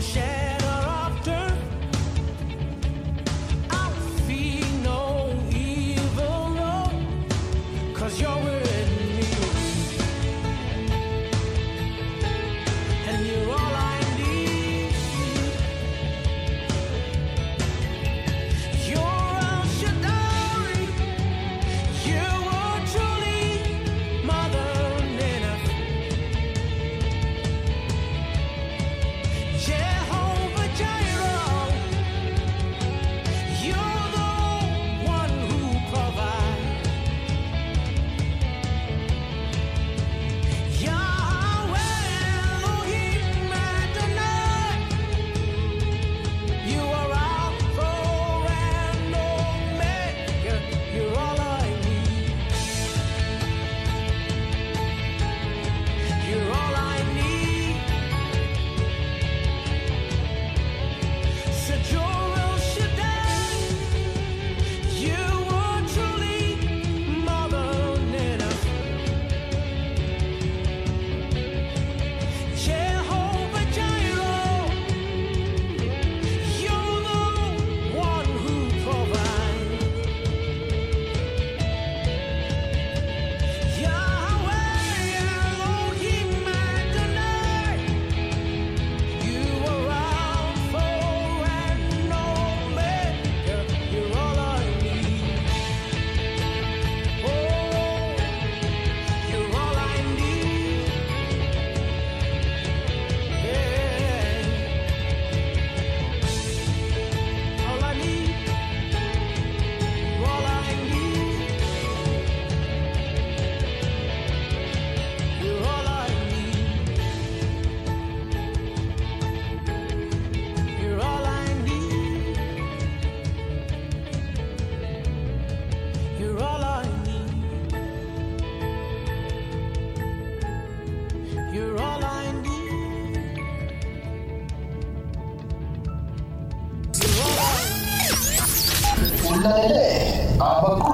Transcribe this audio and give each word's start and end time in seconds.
cher. 0.00 0.59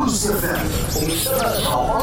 Cruze 0.06 0.28
FM, 0.40 0.66
umsakazo 1.02 1.95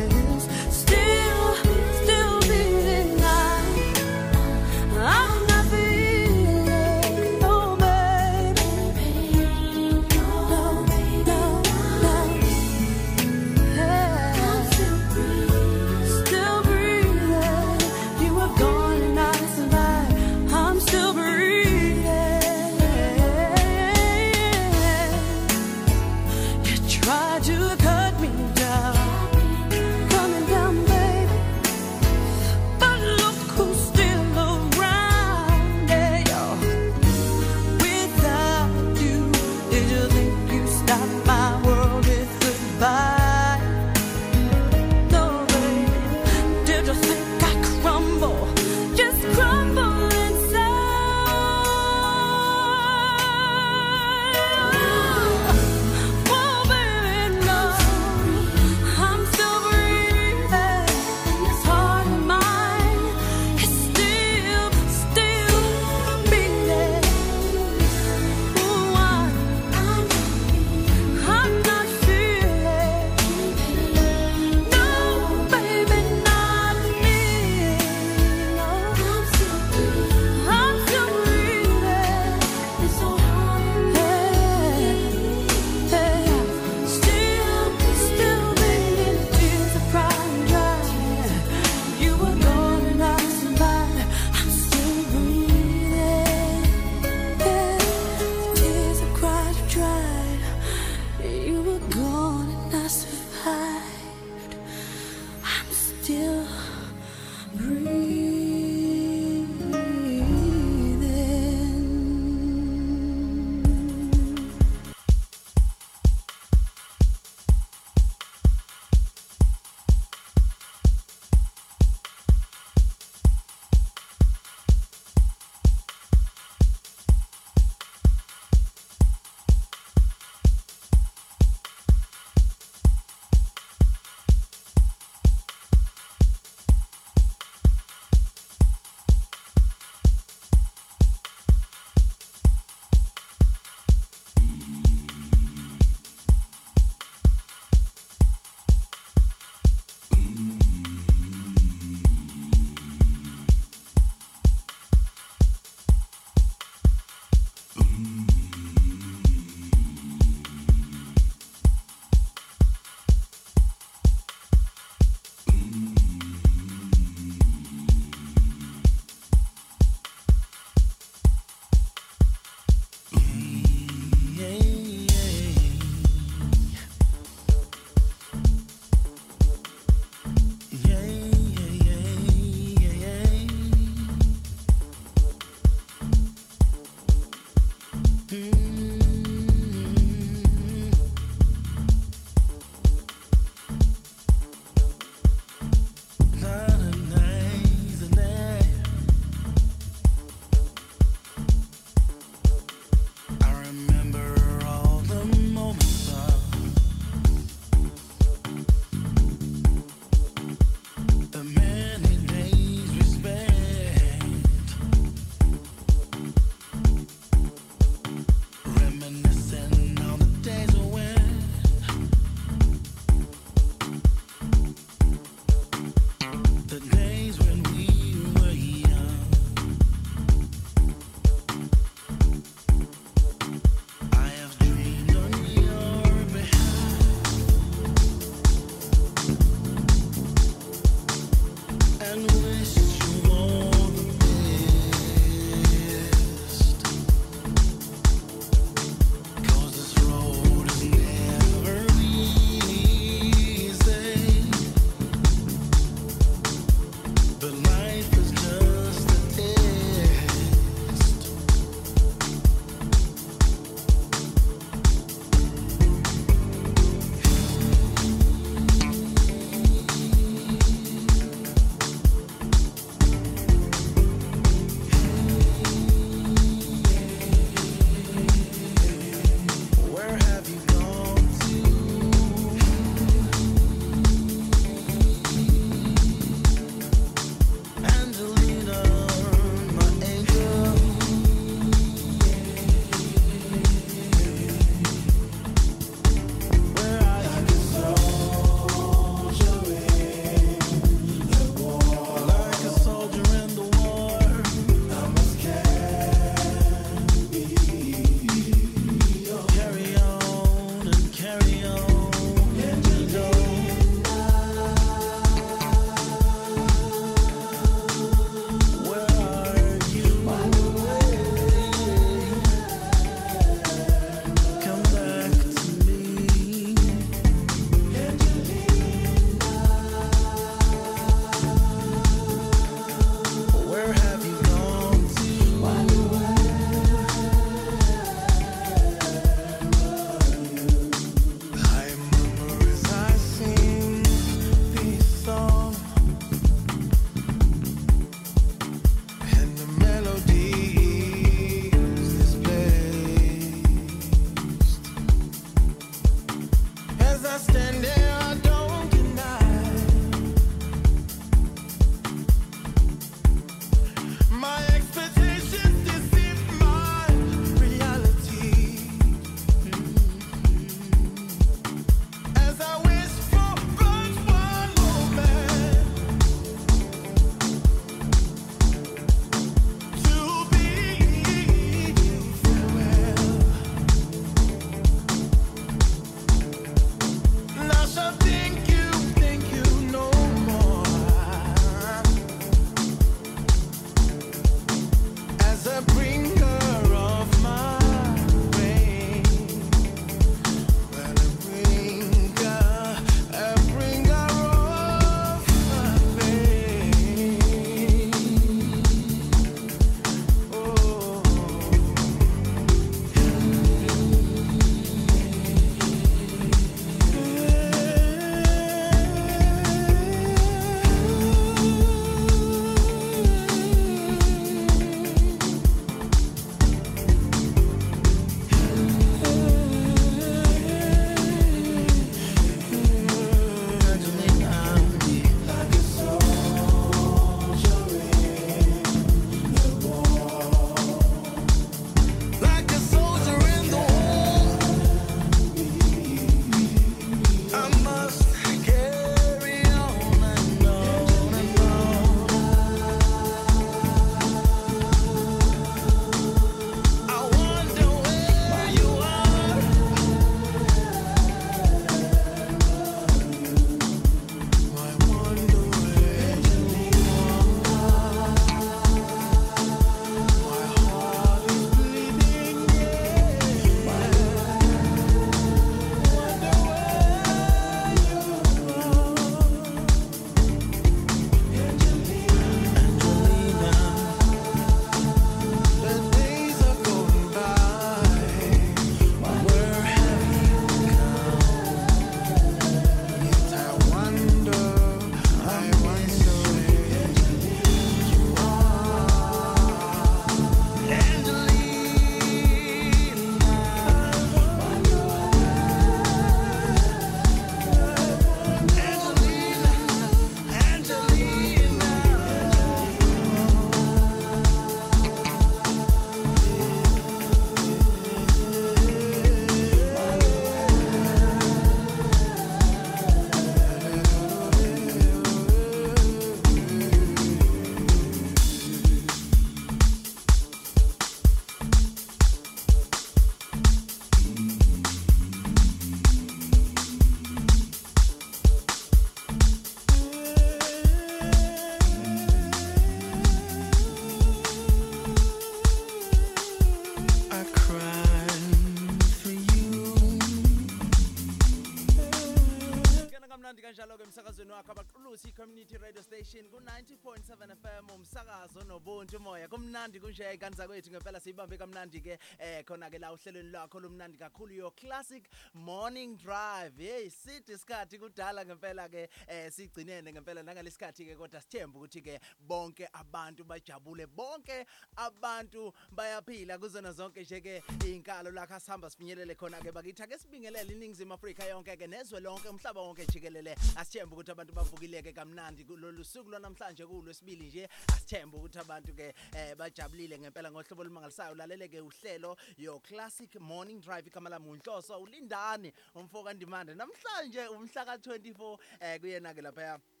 umsakazo 558.71 558.90
nobuntu 559.01 559.17
umoya. 559.17 559.47
Kumnandi 559.47 559.99
kunje 559.99 560.37
kanza 560.37 560.67
kwethu 560.67 560.91
ngempela 560.91 561.19
siyibambe 561.19 561.57
kamnandi-ke 561.57 562.19
eh 562.39 562.63
khona-ke 562.63 562.99
la 562.99 563.13
uhlelweni 563.13 563.51
lwakho 563.51 563.79
lumnandi 563.79 564.17
kakhulu 564.17 564.53
yo 564.53 564.71
classic 564.71 565.23
morning 565.53 566.17
drive. 566.17 566.77
Hey 566.77 567.09
sithi 567.09 567.53
isikhathi 567.53 567.97
kudala 567.97 568.45
ngempela-ke 568.45 569.09
eh 569.27 569.51
sigcinene 569.51 570.13
ngempela 570.13 570.43
nangalesi 570.43 570.77
sikhathi-ke 570.77 571.15
kodwa 571.15 571.41
sithemba 571.41 571.79
ukuthi-ke 571.79 572.19
bonke 572.39 572.87
abantu 572.93 573.43
bajabule 573.43 574.07
bonke 574.07 574.65
abantu 574.95 575.73
bayaphila 575.91 576.57
kuzona 576.57 576.91
zonke 576.91 577.21
nje-ke 577.21 577.63
iy'nkalo 577.85 578.31
lakho 578.31 578.53
asihamba 578.53 578.89
sifinyelele 578.89 579.35
khona-ke 579.35 579.71
bakithi. 579.71 580.03
Ake 580.03 580.17
sibingelele 580.17 580.73
iningizimu 580.73 581.13
afrika 581.13 581.45
yonke-ke 581.45 581.87
nezwe 581.87 582.19
lonke 582.19 582.49
umhlaba 582.49 582.81
wonke 582.81 583.05
jikelele. 583.05 583.55
Asithemba 583.75 584.15
ukuthi 584.15 584.31
abantu 584.31 584.53
bavukileke 584.53 585.13
kamnandi 585.13 585.65
kulolu 585.65 586.03
suku 586.03 586.29
lwanamhlanje 586.29 586.85
kulwesibili 586.85 587.47
nje. 587.47 587.69
Asithemba 587.87 588.37
ukuthi 588.37 588.59
abantu-ke 588.91 589.13
eh 589.35 589.55
bajabulile 589.55 590.19
ngempela 590.19 590.51
ngohlobo 590.51 590.81
olumangalisayo. 590.81 591.33
Ulalele-ke 591.33 591.81
uhlelo 591.81 592.37
yo 592.57 592.79
classic 592.79 593.39
morning 593.39 593.79
drive 593.81 594.07
igama 594.07 594.29
lami 594.29 594.49
unhloso 594.49 594.99
ulindani 595.01 595.73
umfoka 595.95 596.33
ndimande 596.33 596.73
namhlanje 596.75 597.47
umhla 597.47 597.85
ka-24 597.85 598.57
eh 598.81 598.99
kuyena-ke 598.99 599.41
laphaya 599.41 599.73
eh, 599.73 599.79
u- 599.79 600.00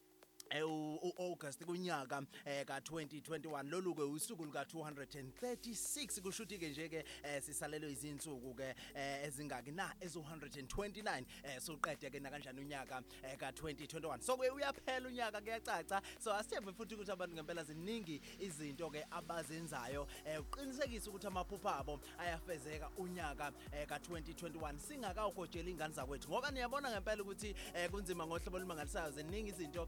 u-August 0.59 1.65
kunyaka 1.65 2.23
eh, 2.45 2.65
ka-2021 2.65 3.69
lolu 3.69 3.95
ke 3.95 4.01
usuku 4.01 4.45
luka 4.45 4.63
236 4.63 6.21
kushuthi 6.21 6.57
ke 6.57 6.69
nje 6.69 6.89
ke 6.89 7.05
eh, 7.23 7.41
sisalelwe 7.41 7.91
izinsuku 7.91 8.53
ke 8.53 8.75
eh, 8.95 9.25
ezingaki 9.25 9.71
na 9.71 9.93
ezo 10.01 10.19
129 10.19 11.23
eh, 11.43 11.59
soqede 11.61 12.09
ke 12.09 12.19
na 12.19 12.29
kanjani 12.29 12.59
unyaka 12.59 13.01
eh, 13.23 13.37
ka-2021 13.37 14.21
so 14.21 14.37
ke 14.37 14.49
uyaphela 14.49 15.07
unyaka 15.07 15.41
kuyacaca 15.41 16.01
so 16.19 16.33
asithembe 16.33 16.71
futhi 16.73 16.95
ukuthi 16.95 17.11
abantu 17.11 17.35
ngempela 17.35 17.63
ziningi 17.63 18.21
izinto 18.39 18.89
ke 18.89 19.05
abazenzayo. 19.11 20.07
Eh, 20.25 20.41
uqinisekise 20.41 21.09
ukuthi 21.09 21.27
amaphupho 21.27 21.69
abo 21.69 21.99
ayafezeka 22.17 22.89
unyaka 22.97 23.51
eh, 23.71 23.87
ka-2021 23.87 24.79
singakawugojela 24.79 25.69
ingane 25.69 25.93
zakwethu. 25.93 26.29
Ngoba 26.29 26.51
niyabona 26.51 26.91
ngempela 26.91 27.21
ukuthi 27.23 27.55
eh, 27.73 27.89
kunzima 27.89 28.25
ngohlobo 28.27 28.57
olumangalisayo 28.57 29.11
ziningi 29.11 29.49
izinto 29.49 29.87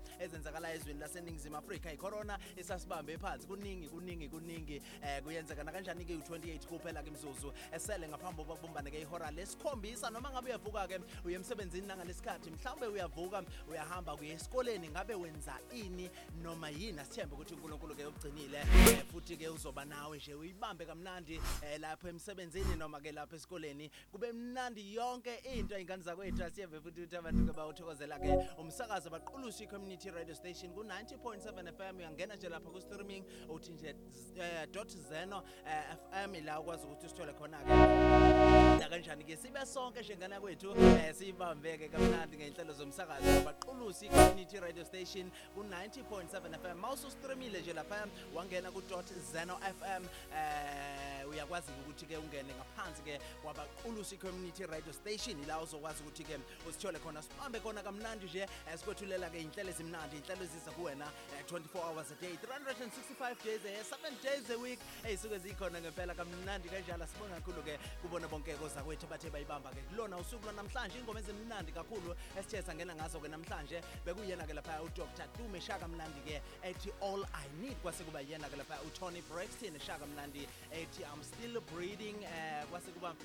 ezenzakala 0.54 0.74
ezweni 0.74 1.00
laseningizimu 1.00 1.58
afrika 1.58 1.92
icorona 1.94 2.40
isasibambe 2.58 3.18
phansi. 3.18 3.48
Kuningi 3.48 3.90
kuningi 3.90 4.30
kuningi 4.30 4.82
eh, 5.02 5.22
kuyenzeka. 5.24 5.64
Nakanjani-ke 5.64 6.14
u-28 6.16 6.68
kuphela-ke 6.68 7.10
imzuzu 7.10 7.54
esele 7.72 8.08
ngaphambi 8.08 8.44
kokuba 8.44 8.56
kubumbane-ke 8.56 9.02
ihora 9.02 9.32
lesikhombisa 9.32 10.10
noma 10.10 10.30
ngabe 10.30 10.50
uyavuka-ke 10.50 11.00
uye 11.26 11.36
emsebenzini 11.36 11.88
nangalesikhathi 11.88 12.52
mhlawumbe 12.52 12.88
uyavuka 12.88 13.44
uyahamba 13.70 14.16
kuye 14.18 14.34
esikoleni 14.34 14.90
ngabe 14.90 15.16
wenza 15.16 15.60
ini 15.74 16.10
noma 16.42 16.70
yini? 16.70 17.00
Asithembe 17.00 17.36
ukuthi 17.36 17.54
unkulunkulu-ke 17.54 18.06
ugcinile 18.06 18.58
eh, 18.60 19.04
futhi-ke 19.12 19.50
uzoba 19.50 19.86
nawe 19.86 20.18
nje 20.18 20.34
uyibambe 20.34 20.86
kamnandi 20.86 21.42
eh, 21.62 21.80
lapho 21.80 22.08
emsebenzini 22.08 22.76
noma-ke 22.76 23.12
lapho 23.12 23.36
esikoleni. 23.36 23.90
Kube 24.12 24.32
mnandi 24.32 24.96
yonke 24.96 25.36
into 25.56 25.76
iy'ngane 25.78 26.04
zakwethu. 26.04 26.44
Asiyembe 26.44 26.80
futhi 26.80 27.02
ukuthi 27.02 27.18
abantu-ke 27.18 27.58
bawuthokozela-ke. 27.58 28.58
Umsakazo 28.58 29.10
baqulusi 29.10 29.64
i-community 29.64 30.10
radio 30.10 30.36
station 30.44 30.74
ku-90.7 30.74 31.72
fm 31.78 31.98
uyangena 31.98 32.36
nje 32.36 32.50
lapha 32.50 32.70
ku-streaming 32.70 33.24
uthi 33.50 33.72
nje 33.72 33.96
eh, 34.36 34.68
dot 34.72 34.90
zeno 35.10 35.44
eh, 35.68 35.84
fm 35.98 36.46
la 36.46 36.60
ukwazi 36.60 36.86
ukuthi 36.86 37.06
usithole 37.06 37.34
khona-ke. 37.34 38.63
Nakanjani-ke 38.84 39.38
sibe 39.38 39.66
sonke 39.66 40.02
njengana 40.02 40.40
kwethu 40.40 40.72
um 40.72 41.14
siyibambe-ke 41.14 41.88
kamnandi 41.90 42.38
ngey'nhlelo 42.38 42.74
zomsakazo. 42.74 43.42
Baqulusi 43.46 44.06
i-community 44.06 44.60
radio 44.60 44.84
station 44.84 45.32
ku-90.7 45.56 46.60
fm 46.60 46.78
mawusustreamile 46.82 47.62
nje 47.62 47.74
lapha 47.74 48.08
wangena 48.36 48.72
ku-dot 48.72 49.06
zeno 49.32 49.58
fm 49.58 50.04
um 50.04 51.30
uyakwazi-ke 51.32 51.80
ukuthi-ke 51.82 52.18
ungene 52.18 52.54
ngaphansi-ke 52.54 53.20
kwabaqulusi 53.44 54.16
i-community 54.16 54.66
radio 54.66 54.94
station 54.94 55.38
la 55.48 55.62
uzokwazi 55.62 56.04
ukuthi-ke 56.04 56.40
usithole 56.70 57.00
khona. 57.00 57.22
Sibambe 57.22 57.60
khona 57.60 57.84
kamnandi 57.84 58.26
nje 58.26 58.44
um 58.44 58.78
sikwethulela-ke 58.78 59.38
iy'nhlelo 59.40 59.70
ezimnandi 59.70 60.16
iy'nhlelo 60.18 60.44
eziza 60.44 60.72
kuwena 60.72 61.06
um 61.06 61.58
24 61.58 61.80
hours 61.80 62.12
a 62.12 62.16
day 62.22 62.36
365 62.36 63.44
days 63.46 63.62
a 63.66 63.72
year 63.72 63.84
7 63.84 64.12
days 64.24 64.50
a 64.50 64.58
week. 64.60 64.80
Ey'suke 65.06 65.40
zikhona 65.40 65.82
ngempela 65.82 66.14
kamnandi 66.14 66.70
kanjalo. 66.70 67.08
Sibonga 67.08 67.36
kakhulu-ke 67.36 67.80
kubona 68.02 68.28
bonke 68.28 68.54
kozakwethu 68.74 69.08
bathe 69.08 69.30
bayibamba-ke. 69.30 69.82
Kulona 69.90 70.18
usuku 70.18 70.46
lwanamhlanje 70.46 71.00
ingoma 71.00 71.20
ezimnandi 71.20 71.72
kakhulu 71.72 72.16
esithe 72.40 72.64
sangena 72.64 72.96
ngazo-ke 72.96 73.28
namhlanje 73.30 73.82
bekuyena-ke 74.06 74.54
lapha 74.54 74.82
udr 74.82 75.06
dume 75.38 75.62
shaka 75.62 75.88
mnandi-ke 75.88 76.42
ethi 76.64 76.90
all 77.02 77.24
i 77.34 77.48
need 77.62 77.78
kwase 77.82 78.04
kuba 78.04 78.22
yena-ke 78.22 78.58
lapha 78.58 78.82
utony 78.88 79.22
brexton 79.30 79.80
shaka 79.80 80.06
mnandi 80.06 80.48
ethi 80.72 81.04
i'm 81.04 81.24
still 81.24 81.62
breathing 81.74 82.18
um 82.26 82.68
kwase 82.72 82.92
kuba 82.92 83.16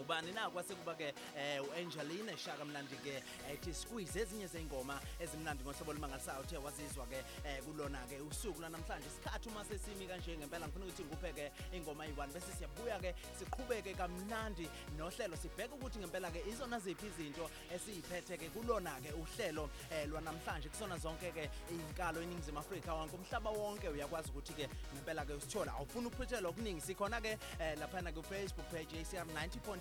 ubani 0.00 0.32
na 0.32 0.50
kwase 0.50 0.74
kuba-ke 0.74 1.14
um 1.36 1.68
u-angeline 1.68 2.36
shaka 2.36 2.64
mnandi-ke 2.64 3.22
ethi 3.52 3.74
squeeze 3.74 4.20
ezinye 4.20 4.46
zey'ngoma 4.46 5.00
ezimnandi 5.20 5.64
ngohlobo 5.64 5.90
olumangalisayo 5.90 6.40
uthe 6.40 6.56
wazizwa-ke 6.56 7.18
um 7.44 7.64
kulona-ke 7.64 8.20
usuku 8.20 8.60
lwanamhlanje 8.60 9.06
isikhathi 9.06 9.48
uma 9.48 9.64
sesimi 9.64 10.06
kanje 10.06 10.36
ngempela 10.36 10.66
ngifuna 10.66 10.84
ukuthi 10.84 11.02
ngikuphe-ke 11.02 11.52
ingoma 11.72 12.06
eyi-one 12.06 12.32
bese 12.32 12.52
siyabuya-ke 12.58 13.14
siqhubeke 13.38 13.94
kamnandi 13.94 14.68
nohlelo. 14.98 15.36
Sibheke 15.36 15.74
ukuthi 15.74 15.98
ngempela-ke 15.98 16.42
izona 16.48 16.78
ziphi 16.78 17.06
izinto 17.06 17.50
esiyiphethe-ke 17.74 18.48
kulona-ke 18.50 19.12
uhlelo 19.12 19.64
um 19.64 20.10
lwanamhlanje 20.10 20.68
kusona 20.68 20.98
zonke-ke 20.98 21.50
iy'nkalo 21.70 22.22
eningizimu 22.22 22.58
afrika. 22.58 22.94
Wonke 22.94 23.16
umhlaba 23.16 23.50
wonke 23.50 23.88
uyakwazi 23.88 24.28
ukuthi-ke 24.30 24.68
ngempela-ke 24.94 25.32
usithola. 25.32 25.72
Awufuna 25.72 26.08
ukuphuthelwa 26.08 26.50
okuningi. 26.50 26.80
Sikhona-ke 26.80 27.38
um 27.60 27.80
laphana 27.80 28.12
ku-facebook 28.12 28.68
page 28.70 28.92
acr 29.00 29.26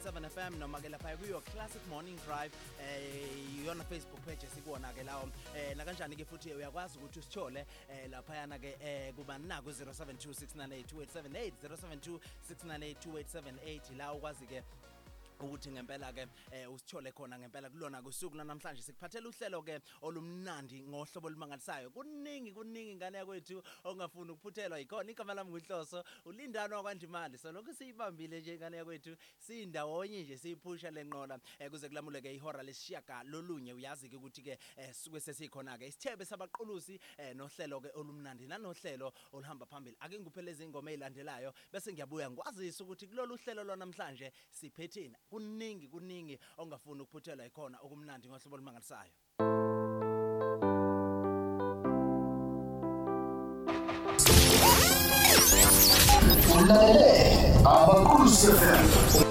90.7 0.01 0.29
fm 0.29 0.59
noma-ke 0.59 0.89
lapha 0.89 1.17
kuyo 1.17 1.41
classic 1.41 1.81
morning 1.89 2.17
drive 2.25 2.51
um 2.79 3.63
iyona 3.63 3.83
facebook 3.83 4.21
page 4.25 4.45
esikuwona-ke 4.45 5.03
lawo. 5.03 5.23
Um 5.23 5.77
nakanjani-ke 5.77 6.25
futhi 6.25 6.53
uyakwazi 6.53 6.97
ukuthi 6.97 7.19
usithole 7.19 7.65
um 7.89 8.11
laphayana-ke 8.11 8.77
um 8.81 9.13
kubani 9.15 9.47
na 9.47 9.61
ku-072 9.61 10.29
698 10.57 10.83
2878 10.83 11.51
072 11.63 12.19
698 12.49 13.97
la 13.97 14.13
ukwazi-ke 14.13 14.63
ukuthi 15.45 15.71
ngempela-ke 15.71 16.27
um 16.67 16.73
usithole 16.73 17.11
khona 17.11 17.39
ngempela 17.39 17.69
kulona 17.69 18.01
kusuku 18.01 18.35
lanamhlanje 18.37 18.81
sikuphathela 18.81 19.29
uhlelo-ke 19.29 19.81
olumnandi 20.01 20.83
ngohlobo 20.83 21.27
olumangalisayo. 21.27 21.89
Kuningi 21.89 22.51
kuningi 22.51 22.91
ingane 22.91 23.17
yakwethu 23.17 23.63
ongafuni 23.83 24.31
ukuphuthelwa 24.31 24.79
yikhona. 24.79 25.11
Igama 25.11 25.33
lami 25.33 25.51
nguhloso 25.51 26.03
ulindani 26.25 26.73
wakwandimali. 26.73 27.37
So 27.37 27.51
lokhu 27.51 27.73
siyibambile 27.73 28.39
nje 28.39 28.55
ingane 28.55 28.77
yakwethu 28.77 29.17
siyindawonye 29.37 30.23
nje 30.23 30.37
siyiphusha 30.37 30.91
le 30.91 31.03
nqola 31.03 31.39
um 31.59 31.69
kuze 31.69 31.89
kulamuleke 31.89 32.35
ihora 32.35 32.63
lesishiyaga 32.63 33.23
lolunye. 33.23 33.73
Uyazi-ke 33.73 34.15
ukuthi-ke 34.15 34.57
um 34.77 34.93
suke 34.93 35.19
sesikhona-ke 35.19 35.87
isithebe 35.87 36.25
sabaqulusi 36.25 36.99
um 37.19 37.37
nohlelo-ke 37.37 37.89
olumnandi 37.95 38.47
nanohlelo 38.47 39.13
oluhamba 39.33 39.65
phambili. 39.65 39.97
Ake 39.99 40.19
ngikupheleza 40.19 40.63
iy'ngoma 40.63 40.91
ey'landelayo 40.91 41.53
bese 41.71 41.93
ngiyabuya 41.93 42.29
ngikwazise 42.31 42.83
ukuthi 42.83 43.07
kulolu 43.07 43.37
hlelo 43.37 43.63
lwanamhlanje 43.63 44.31
siphetheni. 44.51 45.15
Kuningi 45.31 45.87
kuningi 45.87 46.39
ongafuni 46.57 47.01
ukuphuthelwa 47.01 47.45
yikhona 47.45 47.77
okumnandi 47.85 48.27
ngohlobo 48.27 48.55
olumangalisayo. 48.55 49.11
Ulalele 56.55 57.13
abaqulusi 57.65 58.47
FM 58.59 59.30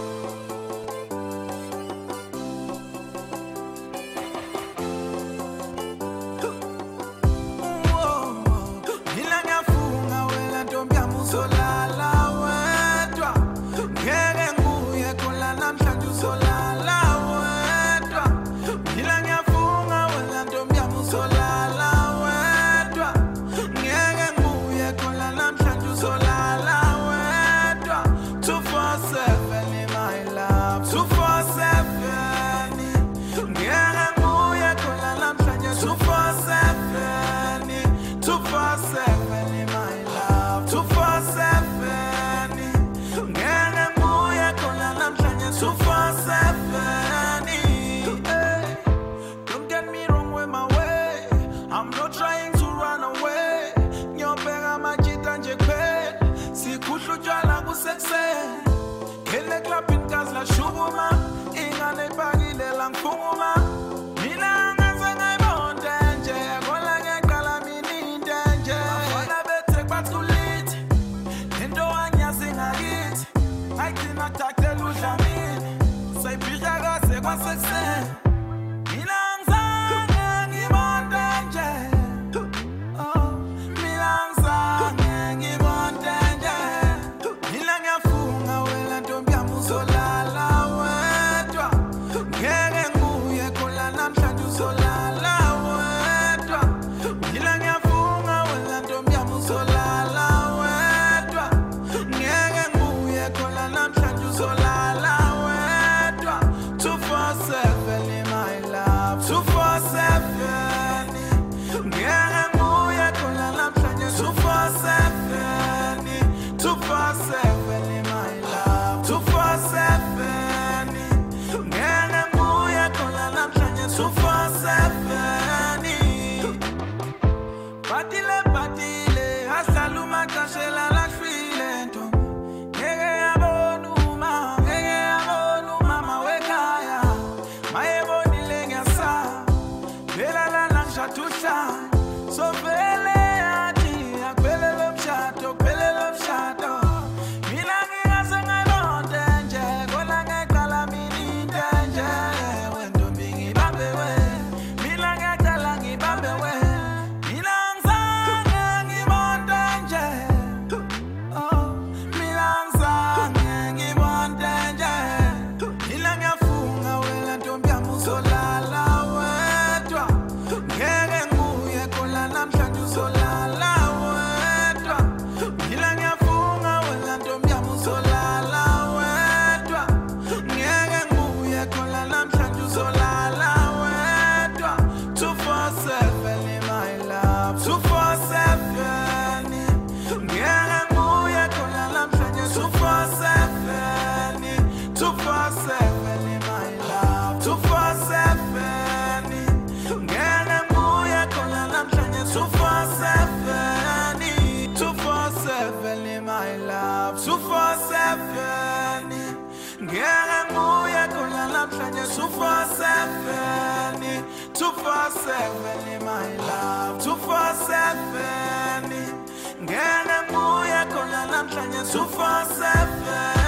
Souffrance 221.91 222.61
FM. 222.61 223.40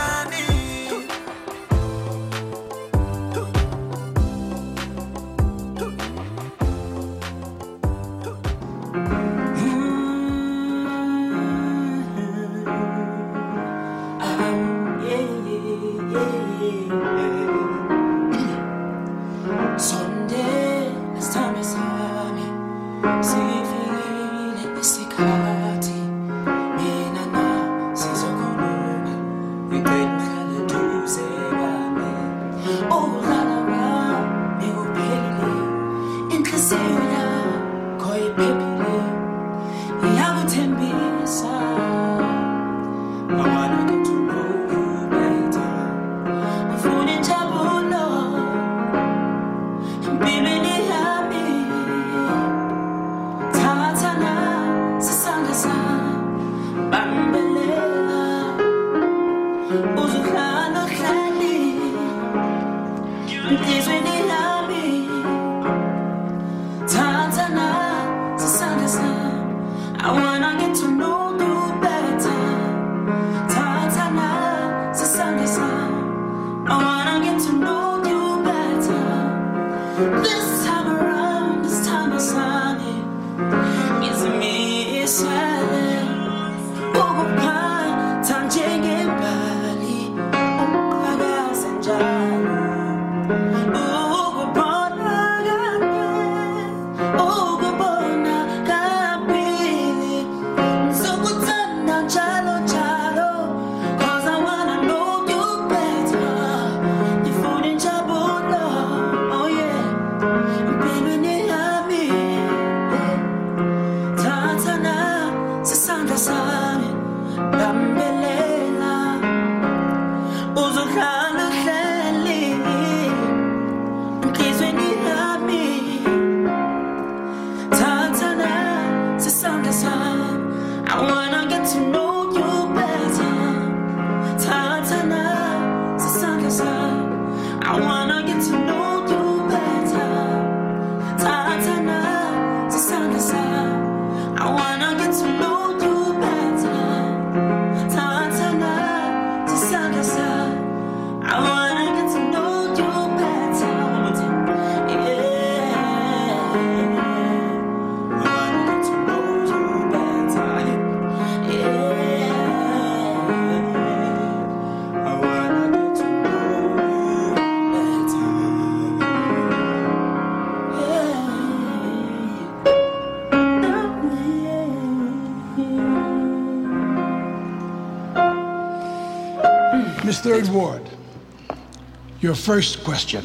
your 182.33 182.37
first 182.39 182.83
question 182.83 183.23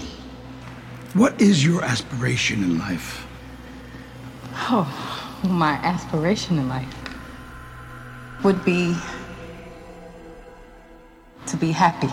What 1.13 1.39
is 1.39 1.63
your 1.63 1.81
aspiration 1.81 2.61
in 2.61 2.77
life? 2.77 3.25
Oh, 4.69 4.83
my 5.47 5.75
aspiration 5.79 6.59
in 6.59 6.67
life 6.67 6.93
would 8.43 8.65
be 8.65 8.97
to 11.45 11.55
be 11.55 11.71
happy. 11.71 12.11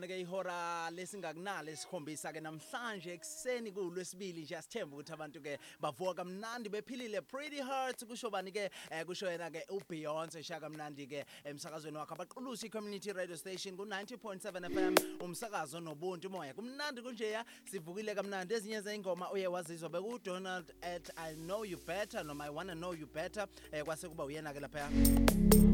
Kokubumbana 0.00 0.06
ke 0.06 0.20
ihora 0.20 0.90
lesingakunalo 0.90 1.70
esikhombisa 1.70 2.32
ke 2.32 2.40
namhlanje 2.40 3.12
ekuseni 3.14 3.72
kulwesibili 3.72 4.42
nje. 4.42 4.56
Asithemba 4.56 4.96
ukuthi 4.96 5.12
abantu 5.12 5.40
ke 5.42 5.58
bavuka 5.80 6.14
kamnandi 6.14 6.68
bephilile 6.68 7.20
pretty 7.26 7.60
heart 7.60 7.98
kusho 8.06 8.30
bani 8.30 8.50
ke 8.50 8.70
eh, 8.90 9.04
kusho 9.04 9.26
yena 9.26 9.50
ke 9.50 9.62
ubeyonce 9.70 10.42
shaka 10.42 10.68
kamnandi 10.68 11.06
ke 11.06 11.24
emsakazweni 11.44 11.96
wakhe. 11.96 12.14
Abaqulusi 12.14 12.66
i-community 12.66 13.12
radio 13.12 13.36
station 13.36 13.76
ku-90.7 13.76 14.70
fm 14.70 14.94
umsakazo 15.20 15.80
nobuntu 15.80 16.30
moya. 16.30 16.54
Kumnandi 16.54 17.02
kunjeya 17.02 17.44
sivukile 17.64 18.14
kamnandi. 18.14 18.54
Ezinye 18.54 18.80
zeyingoma 18.80 19.30
uye 19.32 19.46
wazizwa 19.46 19.88
bekudonald 19.88 20.72
at 20.82 21.10
i 21.16 21.34
know 21.34 21.64
you 21.64 21.78
better 21.86 22.24
noma 22.24 22.44
i 22.44 22.50
wanna 22.50 22.74
know 22.74 22.92
you 22.92 23.06
better 23.06 23.46
eh, 23.72 23.84
kwase 23.84 24.08
kuba 24.08 24.24
uyena 24.24 24.52
ke 24.52 24.60
laphaya 24.60 25.69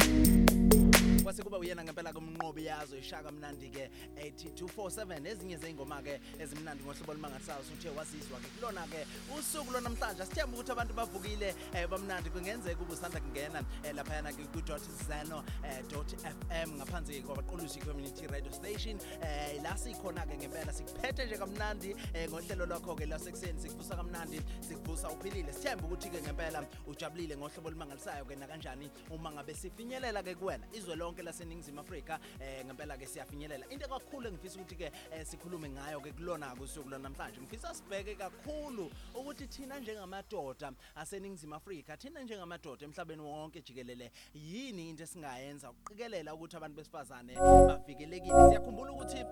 kwase 1.27 1.43
kuba 1.43 1.59
uyena 1.59 1.85
ngempela 1.85 2.13
kumnqobi 2.13 2.65
yazo 2.65 2.99
ishaka 2.99 3.33
mnandi 3.33 3.69
ke. 3.71 3.91
8247 4.15 5.27
ezinye 5.27 5.57
zeingoma 5.57 6.03
ke 6.03 6.21
ezimnandi 6.39 6.85
ngohlobo 6.85 7.13
olumangasayo 7.13 7.61
uthe 7.75 7.89
wazizwa 7.91 8.39
ke 8.39 8.49
kulona 8.55 8.87
ke 8.87 9.07
usuku 9.39 9.73
lwanamhlanje. 9.73 10.25
Sithemba 10.25 10.55
ukuthi 10.55 10.73
abantu 10.73 10.95
bavukile 10.95 11.55
eh, 11.75 11.89
bamnandi. 11.89 12.31
Kungenzeka 12.31 12.81
ube 12.81 12.93
usanda 12.93 13.21
kungena 13.21 13.65
eh, 13.83 13.95
laphayana 13.95 14.33
ke 14.33 14.45
ku.zeno 14.55 15.43
eh, 15.67 15.83
.fm 15.91 16.71
ngaphansi 16.79 17.23
kwabaqulusi 17.23 17.81
community 17.81 18.27
radio 18.27 18.53
station. 18.53 19.01
Eh, 19.23 19.61
la 19.63 19.77
sikhona 19.77 20.27
ke 20.27 20.39
ngempela 20.39 20.73
sikuphethe 20.73 21.27
nje 21.27 21.39
kamnandi 21.39 21.97
eh, 22.15 22.31
ngohlelo 22.31 22.67
lwakho 22.67 22.95
ke 22.95 23.07
lasekuseni 23.07 23.61
sikuvusa 23.61 23.97
kamnandi 23.97 24.41
sikuvusa 24.61 25.11
uphilile. 25.11 25.53
Sithemba 25.53 25.87
ukuthi 25.87 26.09
ke 26.09 26.23
ngempela 26.23 26.63
ujabulile 26.87 27.37
ngohlobo 27.37 27.69
olumangalisayo 27.69 28.25
ke 28.25 28.37
nakanjani 28.37 28.91
uma 29.11 29.33
ngabe 29.33 29.55
sifinyelela 29.55 30.23
ke 30.23 30.35
kuwena. 30.35 30.65
Izwe 30.73 30.95
lonke 30.97 31.16
laseningizimu 31.23 31.81
afrika 31.81 32.21
eh, 32.41 32.65
ngempela 32.65 32.97
ke 32.97 33.07
siyafinyelela. 33.07 33.67
Into 33.71 33.89
kakhulu 33.89 34.29
engifisa 34.29 34.61
ukuthi 34.61 34.77
ke 34.77 34.93
eh, 35.13 35.27
sikhulume 35.27 35.69
ngayo 35.69 36.01
ke 36.01 36.13
kulona 36.13 36.57
kusuku 36.57 36.89
lwanamhlanje 36.89 37.41
ngifisa 37.41 37.75
sibheke 37.75 38.15
kakhulu 38.15 38.91
ukuthi 39.15 39.47
thina 39.47 39.81
njengamadoda 39.81 40.73
aseningizimu 40.95 41.55
afrika 41.55 41.97
thina 41.97 42.23
njengamadoda 42.23 42.85
emhlabeni 42.85 43.23
wonke 43.23 43.63
jikelele 43.63 44.13
yini 44.35 44.91
into 44.91 45.03
esingayenza 45.03 45.71
ukuqikelela 45.71 46.35
ukuthi 46.35 46.57
abantu 46.57 46.77
besifazane 46.77 47.35
bavikelekile? 47.35 48.49
Siyakhumbula 48.49 48.93
ukuthi 48.93 49.25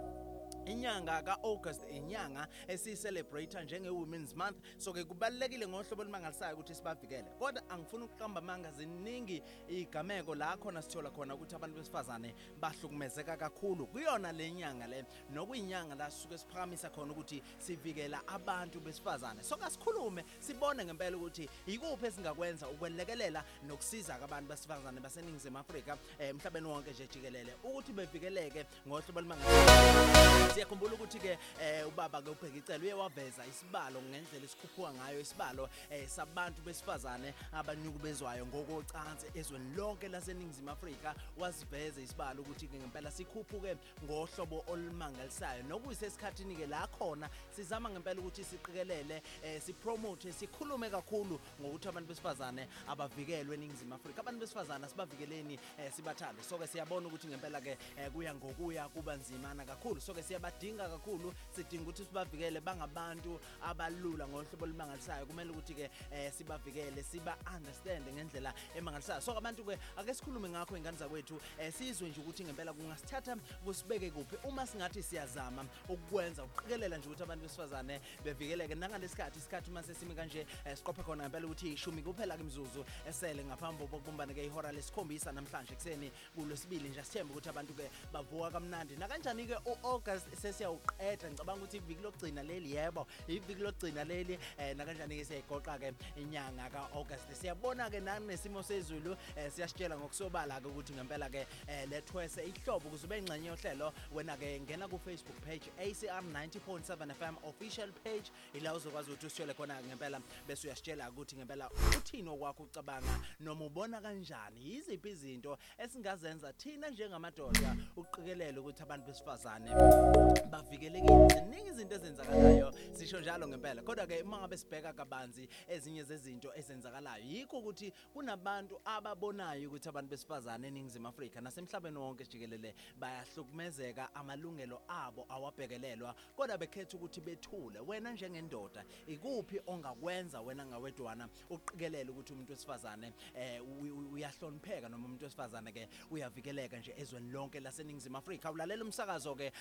inyanga 0.67 1.23
ka-august 1.23 1.83
inyanga 1.91 2.49
esiyicelebrate 2.69 3.65
njenge-women's 3.65 4.35
month. 4.35 4.57
So 4.79 4.93
ke 4.93 5.05
kubalulekile 5.05 5.69
ngohlobo 5.69 6.03
olumangalisayo 6.03 6.55
ukuthi 6.55 6.75
sibavikele. 6.75 7.31
Kodwa 7.39 7.63
angifuni 7.71 8.05
ukuqamba 8.05 8.41
amanga 8.41 8.73
ziningi 8.73 9.43
iy'gameko 9.69 10.35
la 10.35 10.57
khona 10.57 10.83
sithola 10.83 11.11
khona 11.11 11.35
ukuthi 11.35 11.55
abantu 11.55 11.79
besifazane 11.79 12.35
bahlukumezeka 12.61 13.37
kakhulu. 13.37 13.87
Kuyona 13.87 14.33
le 14.33 14.51
nyanga 14.53 14.87
le 14.87 15.05
nokuyinyanga 15.31 15.95
la 15.95 16.11
sisuke 16.11 16.39
siphakamisa 16.39 16.91
khona 16.91 17.13
ukuthi 17.13 17.43
sivikela 17.59 18.21
abantu 18.27 18.81
besifazane. 18.81 19.43
So 19.43 19.57
kasikhulume 19.57 20.25
sibone 20.41 20.85
ngempela 20.85 21.17
ukuthi 21.17 21.49
yikuphi 21.67 22.07
esingakwenza 22.07 22.69
ukwelekelela 22.69 23.45
nokusiza 23.67 24.15
abantu 24.15 24.49
besifazane 24.49 25.01
baseningizimu 25.01 25.59
afrika 25.59 25.93
um 25.93 25.99
emhlabeni 26.19 26.67
wonke 26.67 26.91
nje 26.91 27.07
jikelele 27.07 27.55
ukuthi 27.65 27.93
bevikeleke 27.93 28.67
ngohlobo 28.87 29.19
olumangalisayo. 29.19 30.54
Siyakhumbula 30.55 30.95
ukuthi-ke 30.95 31.39
um 31.83 31.89
ubaba 31.89 32.23
ke 32.23 32.31
ubheka 32.31 32.59
icela 32.59 32.85
uye 32.85 32.95
waveza 32.95 33.47
isibalo 33.47 34.03
ngendlela 34.03 34.45
esikhuphuka 34.45 34.93
ngayo 34.95 35.21
isibalo 35.21 35.65
um 35.65 36.07
sabantu 36.07 36.63
besifazane 36.63 37.35
abanyukubezwayo 37.53 38.47
ngokocansi 38.47 39.27
ezweni 39.35 39.75
lonke 39.77 40.09
laseningizimu 40.09 40.71
afrika. 40.71 41.15
Wasiveza 41.37 42.01
isibalo 42.01 42.43
ukuthi-ke 42.43 42.79
ngempela 42.79 43.11
sikhuphuke 43.11 43.77
ngohlobo 44.05 44.65
olumangalisayo. 44.69 45.63
Nokuyisesikhathini-ke 45.63 46.67
la 46.67 46.87
khona 46.87 47.29
sizama 47.51 47.91
ngempela 47.91 48.21
ukuthi 48.21 48.45
siqikelele 48.45 49.23
um 49.43 49.61
sipromote 49.61 50.33
sikhulume 50.33 50.91
kakhulu 50.91 51.41
ngokuthi 51.61 51.89
abantu 51.89 52.09
besifazane 52.09 52.69
abavikelwe 52.89 53.55
eningizimu 53.55 53.95
afrika. 53.95 54.21
Abantu 54.21 54.41
besifazane 54.41 54.87
asibavikeleni 54.87 55.59
um 55.79 55.91
sibathande. 55.91 56.43
So-ke 56.43 56.67
siyabona 56.67 57.09
ukuthi 57.09 57.27
ngempela-ke 57.27 57.77
um 58.07 58.13
kuya 58.13 58.35
ngokuya 58.35 58.89
kuba 58.89 59.17
nzimana 59.17 59.65
kakhulu. 59.65 60.01
So-ke 60.01 60.23
siyabe 60.23 60.44
siyabadinga 60.45 60.89
kakhulu 60.89 61.33
sidinga 61.57 61.83
ukuthi 61.83 62.05
sibavikele 62.05 62.61
bangabantu 62.61 63.41
abalula 63.63 64.27
ngohlobo 64.29 64.65
olumangalisayo. 64.65 65.27
Kumele 65.27 65.51
ukuthi-ke 65.51 65.91
um 66.13 66.31
sibavikele 66.33 67.03
siba-understande 67.03 68.13
ngendlela 68.13 68.55
emangalisayo. 68.77 69.21
So 69.21 69.33
abantu-ke 69.33 69.79
ake 69.97 70.15
sikhulume 70.15 70.49
ngakho 70.49 70.77
ingane 70.77 70.97
zakwethu 70.97 71.35
um 71.35 71.73
sizwe 71.73 72.09
nje 72.09 72.21
ukuthi 72.21 72.45
ngempela 72.45 72.73
kungasithatha 72.73 73.37
kusibeke 73.65 74.11
kuphi. 74.11 74.37
Uma 74.45 74.67
singathi 74.67 75.03
siyazama 75.03 75.65
ukukwenza 75.89 76.45
ukuqikelela 76.45 76.99
nje 76.99 77.09
ukuthi 77.09 77.23
abantu 77.23 77.43
besifazane 77.43 78.01
bevikeleke 78.25 78.75
nangalesi 78.75 79.15
sikhathi 79.15 79.39
isikhathi 79.39 79.71
uma 79.71 79.83
sesimi 79.83 80.15
kanje 80.15 80.47
um 80.67 80.77
siqophe 80.77 81.03
khona 81.03 81.25
ngempela 81.25 81.47
ukuthi 81.47 81.73
ishumi 81.73 82.03
kuphela-ke 82.03 82.43
imizuzu 82.43 82.85
esele 83.09 83.45
ngaphambi 83.45 83.87
kokubumbane-ke 83.87 84.45
ihora 84.45 84.73
lesikhombisa 84.73 85.33
namhlanje 85.33 85.73
ekuseni 85.73 86.13
kulwesibili 86.35 86.89
nje 86.89 87.03
sithembe 87.05 87.33
ukuthi 87.33 87.49
abantu-ke 87.49 87.91
bavuka 88.13 88.51
kamnandi. 88.51 88.97
Nakanjani-ke 88.97 89.57
u-august 89.65 90.34
sesiyawuqeda 90.37 91.31
ngicabanga 91.31 91.61
ukuthi 91.65 91.77
iviki 91.77 92.03
lokugcina 92.03 92.43
leli 92.43 92.75
yebo 92.77 93.07
iviki 93.29 93.63
lokugcina 93.63 94.05
leli 94.05 94.39
um 94.59 94.77
nakanjani-ke 94.77 95.25
siyayigoqa-ke 95.25 95.95
inyanga 96.17 96.71
ka-august. 96.71 97.33
Siyabona-ke 97.33 98.01
nanesimo 98.01 98.63
sezulu 98.63 99.13
um 99.13 99.51
siyasitshela 99.51 99.97
ngokusobala-ke 99.97 100.67
ukuthi 100.69 100.93
ngempela-ke 100.93 101.47
um 101.69 101.91
lethwese 101.91 102.45
ihlobo 102.45 102.89
ukuze 102.89 103.07
ube 103.07 103.19
ingxenye 103.19 103.49
yohlelo. 103.49 103.93
Wena-ke 104.13 104.61
ngena 104.61 104.89
ku-facebook 104.89 105.41
page 105.45 105.71
acr 105.79 106.23
90.7 106.23 107.15
fm 107.15 107.35
official 107.45 107.93
page. 108.05 108.31
Ila 108.55 108.75
uzokwazi 108.75 109.11
ukuthi 109.11 109.27
usitshele 109.27 109.55
khona 109.55 109.83
ngempela 109.83 110.21
bese 110.47 110.67
uyasitshela 110.67 111.11
ukuthi 111.11 111.37
ngempela 111.37 111.71
uthini 111.71 112.29
okwakho 112.29 112.63
ucabanga 112.63 113.19
noma 113.41 113.65
ubona 113.65 114.01
kanjani 114.01 114.61
yiziphi 114.71 115.09
izinto 115.11 115.59
esingazenza 115.79 116.53
thina 116.53 116.91
njengamadoda 116.91 117.77
uqikelele 117.97 118.59
ukuthi 118.61 118.83
abantu 118.83 119.07
besifazane. 119.07 120.24
Bavikelekile. 120.51 121.29
Ziningi 121.29 121.69
izinto 121.69 121.95
ezenzakalayo 121.95 122.73
sisho 122.93 123.21
njalo 123.21 123.49
ngempela. 123.49 123.83
Kodwa-ke 123.83 124.23
uma 124.23 124.39
ngabe 124.39 124.57
sibheka 124.57 124.93
kabanzi 124.93 125.49
ezinye 125.69 126.03
zezinto 126.03 126.53
ezenzakalayo 126.55 127.25
yikho 127.25 127.59
ukuthi 127.59 127.93
kunabantu 128.13 128.81
ababonayo 128.85 129.69
ukuthi 129.69 129.89
abantu 129.89 130.11
besifazane 130.11 130.69
eningizimu 130.69 131.09
afrika 131.09 131.41
nasemhlabeni 131.41 131.99
wonke 131.99 132.25
jikelele 132.25 132.75
bayahlukumezeka 132.99 134.15
amalungelo 134.15 134.83
abo 134.89 135.27
awabhekelelwa. 135.29 136.15
Kodwa 136.37 136.59
bekhetha 136.59 136.97
ukuthi 136.97 137.21
bethule. 137.21 137.81
Wena 137.81 138.13
njengendoda 138.13 138.85
ikuphi 139.07 139.61
ongakwenza 139.67 140.41
wena 140.41 140.67
ngawedwana 140.67 141.29
uqikelele 141.51 142.11
ukuthi 142.11 142.33
umuntu 142.33 142.53
wesifazane 142.53 143.13
um 143.35 144.13
uyahlonipheka 144.13 144.89
noma 144.89 145.07
umuntu 145.07 145.25
wesifazane-ke 145.25 145.89
uyavikeleka 146.11 146.79
nje 146.79 146.95
ezweni 146.97 147.31
lonke 147.31 147.61
laseningizimu 147.61 148.17
afrika? 148.17 148.51
Ulalela 148.51 148.85
umsakazo-ke 148.85 149.53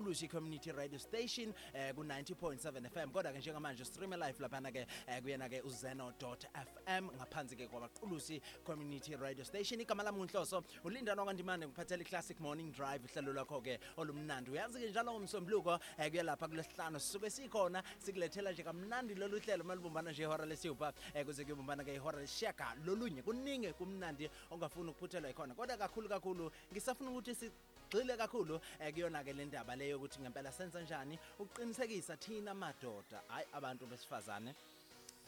abaqulushi 0.00 0.28
community 0.28 0.72
radio 0.72 0.98
station 0.98 1.48
um 1.74 1.94
ku-90.7 1.96 2.88
fm 2.90 3.10
kodwa-ke 3.10 3.38
njengamanje 3.38 3.84
stream 3.84 4.10
live 4.10 4.40
laphana-ke 4.40 4.86
um 5.08 5.22
kuyena-ke 5.22 5.62
uzeno 5.62 6.12
fm 6.54 7.10
ngaphansi-ke 7.16 7.68
kwabaqulusi 7.68 8.40
community 8.64 9.16
radio 9.16 9.44
station 9.44 9.80
igama 9.80 10.02
lami 10.02 10.18
ngunhloso 10.18 10.62
ulindana 10.84 11.24
kwandimane 11.24 11.66
ngiphathela 11.66 12.02
i-classic 12.02 12.40
morning 12.40 12.72
drive 12.72 13.04
uhlelo 13.04 13.32
lwakho-ke 13.32 13.78
olumnandi. 13.96 14.50
Uyazi-ke 14.50 14.90
njalo 14.90 15.12
ngomsombuluko 15.12 15.74
um 15.98 16.10
kuyalapha 16.10 16.48
kulesihlanu 16.48 17.00
sisuke 17.00 17.30
sikhona 17.30 17.82
sikulethela 17.98 18.52
nje 18.52 18.62
kamnandi 18.62 19.14
lolu 19.14 19.38
hlelo 19.38 19.64
uma 19.64 19.74
lubumbana 19.74 20.10
nje 20.10 20.22
ihora 20.22 20.46
lesiyupha 20.46 20.92
um 21.14 21.24
kuze 21.24 21.44
kuyobumbana-ke 21.44 21.94
ihora 21.94 22.20
lesishiyaka 22.20 22.74
lolunye 22.86 23.22
kuningi 23.22 23.72
kumnandi 23.72 24.30
ongafuni 24.50 24.90
ukuphuthelwa 24.90 25.30
ikhona. 25.30 25.54
Kodwa 25.54 25.76
kakhulu 25.76 26.08
kakhulu 26.08 26.50
ngisafuna 26.72 27.10
ukuthi 27.10 27.50
sigxile 27.90 28.16
kakhulu 28.16 28.54
um 28.54 28.92
kuyona-ke 28.92 29.32
le 29.32 29.44
ndaba 29.44 29.76
leyo 29.76 29.96
ukuthi 29.96 30.20
ngempela 30.20 30.52
senza 30.52 30.80
njani 30.80 31.18
ukuqinisekisa 31.38 32.16
thina 32.16 32.54
madoda 32.54 33.22
hhayi 33.28 33.46
abantu 33.52 33.86
besifazane 33.86 34.54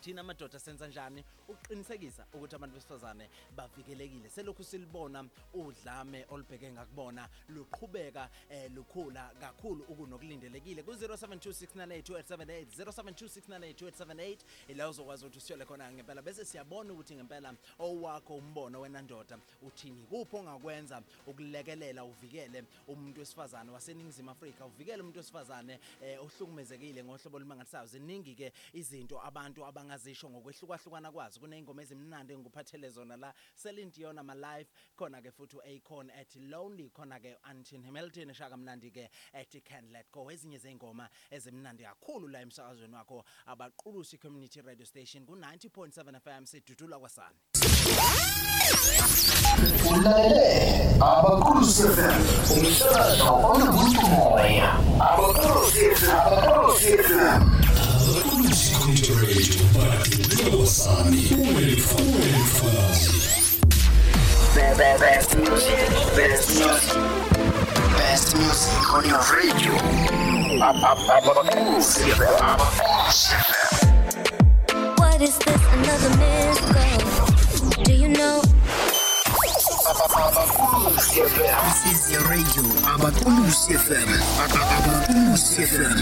thina 0.02 0.22
madoda 0.22 0.58
senza 0.58 0.86
njani? 0.88 1.24
Ukuqinisekisa 1.48 2.26
ukuthi 2.34 2.54
abantu 2.56 2.74
besifazane 2.74 3.28
bavikelekile. 3.56 4.28
Selokhu 4.28 4.64
silibona 4.64 5.24
udlame 5.54 6.26
olubheke 6.30 6.72
ngakubona 6.72 7.28
luqhubeka 7.48 8.28
um 8.50 8.74
lukhula 8.74 9.30
kakhulu 9.40 9.84
ukunokulindelekile. 9.88 10.82
Ku-0726982878 10.82 12.64
0726982878 12.84 14.36
ila 14.68 14.88
uzokwazi 14.88 15.24
ukuthi 15.24 15.38
usiyole 15.38 15.64
khona 15.64 15.92
ngempela 15.92 16.22
bese 16.22 16.44
siyabona 16.44 16.92
ukuthi 16.92 17.14
ngempela 17.14 17.54
owakho 17.78 18.34
umbono 18.36 18.80
wena 18.80 19.02
ndoda 19.02 19.38
uthini 19.62 20.02
kuphi 20.02 20.36
ongakwenza 20.36 21.02
ukulekelela 21.26 22.04
uvikele 22.04 22.64
umuntu 22.88 23.20
wesifazane 23.20 23.70
waseningizimu 23.70 24.30
afrika 24.30 24.66
uvikele 24.66 25.00
umuntu 25.02 25.18
wesifazane 25.18 25.80
um 26.00 26.18
ohlukumezekile 26.24 27.04
ngohlobo 27.04 27.36
olumangalisayo. 27.36 27.86
Ziningi-ke 27.86 28.52
izinto 28.72 29.20
abantu 29.22 29.66
abangazisho 29.92 30.30
ngokwehlukahlukana 30.30 31.12
kwazo 31.12 31.40
kuney'ngoma 31.40 31.82
ezimnandi 31.82 32.32
engikuphathele 32.32 32.88
zona 32.90 33.16
la 33.16 33.34
selindion 33.54 34.18
ama-live 34.18 34.68
khona-ke 34.96 35.30
futhi 35.30 35.56
u-acon 35.56 36.10
at 36.10 36.34
lonely 36.36 36.90
khona-ke 36.90 37.36
antin 37.42 37.84
hamilton 37.84 38.30
eshaka 38.30 38.56
mnandi-ke 38.56 39.10
at 39.34 39.64
can 39.64 39.84
let 39.92 40.10
go. 40.10 40.30
Ezinye 40.30 40.58
zey'ngoma 40.58 41.08
ezimnandi 41.30 41.84
kakhulu 41.84 42.28
la 42.28 42.40
emsakazweni 42.40 42.94
wakho 42.94 43.24
abaqulusi 43.46 44.18
community 44.18 44.60
radio 44.62 44.86
station 44.86 45.26
ku-90.7 45.26 46.20
fm 46.20 46.46
sidudula 46.46 46.98
kwasani. 46.98 47.36
Ulalele 49.90 50.96
abakhosi 51.00 51.82
FM 51.82 52.22
umsakazo 52.56 53.34
onomuntu 53.34 54.06
moya. 54.08 54.72
Abakhosi 55.00 55.94
FM 55.94 56.16
abakhosi 56.16 56.98
FM 56.98 57.62
Ukulusi 57.62 57.71
Community 58.52 59.12
Radio 59.12 59.64
badudula 59.74 60.56
kwasani 60.56 61.20
uwelifazi 61.38 63.12
best 65.00 65.34
music 65.34 65.90
best 66.16 66.48
music 66.60 66.98
best 67.98 68.34
music 68.36 68.94
on 68.94 69.04
your 69.08 69.20
radio 69.32 69.72
What 74.98 75.20
is 75.22 75.38
this? 75.38 75.62
Another 75.72 76.10
call. 76.72 77.84
Do 77.84 77.92
you 77.92 78.08
know? 78.08 78.42
this 80.92 81.86
is 81.92 82.10
your 82.12 82.22
radio 82.28 82.62
abakhosi 82.94 83.74
FM 83.74 84.08
abakhosi 84.44 85.62
FM 85.66 85.98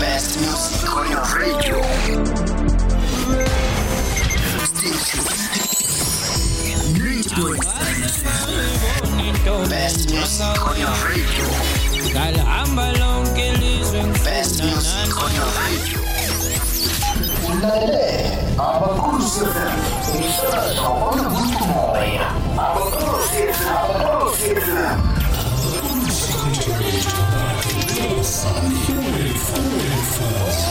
best 0.00 0.38
music 0.40 0.96
on 0.96 1.10
your 1.10 1.24
radio. 1.38 1.80
Station 4.64 5.24
90.7 6.94 9.44
FM 9.44 9.68
best 9.70 10.10
music 10.10 10.66
on 10.68 10.76
your 10.78 10.96
radio. 11.08 11.46
Ngalihamba 12.12 12.92
lonke 12.98 13.48
ilizwe 13.48 14.02
best 14.24 14.62
music 14.64 15.16
on 15.24 15.30
your 15.34 15.50
radio. 15.60 16.00
Ulalele 17.48 18.38
abakhosi 18.58 19.40
FM 19.40 19.78
umsakazo 20.16 20.84
onomuntu 21.10 21.64
moya 21.64 22.26
abakhosi 22.58 23.42
abakhosi 23.70 24.50
FM 24.66 24.98
Ukulusi 25.68 26.32
Community 26.32 26.70
Radio 26.80 27.10
badudula 30.20 30.69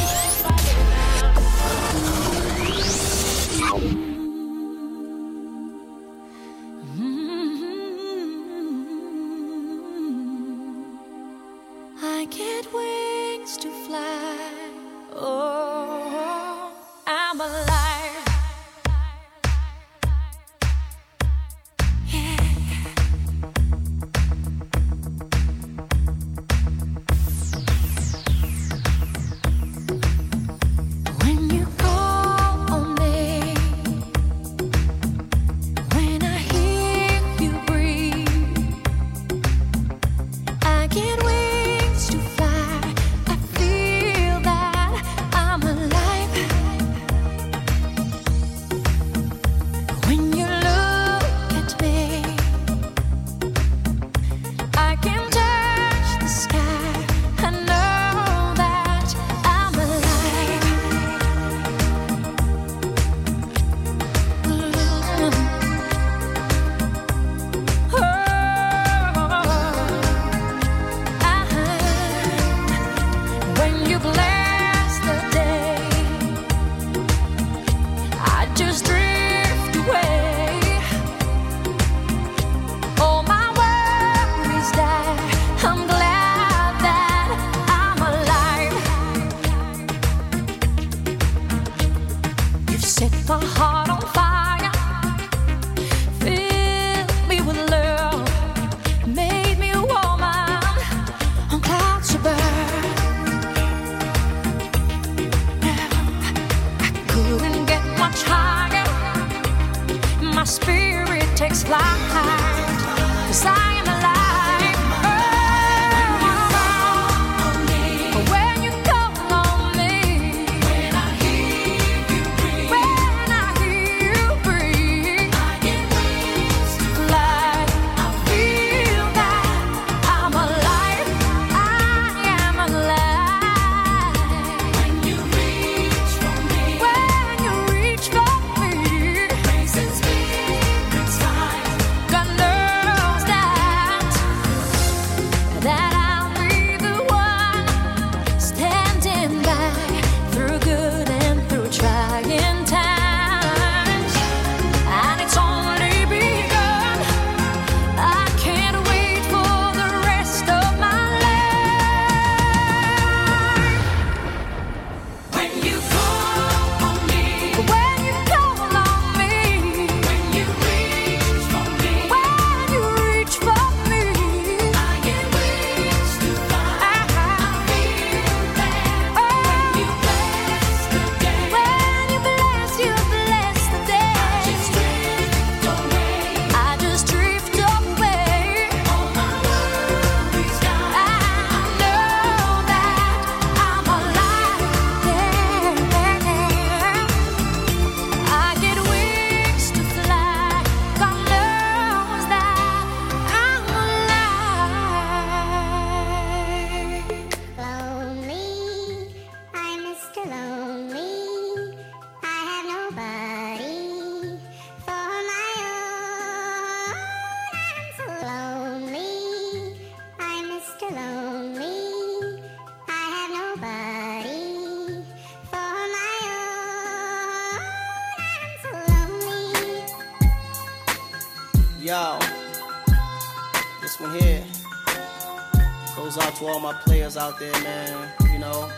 out 237.20 237.38
there, 237.38 237.52
man. 237.64 238.10
You 238.32 238.40
know, 238.40 238.70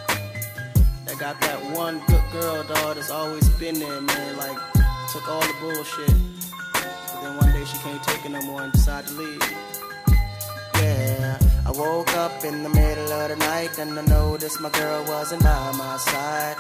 that 1.06 1.18
got 1.20 1.40
that 1.42 1.60
one 1.78 2.02
good 2.08 2.24
girl, 2.32 2.64
dog, 2.64 2.96
that's 2.96 3.12
always 3.12 3.48
been 3.60 3.78
there, 3.78 4.02
man. 4.02 4.38
Like, 4.38 4.58
took 5.12 5.28
all 5.30 5.42
the 5.42 5.56
bullshit. 5.62 6.16
But 6.74 7.22
then 7.22 7.38
one 7.38 7.52
day 7.54 7.64
she 7.66 7.78
can't 7.78 8.02
take 8.04 8.26
it 8.26 8.32
no 8.32 8.42
more 8.42 8.64
and 8.64 8.74
decided 8.74 9.10
to 9.10 9.14
leave. 9.14 9.54
Yeah, 10.76 11.38
I 11.68 11.72
woke 11.72 12.12
up 12.18 12.44
in 12.44 12.64
the 12.64 12.70
middle 12.70 13.12
of 13.12 13.30
the 13.30 13.36
night 13.36 13.78
and 13.78 13.98
I 14.00 14.02
noticed 14.06 14.60
my 14.60 14.72
girl 14.72 15.06
wasn't 15.06 15.44
by 15.44 15.72
my 15.78 15.98
side. 15.98 16.56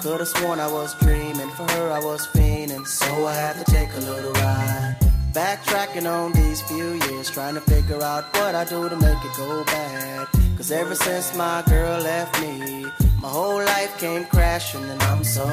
Could've 0.00 0.28
sworn 0.28 0.58
I 0.58 0.72
was 0.72 0.94
dreaming, 1.00 1.50
for 1.50 1.68
her 1.70 1.90
I 1.90 1.98
was 1.98 2.26
fiending, 2.28 2.86
so 2.86 3.26
I 3.26 3.34
had 3.34 3.56
to 3.62 3.70
take 3.70 3.92
a 3.92 4.00
little 4.00 4.32
ride. 4.32 4.96
Backtracking 5.32 6.10
on 6.10 6.32
these 6.32 6.62
few 6.62 6.94
years, 6.94 7.28
trying 7.28 7.56
to 7.56 7.60
figure 7.60 8.02
out 8.02 8.24
what 8.36 8.54
I 8.54 8.64
do 8.64 8.88
to 8.88 8.96
make 8.96 9.22
it 9.22 9.36
go 9.36 9.64
bad. 9.64 10.35
Cause 10.66 10.72
ever 10.72 10.96
since 10.96 11.32
my 11.36 11.62
girl 11.68 12.00
left 12.00 12.40
me, 12.40 12.86
my 13.22 13.28
whole 13.28 13.64
life 13.64 13.96
came 13.98 14.24
crashing 14.24 14.82
and 14.82 15.00
I'm 15.04 15.22
so, 15.22 15.46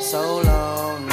so 0.00 0.40
lonely. 0.40 1.09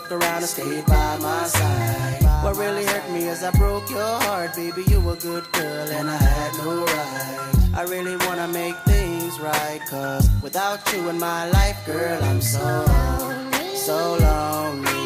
Stuck 0.00 0.10
around 0.10 0.38
and 0.38 0.46
stayed 0.46 0.84
by 0.86 1.16
my 1.18 1.44
side. 1.44 2.24
What 2.42 2.56
really 2.56 2.84
hurt 2.84 3.08
me 3.12 3.28
is 3.28 3.44
I 3.44 3.52
broke 3.52 3.88
your 3.90 4.18
heart, 4.26 4.56
baby. 4.56 4.82
You 4.88 5.00
were 5.00 5.12
a 5.12 5.16
good 5.16 5.44
girl 5.52 5.88
and 5.88 6.10
I 6.10 6.16
had 6.16 6.52
no 6.64 6.84
right. 6.84 7.70
I 7.74 7.82
really 7.82 8.16
wanna 8.26 8.48
make 8.48 8.76
things 8.78 9.38
right, 9.38 9.80
cause 9.88 10.28
without 10.42 10.80
you 10.92 11.08
in 11.10 11.18
my 11.20 11.48
life, 11.50 11.78
girl, 11.86 12.20
I'm 12.24 12.40
so, 12.42 12.84
so 13.76 14.16
lonely. 14.18 15.03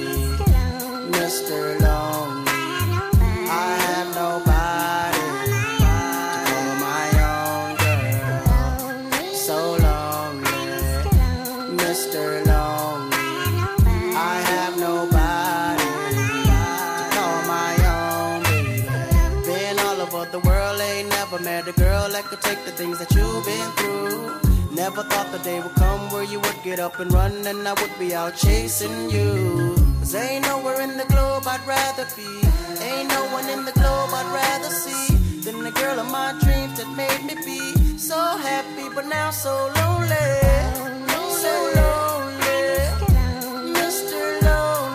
Could 22.28 22.42
take 22.42 22.62
the 22.66 22.72
things 22.72 22.98
that 22.98 23.10
you've 23.14 23.44
been 23.46 23.70
through. 23.78 24.76
Never 24.76 25.02
thought 25.02 25.32
the 25.32 25.38
day 25.38 25.60
would 25.60 25.74
come 25.76 26.10
where 26.12 26.24
you 26.24 26.38
would 26.40 26.60
get 26.62 26.78
up 26.78 27.00
and 27.00 27.10
run 27.10 27.32
and 27.46 27.66
I 27.66 27.72
would 27.80 27.98
be 27.98 28.14
out 28.14 28.36
chasing 28.36 29.08
you. 29.08 29.74
Cause 30.00 30.14
ain't 30.14 30.44
nowhere 30.44 30.80
in 30.82 30.98
the 30.98 31.06
globe 31.06 31.44
I'd 31.46 31.66
rather 31.66 32.06
be. 32.16 32.28
Ain't 32.84 33.08
no 33.08 33.22
one 33.32 33.48
in 33.48 33.64
the 33.64 33.72
globe 33.72 34.10
I'd 34.12 34.30
rather 34.34 34.68
see 34.68 35.16
than 35.40 35.62
the 35.64 35.70
girl 35.70 35.98
of 35.98 36.10
my 36.10 36.36
dreams 36.42 36.76
that 36.78 36.88
made 37.02 37.22
me 37.24 37.34
be 37.46 37.60
so 37.96 38.20
happy, 38.48 38.88
but 38.94 39.06
now 39.06 39.30
so 39.30 39.54
lonely. 39.80 40.28
So 41.44 41.54
lonely. 41.80 42.62
Mr. 43.72 44.20
Lonely. 44.42 44.88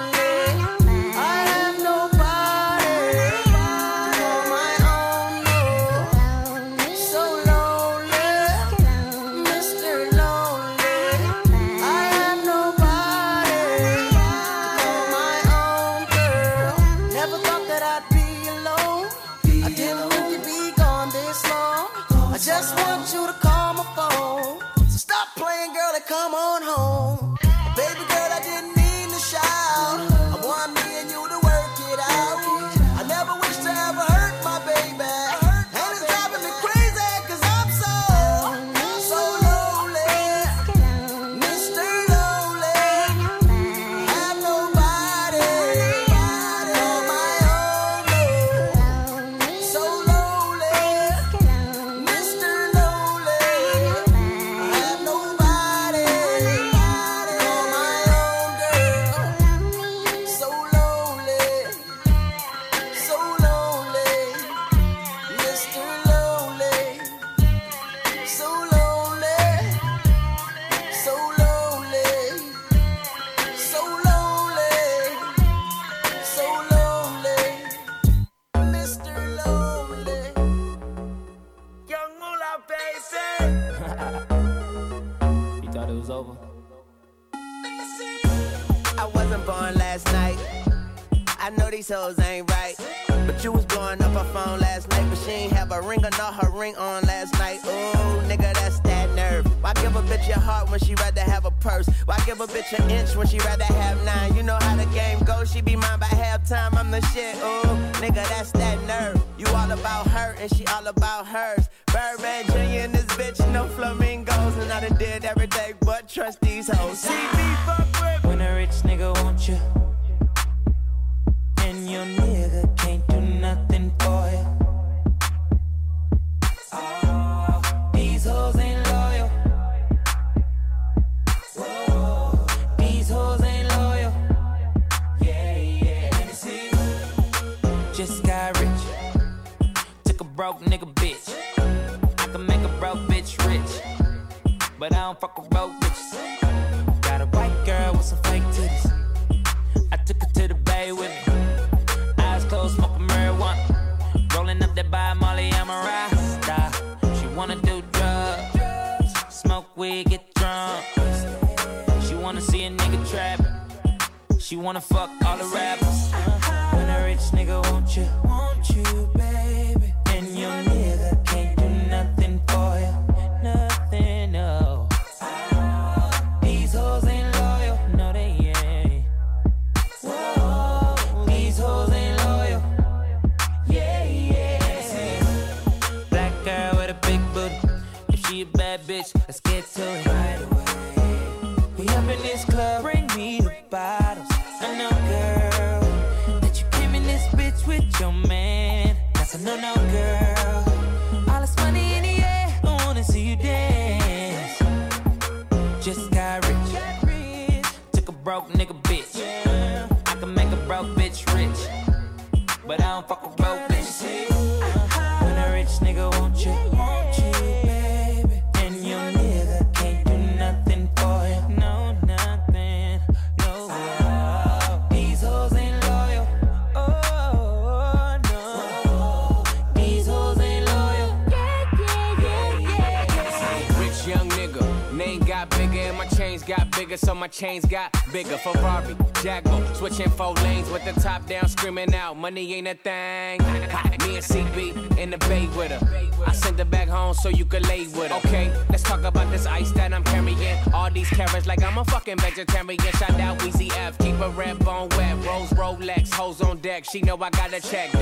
vegetarian. 252.45 252.93
Shout 252.93 253.19
out 253.19 253.39
Weezy 253.39 253.71
F. 253.77 253.97
Keep 253.99 254.19
a 254.19 254.29
red 254.29 254.59
bone 254.59 254.89
wet. 254.89 255.15
Rose 255.25 255.49
Rolex, 255.51 256.13
hoes 256.13 256.41
on 256.41 256.57
deck. 256.59 256.85
She 256.85 257.01
know 257.01 257.17
I 257.21 257.29
got 257.29 257.53
a 257.53 257.61
check. 257.61 257.92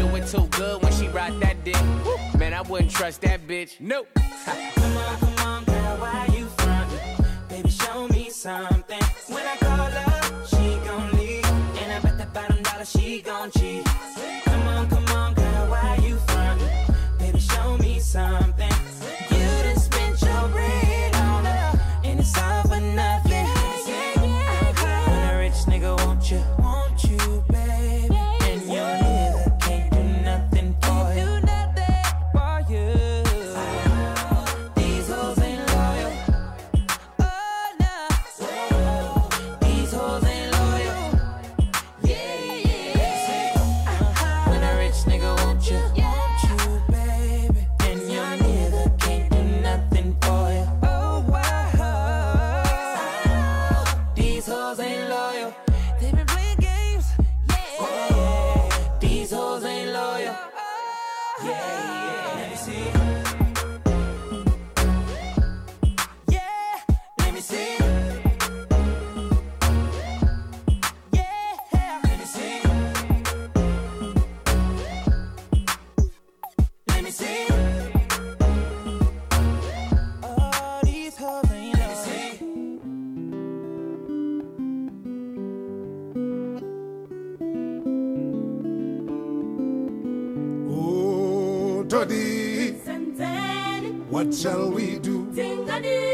shall 94.32 94.72
we 94.72 94.98
do? 95.00 95.26
Ding-a-dee. 95.34 96.11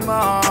Sosebenzenye 0.00 0.49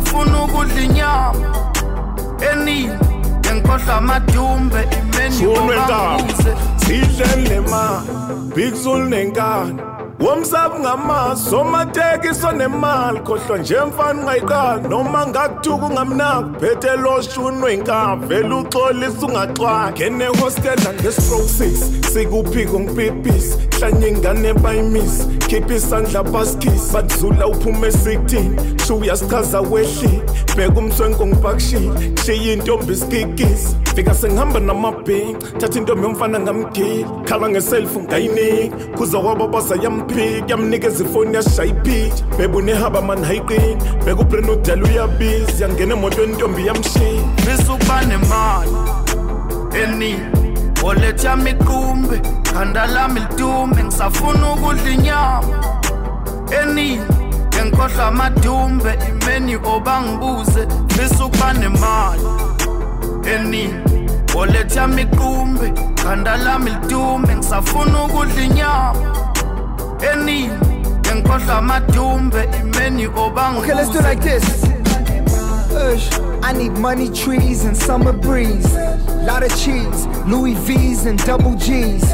lidume 0.00 0.06
ngisafuna 0.06 0.42
ukudla 0.44 0.80
inyama. 0.80 1.34
Enini 2.52 2.90
ngengikhohlwa 3.40 3.96
amadumbe 3.96 4.88
obangibuze 5.46 6.54
sidlele 6.76 7.60
ma 7.60 8.02
Big 8.54 8.74
Zulu 8.74 9.04
nenkani. 9.04 9.80
Womsabu 10.20 10.78
ngamaso 10.78 11.50
somatekiso 11.50 12.52
nemali 12.52 13.20
khohlwa 13.20 13.58
nje 13.58 13.76
mfana 13.80 14.22
ungayiqala 14.22 14.88
noma 14.88 15.26
ngakuthuka 15.26 15.86
ungamnaki. 15.86 16.60
Phethe 16.60 16.96
lo 16.96 17.22
shunwe 17.22 17.74
inkaba 17.74 18.26
vele 18.26 18.54
uxolisa 18.54 19.26
ungaxwaya 19.26 19.92
ngene 19.92 20.26
hostela 20.26 20.92
ngestroke 20.92 21.44
6 21.44 22.12
sikuphiko 22.12 22.80
ngipipisi. 22.80 23.58
Hlanye 23.78 24.08
ingane 24.08 24.54
bayimisi 24.54 25.24
khipha 25.48 25.74
isandla 25.74 26.22
baskis 26.22 26.92
badlula 26.92 27.46
uphume 27.46 27.88
e-16 27.88 28.79
sho 28.90 28.96
uyasichaza 28.96 29.60
wehlile 29.60 30.22
bheka 30.56 30.78
umswenko 30.78 31.26
ngipakishile 31.26 32.10
kushiya 32.10 32.52
intombi 32.52 32.92
isikikisi 32.92 33.76
fika 33.94 34.14
sengihamba 34.14 34.60
namabhinci 34.60 35.46
thatha 35.58 35.78
intombi 35.78 36.02
yomfana 36.06 36.40
ngamgili. 36.40 37.06
Khala 37.24 37.48
ngeselfu 37.48 38.00
ngayinika 38.00 38.76
kuza 38.96 39.18
kwabo 39.18 39.48
basa 39.48 39.74
yamphika 39.82 40.44
yamnikeza 40.48 41.04
ifoni 41.04 41.34
yashaya 41.34 41.70
iphitsha 41.70 42.24
beba 42.38 42.58
unehaba 42.58 43.02
mani 43.02 43.24
hayiqini 43.26 43.76
beka 44.04 44.20
ubreni 44.20 44.50
udala 44.50 44.82
uyabiza 44.84 45.64
yangena 45.64 45.94
emotweni 45.94 46.32
intombi 46.32 46.66
yamshiya 46.66 47.22
fisa 47.36 47.72
ukuba 47.72 48.02
nemali 48.02 48.70
enini 49.82 50.20
oletha 50.84 51.36
mikumbi 51.36 52.20
khanda 52.52 52.86
lami 52.86 53.20
lidume 53.20 53.84
ngisafuna 53.84 54.52
ukudla 54.52 54.90
inyama. 54.90 55.64
Enini 56.62 57.00
ngengikhohlwa 57.60 58.06
amadumbe 58.06 58.98
imeni 59.08 59.56
obangibuze 59.56 60.66
fisa 60.88 61.24
ukuba 61.24 61.52
nemali 61.52 62.22
enini 63.34 63.74
oletha 64.36 64.86
mikumbi 64.88 65.72
khanda 66.02 66.36
lami 66.36 66.70
lidume 66.70 67.36
ngisafuna 67.36 68.04
ukudla 68.04 68.42
inyama 68.42 69.16
enini 70.12 70.50
ngengikhohlwa 71.00 71.58
amadumbe 71.58 72.48
imeni 72.60 73.06
Okay, 73.06 73.74
let's 73.74 73.90
do 73.90 74.00
like 74.00 74.20
this. 74.20 74.64
I 76.42 76.52
need 76.52 76.72
money 76.78 77.10
trees 77.10 77.64
and 77.64 77.76
summer 77.76 78.12
breeze. 78.12 78.74
Lot 79.26 79.42
of 79.42 79.50
cheese, 79.50 80.06
Louis 80.26 80.54
V's 80.54 81.06
and 81.06 81.18
double 81.24 81.54
G's. 81.56 82.04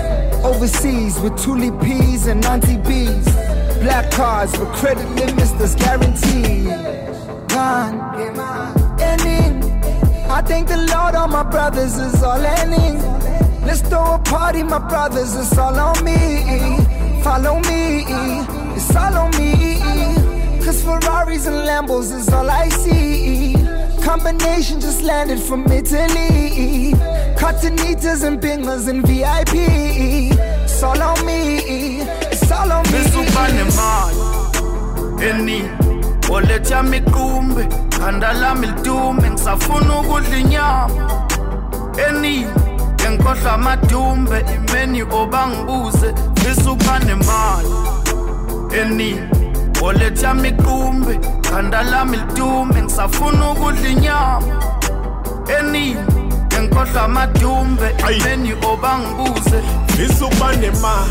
Overseas 0.44 1.20
with 1.20 1.36
Tulip 1.42 1.80
P's 1.80 2.26
and 2.26 2.44
Auntie 2.47 2.78
B's. 2.78 3.45
Black 3.87 4.11
cards 4.11 4.59
with 4.59 4.68
credit 4.70 5.09
limits 5.11 5.53
that's 5.53 5.76
guaranteed. 5.76 6.66
Gone. 7.47 8.01
And 9.01 9.20
in, 9.22 9.62
I 10.28 10.43
thank 10.43 10.66
the 10.66 10.76
Lord 10.76 11.14
all 11.14 11.28
my 11.28 11.45
brothers 11.45 11.97
is 11.97 12.20
all 12.20 12.45
ending. 12.45 12.99
Let's 13.64 13.82
throw 13.82 14.14
a 14.14 14.18
party, 14.18 14.64
my 14.64 14.80
brothers, 14.80 15.37
it's 15.37 15.57
all 15.57 15.78
on 15.78 16.05
me. 16.05 17.22
Follow 17.22 17.61
me, 17.61 18.03
it's 18.74 18.97
all 18.97 19.18
on 19.18 19.30
me. 19.39 19.78
Cause 20.64 20.82
Ferraris 20.82 21.47
and 21.47 21.64
Lambos 21.68 22.12
is 22.12 22.28
all 22.30 22.51
I 22.51 22.68
see. 22.70 23.55
Combination 24.03 24.80
just 24.80 25.05
landed 25.05 25.39
from 25.39 25.64
Italy. 25.66 26.91
Cottonitas 27.39 28.24
and 28.24 28.41
bingers 28.41 28.89
and 28.89 29.07
VIP. 29.07 29.55
It's 30.64 30.82
all 30.82 31.01
on 31.01 31.24
me. 31.24 32.25
Ukuba 33.37 33.49
nemali 33.49 34.20
enini 35.30 35.68
oletha 36.30 36.82
mikumbi 36.82 37.66
khanda 37.99 38.32
lami 38.32 38.66
lidume 38.66 39.30
ngisafuna 39.30 39.99
ukudla 40.01 40.37
inyama. 40.39 41.11
Enini 42.09 42.47
ngengikhohlwa 42.95 43.53
amadumbe 43.53 44.45
imeni 44.55 45.03
obangibuze 45.03 46.14
fisa 46.34 46.70
ukuba 46.70 46.99
nemali 46.99 47.68
enini 48.80 49.20
oletha 49.82 50.34
mikumbi 50.34 51.18
khanda 51.51 51.82
lami 51.82 52.16
lidume 52.16 52.82
ngisafuna 52.82 53.51
ukudla 53.51 53.89
inyama. 53.89 54.62
Enini 55.59 55.97
ngengikhohlwa 56.47 57.03
amadumbe 57.03 57.95
imeni 58.16 58.53
obangibuze 58.53 59.62
fisa 59.87 60.26
ukuba 60.26 60.57
nemali 60.57 61.11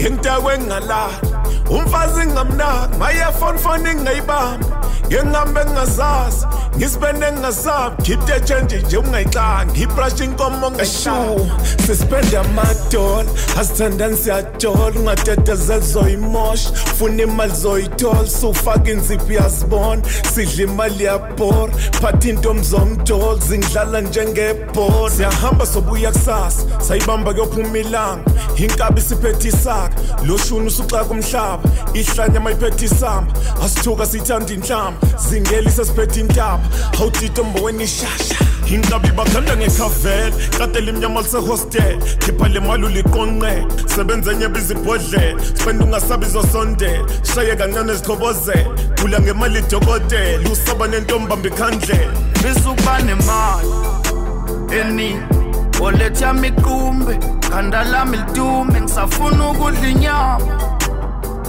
ngentakwe 0.00 0.54
engalali 0.54 1.33
umfazi 1.70 2.26
ngamnaki 2.26 2.98
mayefonfoni 2.98 3.88
engingayibamba 3.90 4.83
ngengihambe 5.06 5.60
engingazazi 5.60 6.46
ngisipende 6.76 7.26
engingasabi 7.26 8.02
khiphe 8.02 8.40
tshenje 8.40 8.82
nje 8.82 8.96
ungayixanga 8.96 9.72
ngibrush 9.72 10.20
inkomo 10.20 10.70
ngashu 10.70 11.50
sispende 11.86 12.38
amadola 12.38 13.30
asithandani 13.60 14.16
siyajola 14.16 15.00
ungatetezeli 15.00 15.86
zoyimosha 15.86 16.70
funa 16.98 17.22
imali 17.22 17.52
zoyithola. 17.54 18.26
Sufaka 18.26 18.90
inziphi 18.90 19.34
yazibona 19.34 20.02
sidla 20.34 20.64
imali 20.64 21.04
yabhora. 21.04 21.72
Phatha 22.00 22.28
intombi 22.28 22.62
zomjola 22.62 23.40
zingidlala 23.40 24.00
njengebhola. 24.00 25.10
Siyahamba 25.10 25.66
sobuya 25.66 26.12
kusasa 26.12 26.62
sayibamba 26.80 27.32
kuyophuma 27.32 27.78
ilanga. 27.78 28.30
Inkabi 28.56 29.00
siphethe 29.00 29.48
isaka 29.48 29.90
lo 30.24 30.38
shuni 30.38 30.66
usuxaka 30.66 31.10
umhlaba. 31.10 31.62
Ihlanya 31.94 32.40
mayiphethe 32.40 32.84
isamba 32.84 33.32
asithuka 33.64 34.06
sithanda 34.06 34.54
inhlamba 34.74 35.18
zingelisa 35.28 35.84
siphethe 35.84 36.20
intaba 36.20 36.60
hawutitombo 36.98 37.64
weni 37.64 37.84
ishasha 37.84 38.36
inkabi 38.66 39.08
bakhanda 39.08 39.56
ngekhavela 39.56 40.36
katela 40.58 40.90
imnyama 40.90 41.20
lisehostel 41.20 41.98
khipha 42.18 42.48
le 42.48 42.60
mali 42.60 42.84
uliqonqela 42.84 43.66
sebenza 43.86 44.32
enye 44.32 44.48
bizibhodlela 44.48 45.44
spenda 45.54 45.84
ungasabi 45.84 46.26
zosondela 46.26 47.08
shaye 47.22 47.56
kancane 47.56 47.94
zikhobozela 47.94 48.70
gula 49.00 49.20
ngemali 49.20 49.58
idokotela 49.58 50.50
usaba 50.50 50.86
nentombamba 50.88 51.48
ikhandlela 51.48 52.12
fisa 52.42 52.70
ukuba 52.70 52.98
nemali 53.02 53.68
enini 54.80 55.22
oletha 55.80 56.32
mikumbi 56.32 57.18
khanda 57.50 57.84
lami 57.84 58.16
lidume 58.16 58.80
ngisafuna 58.80 59.50
ukudla 59.50 59.88
inyama. 59.88 60.74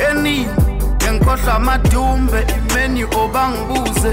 Enini 0.10 0.65
ngengikhohlwa 1.06 1.54
amadumbe 1.56 2.40
imeni 2.58 3.04
obangibuze 3.04 4.12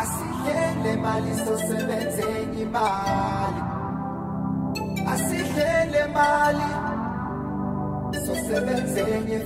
Asihlele 0.00 0.92
mali 1.02 1.32
sosebenze 1.44 2.24
enye 2.40 2.62
imali. 2.62 3.62
Asihlele 5.12 6.02
mali 6.14 6.68
sosebenze 8.26 9.00
enye 9.16 9.38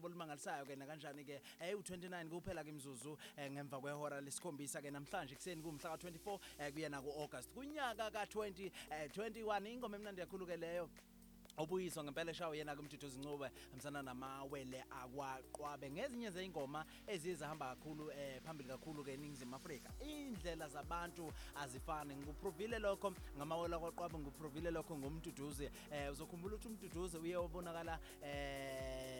ngohlobo 0.00 0.08
olumangalisayo 0.08 0.64
ke 0.64 0.76
nakanjani 0.76 1.24
ke? 1.24 1.40
Eh 1.60 1.74
u29 1.74 2.28
kuphela 2.28 2.64
ke 2.64 2.70
imzuzu 2.70 3.16
eh, 3.36 3.50
ngemva 3.50 3.80
kwehora 3.80 4.20
lesikhombisa 4.20 4.80
ke 4.80 4.90
namhlanje 4.90 5.34
kuseni 5.34 5.62
kumhla 5.62 5.96
ka24 5.96 6.38
eh, 6.58 6.72
kuya 6.72 6.88
na 6.88 7.00
ku-august 7.00 7.52
kunyaka 7.52 8.10
ka-20 8.10 8.70
eh, 8.90 9.10
21 9.12 9.72
ingoma 9.72 9.96
emnandi 9.96 10.22
kakhulu 10.22 10.46
ke 10.46 10.56
leyo. 10.56 10.88
Obuyiswa 11.56 12.04
ngempela 12.04 12.30
eshawo 12.30 12.54
yena 12.54 12.76
kumduduzi 12.76 13.18
ncube 13.18 13.50
hamsana 13.70 14.02
namawele 14.02 14.84
akwaqwabe. 14.90 15.90
Ngezinye 15.90 16.30
zeyingoma 16.30 16.86
eziye 17.06 17.34
zahamba 17.34 17.74
kakhulu 17.74 18.10
eh 18.10 18.40
phambili 18.42 18.68
kakhulu 18.68 19.04
ke 19.04 19.12
eningizimu 19.12 19.56
afrika. 19.56 19.90
Indlela 20.00 20.68
zabantu 20.68 21.32
azifani. 21.56 22.16
Ngikuprovile 22.16 22.78
lokho 22.78 23.12
ngamawele 23.36 23.76
akwaqwabe 23.76 24.18
ngikuprovile 24.18 24.70
lokho 24.70 24.96
ngomduduzi 24.96 25.70
eh 25.92 26.12
uzokhumbula 26.12 26.54
ukuthi 26.54 26.68
umduduzi 26.68 27.18
uye 27.18 27.36
wabonakala 27.36 27.98
eh 28.22 29.19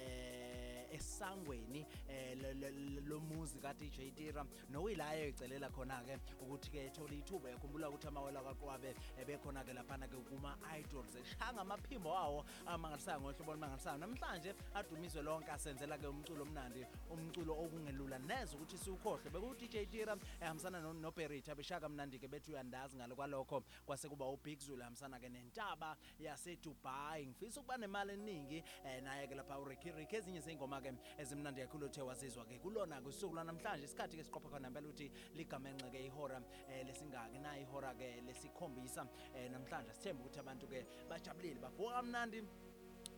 esangweni 0.93 1.87
eh 2.09 2.37
lo- 2.43 2.55
lo- 2.55 2.71
lo- 2.71 3.01
lomuzi 3.09 3.59
ka-DJ 3.61 4.15
Tira 4.15 4.45
nowilayo 4.71 5.29
ecelela 5.29 5.71
khona 5.71 6.03
ke 6.05 6.19
ukuthi 6.43 6.71
ke 6.71 6.87
ethola 6.87 7.15
ithuba 7.15 7.51
yakhumbula 7.51 7.89
ukuthi 7.89 8.09
amawela 8.09 8.43
kaqwabe 8.43 8.95
ebekhona 9.21 9.65
ke 9.65 9.73
laphana 9.73 10.09
ke 10.09 10.17
kuma 10.29 10.57
idols 10.79 11.15
eshanga 11.17 11.61
amaphimbo 11.61 12.17
awo 12.17 12.45
amangalisayo 12.67 13.21
ngohlobo 13.21 13.51
olumangalisayo 13.53 13.99
namhlanje 13.99 14.55
adumiswe 14.75 15.23
lonke 15.23 15.51
asenzela 15.51 15.99
ke 15.99 16.07
umculo 16.07 16.43
omnandi 16.43 16.87
umculo 17.11 17.55
okungelula. 17.55 18.19
Neze 18.19 18.57
ukuthi 18.57 18.79
siwukhohle 18.79 19.31
beku 19.31 19.55
DJ 19.55 19.87
Tira 19.91 20.17
ehambisana 20.41 20.81
no 20.81 20.93
noBerita 20.93 21.55
beshaka 21.55 21.89
mnandi 21.89 22.19
ke 22.19 22.29
bethu 22.29 22.53
uyandazi 22.53 22.97
ngalo 22.97 23.15
kwalokho. 23.17 23.63
Kwase 23.87 24.09
kuba 24.09 24.27
uBig 24.27 24.61
Zulu 24.61 24.81
ehambisana 24.83 25.19
ke 25.21 25.29
nentaba 25.29 25.97
yase 26.19 26.57
Dubai 26.57 27.27
ngifisa 27.27 27.61
ukuba 27.61 27.77
nemali 27.77 28.13
eningi 28.13 28.63
eh 28.85 29.03
naye 29.03 29.27
ke 29.27 29.35
lapha 29.35 29.59
uRicky 29.59 29.91
Rick 29.93 30.13
ezinye 30.13 30.41
zeingoma 30.41 30.80
ke 30.81 30.93
ezimnandi 31.19 31.61
kakhulu 31.61 31.87
uthe 31.87 32.03
wazizwa 32.03 32.45
ke 32.45 32.59
kulona 32.59 33.01
kusuku 33.01 33.35
lwanamhlanje 33.35 33.85
isikhathi 33.85 34.17
ke 34.17 34.25
siqopha 34.25 34.49
khona 34.49 34.69
impela 34.69 34.89
ukuthi 34.89 35.11
ligamenxe 35.35 35.91
ke 35.91 36.07
ihora 36.07 36.43
eh, 36.69 36.87
lesingaki. 36.87 37.39
Na 37.39 37.59
ihora 37.59 37.95
ke 37.95 38.23
lesikhombisa 38.27 39.07
eh, 39.35 39.51
namhlanje 39.51 39.93
sithemba 39.95 40.23
ukuthi 40.25 40.41
abantu 40.41 40.67
ke 40.67 40.87
bajabulile 41.09 41.61
bavuka 41.61 41.95
kamnandi. 41.95 42.70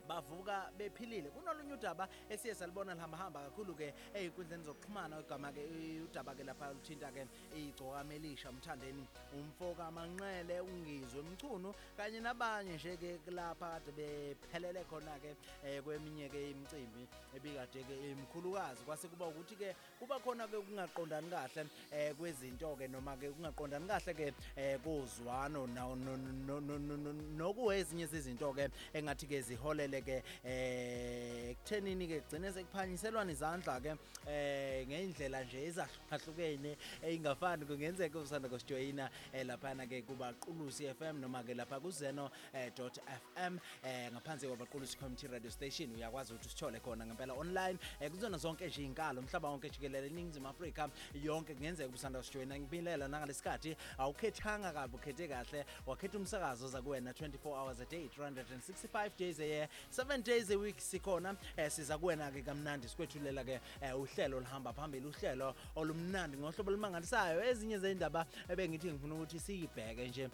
Bavuka 0.09 0.71
bephilile 0.79 1.31
kunolunye 1.31 1.75
udaba 1.75 2.09
esiye 2.31 2.55
salibona 2.55 2.95
lihamba 2.95 3.19
hamba 3.19 3.41
kakhulu 3.41 3.75
ke 3.75 3.95
ezinkundleni 4.15 4.65
zokuxhumana 4.65 5.21
igama 5.21 5.53
ke 5.53 5.63
udaba 6.05 6.35
ke 6.35 6.45
lapha 6.45 6.73
luthinta 6.73 7.11
ke 7.13 7.27
igcoka 7.57 8.05
elisha 8.15 8.51
umthandeni 8.51 9.07
umfoka 9.33 9.87
amanqele 9.87 10.61
ungizwe 10.61 11.21
umchunu 11.21 11.75
kanye 11.97 12.21
nabanye 12.21 12.75
nje 12.75 12.97
ke 12.97 13.31
lapha 13.31 13.81
kade 13.81 13.93
bephelele 13.97 14.85
khona 14.91 15.19
ke 15.23 15.37
eh, 15.65 15.83
kweminye 15.83 16.29
ke 16.29 16.51
imicimbi 16.51 17.07
ebikade 17.37 17.83
ke 17.85 17.95
imkhulukazi 18.11 18.85
kwase 18.85 19.09
kuba 19.09 19.27
ukuthi 19.27 19.57
ke 19.57 19.75
kuba 19.99 20.19
khona 20.21 20.47
ke 20.49 20.57
kungaqondani 20.61 21.31
kahle 21.31 21.67
eh, 21.93 22.15
kwezinto 22.17 22.77
ke 22.77 22.89
noma 22.89 23.17
ke 23.17 23.31
kungaqondani 23.31 23.87
kahle 23.89 24.15
ke 24.15 24.35
eh, 24.57 24.79
kozwano 24.85 25.67
na- 25.67 25.87
no- 25.95 26.17
no- 26.17 26.61
no- 26.61 26.79
no- 26.79 26.97
no- 26.97 27.13
nokuwezinye 27.39 28.07
zezinto 28.07 28.53
ke 28.53 28.69
engathi 28.93 29.27
ke 29.27 29.41
ziholele 29.41 30.02
ke 30.03 30.23
eh 30.45 31.51
ekuthenini 31.51 32.09
ke 32.09 32.21
kugcine 32.21 32.53
sekuphanyiselwana 32.53 33.33
izandla 33.33 33.81
ke 33.81 33.97
eh 34.27 34.87
ngeindlela 34.87 35.45
nje 35.45 35.65
ezahlukene 35.67 36.77
engafani 37.03 37.65
kungenzeka 37.67 38.19
usanda 38.19 38.49
kusijoyina 38.49 39.11
eh, 39.33 39.47
laphana 39.47 39.87
ke 39.87 40.03
kuba 40.03 40.33
Qulusi 40.41 40.89
FM 40.95 41.21
noma 41.21 41.43
ke 41.43 41.55
lapha 41.55 41.81
kuzeno 41.81 42.31
eh, 42.55 42.71
dot 42.77 42.99
.fm 42.99 43.59
eh 43.85 44.11
ngaphansi 44.13 44.47
kwabaqulusi 44.47 44.97
community 44.99 45.27
radio 45.27 45.51
station 45.51 45.95
uyakwazi 45.95 46.33
ukuthi 46.33 46.49
usithole 46.49 46.81
khona 46.81 47.07
ngempela 47.07 47.35
online. 47.35 47.79
Eh, 48.01 48.11
kuzona 48.11 48.39
zonke 48.39 48.67
nje 48.67 48.85
inkalo 48.85 49.21
umhlaba 49.21 49.49
wonke 49.49 49.71
jikelele 49.71 50.07
eningizimu 50.07 50.49
Afrika 50.49 50.89
yonke 51.23 51.55
kungenzeka 51.55 51.95
usanda 51.95 52.19
kusijoyina 52.19 52.59
ngibilela 52.59 53.09
nangalesikhathi 53.09 53.77
awukhethanga 53.99 54.73
kabi 54.73 54.97
ukhethe 54.97 55.29
kahle 55.29 55.65
wakhetha 55.87 56.19
umsakazo 56.19 56.69
za 56.69 56.83
kuwena 56.83 57.13
24 57.13 57.39
hours 57.45 57.81
a 57.81 57.85
day 57.85 58.09
365 58.19 59.11
days 59.19 59.41
a 59.41 59.45
year. 59.45 59.69
7 59.91 60.23
days 60.23 60.51
a 60.51 60.57
week 60.57 60.81
sikhona 60.81 61.37
eh, 61.57 61.71
siza 61.71 61.99
kuwena 61.99 62.31
ke 62.31 62.43
kamnandi 62.43 62.89
sikwethulela 62.89 63.45
ke 63.45 63.61
eh, 63.81 64.01
uhlelo 64.01 64.41
lihamba 64.41 64.73
phambili 64.73 65.07
uhlelo 65.07 65.55
olumnandi 65.77 66.37
ngohlobo 66.37 66.71
olumangalisayo. 66.71 67.45
Ezinye 67.45 67.79
zeindaba 67.79 68.27
ebengithi 68.49 68.93
ngifuna 68.93 69.15
ukuthi 69.15 69.41
siyibheke 69.41 70.09
nje 70.09 70.29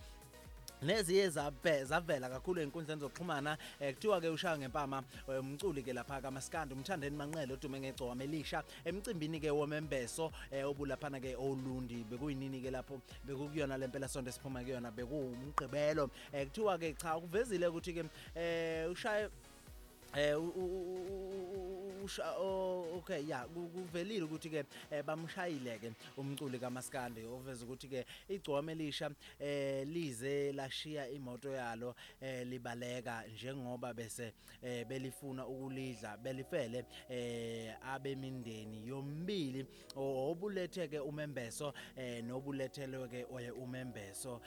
neziye 0.82 1.30
zavela 1.84 2.28
kakhulu 2.28 2.60
einkundleni 2.60 3.00
zokuxhumana. 3.00 3.58
Eh, 3.80 3.94
kuthiwa 3.94 4.20
ke 4.20 4.28
ushaya 4.28 4.58
ngempama 4.58 5.02
eh, 5.28 5.40
umculi 5.40 5.82
ke 5.82 5.92
lapha 5.92 6.20
kaMaskandi 6.20 6.74
umthandeni 6.74 7.16
manqele 7.16 7.52
odume 7.52 7.80
ngegcowa 7.80 8.14
melisha. 8.14 8.62
Emcimbini 8.84 9.40
ke 9.40 9.50
womembeso 9.50 10.32
eh, 10.50 10.64
obulaphana 10.66 11.20
ke 11.20 11.36
olundi 11.36 12.04
bekuyinini 12.04 12.60
ke 12.62 12.70
lapho 12.70 13.00
bekukuyona 13.26 13.78
lempela 13.78 14.08
sonto 14.08 14.30
siphuma 14.32 14.62
kuyona 14.62 14.90
bekuwumgqibelo 14.90 16.10
kuthiwa 16.32 16.78
ke 16.78 16.94
cha 16.94 17.20
kuvezile 17.20 17.66
ukuthi 17.66 17.92
ke 17.92 18.04
ushaye 18.90 19.28
eh 20.16 20.34
u- 21.98 22.02
u- 22.02 22.02
u- 22.02 22.02
u- 22.02 22.04
usha 22.04 22.38
o- 22.38 22.96
okay 22.98 23.26
ya 23.28 23.46
ku- 23.46 23.68
kuvelile 23.68 24.22
ukuthi 24.24 24.50
ke 24.50 24.64
eh, 24.90 25.02
bamshayile 25.04 25.78
ke 25.78 25.92
umculi 26.16 26.58
kaMaskandi 26.58 27.24
oveza 27.26 27.64
ukuthi 27.64 27.88
ke 27.88 28.04
igcwame 28.28 28.72
elisha 28.72 29.10
eh 29.40 29.86
lize 29.86 30.52
lashiya 30.52 31.08
imoto 31.10 31.50
yalo 31.50 31.94
eh 32.20 32.46
libaleka 32.46 33.24
njengoba 33.34 33.94
bese 33.94 34.32
belifuna 34.88 35.46
ukulidla 35.46 36.16
belifele 36.16 36.84
abemindeni 37.82 38.86
yombili 38.88 39.66
o- 39.96 40.30
obuletheke 40.30 40.98
umembeso 41.00 41.72
nobulethelwe 42.22 43.08
ke 43.08 43.24
umembeso. 43.52 44.40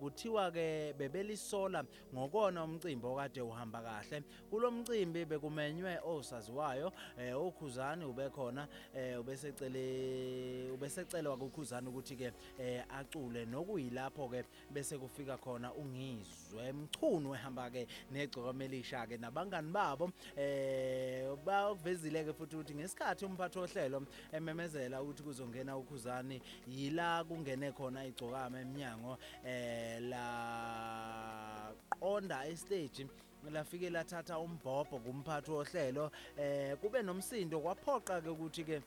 Kuthiwa 0.00 0.50
ke 0.50 0.94
bebelisola 0.98 1.84
ngokona 2.14 2.64
umcimbi 2.64 3.06
okade 3.06 3.40
uhamba 3.40 3.82
kahle 3.82 4.22
kulo 4.50 4.70
mcimbi 4.70 5.24
bekumenywe 5.24 5.98
osaziwayo 6.04 6.81
eh 7.18 7.36
ukhuzani 7.46 8.04
ubekhona 8.04 8.68
eh 8.94 9.20
ubesecele 9.20 10.70
ubesecelwa 10.74 11.36
kukhuzani 11.36 11.88
ukuthi 11.88 12.16
ke 12.16 12.32
eh 12.58 12.84
acule. 12.98 13.44
Nokuyilapho 13.44 14.28
ke 14.28 14.44
bese 14.70 14.98
kufika 14.98 15.36
khona 15.36 15.72
ungizwe 15.74 16.72
mchunu 16.72 17.34
ehamba 17.34 17.70
ke 17.70 17.86
negcokomelisha 18.10 19.06
ke 19.06 19.18
nabangani 19.18 19.70
babo 19.72 20.10
eh 20.36 21.28
bakuvezile 21.44 22.24
ke 22.24 22.32
futhi 22.32 22.56
ukuthi 22.56 22.74
ngesikhathi 22.74 23.24
umphathi 23.24 23.58
ohlelo 23.58 24.06
ememezela 24.32 25.02
ukuthi 25.02 25.22
kuzongena 25.22 25.76
ukhuzani 25.76 26.40
yila 26.66 27.24
kungene 27.24 27.72
khona 27.72 28.06
igcokama 28.06 28.60
eminyango 28.60 29.18
eh 29.44 30.00
la 30.02 31.72
qonda 32.00 32.46
estage 32.46 33.06
lafike 33.50 33.90
lathatha 33.90 34.38
umbhobho 34.38 34.98
kumphathi 34.98 35.50
ohlelo 35.50 36.10
eh 36.36 36.76
kube 36.80 37.02
nomsindo. 37.02 37.60
Kwaphoqa 37.60 38.20
ke 38.20 38.28
ukuthi 38.28 38.64
ke 38.64 38.82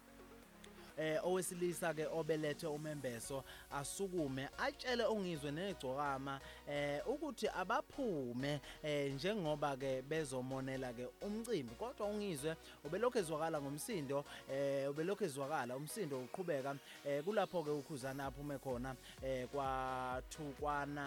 eh 0.97 1.19
owesilisa 1.23 1.93
ke 1.93 2.07
obelethe 2.07 2.67
umembeso 2.67 3.43
asukume 3.71 4.49
atshele 4.57 5.03
ongizwe 5.03 5.51
negcokama 5.51 6.39
eh 6.67 7.01
ukuthi 7.07 7.47
abaphume 7.47 8.59
eh 8.83 9.13
njengoba 9.13 9.77
ke 9.77 10.01
bezomonela 10.01 10.93
ke 10.93 11.07
umcimbi 11.21 11.75
kodwa 11.75 12.07
ungizwe 12.07 12.55
ubelokhu 12.83 13.17
ezwakala 13.17 13.61
ngomsindo 13.61 14.25
eh 14.51 14.89
ubelokhu 14.89 15.23
ezwakala 15.23 15.75
umsindo 15.75 16.19
uqhubeka 16.19 16.75
eh 17.05 17.23
kulapho 17.23 17.63
ke 17.63 17.71
ukhuzana 17.71 18.25
aphume 18.25 18.57
khona 18.57 18.95
eh 19.23 19.47
kwathukwana 19.47 21.05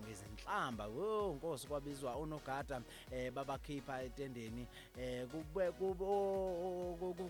ngezinhlamba. 0.00 0.86
Wo 0.86 1.34
nkosi 1.34 1.66
kwabizwa 1.66 2.16
unogada 2.16 2.82
eh 3.10 3.32
babakhipha 3.32 4.02
etendeni. 4.02 4.66
Eh 4.98 5.26
kube 5.26 5.72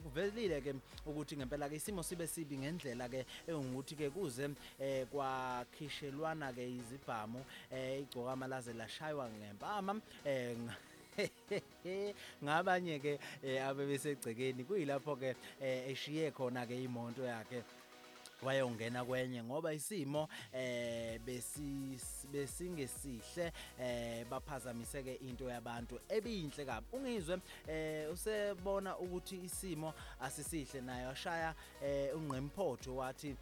kuvelile 0.02 0.60
ke 0.60 0.74
ukuthi 1.06 1.36
ngempela 1.36 1.68
ke 1.68 1.76
isimo 1.76 2.02
sibe 2.02 2.26
sibi 2.26 2.58
ngendlela 2.58 3.08
ke 3.08 3.26
engukuthi 3.46 3.94
ke 3.94 4.10
kuze 4.10 4.50
eh 4.80 5.06
kwakhishelwana 5.06 6.52
ke 6.52 6.66
izibhamu 6.66 7.44
eh 7.72 8.00
igcokama 8.00 8.46
laze 8.46 8.72
lashaywa 8.72 9.28
ngempama. 9.30 10.00
Eh 10.24 10.56
nga- 10.58 10.76
ngabanye 12.44 12.98
ke 12.98 13.18
eh, 13.44 13.66
abebesegcekeni. 13.66 14.64
Kuyilapho 14.64 15.16
ke 15.16 15.36
eh, 15.60 15.90
eshiye 15.92 16.30
khona 16.30 16.66
ke 16.66 16.82
imoto 16.82 17.24
yakhe 17.24 17.62
wayongena 18.42 19.04
kwenye 19.04 19.42
ngoba 19.42 19.72
isimo 19.72 20.28
eh 20.52 21.20
besi 21.26 21.94
besingesihle 22.32 23.52
eh 23.80 24.24
baphazamise 24.30 25.02
ke 25.02 25.14
into 25.28 25.44
yabantu 25.48 26.00
ebiyinhle 26.08 26.64
kabi. 26.64 26.86
Ungizwe 26.92 27.38
eh 27.68 28.10
usebona 28.12 28.98
ukuthi 28.98 29.36
isimo 29.44 29.94
asisihle 30.20 30.80
naye 30.80 31.06
washaya 31.06 31.54
eh 31.84 32.16
ungqemphotho 32.16 32.96
wathi 32.96 33.36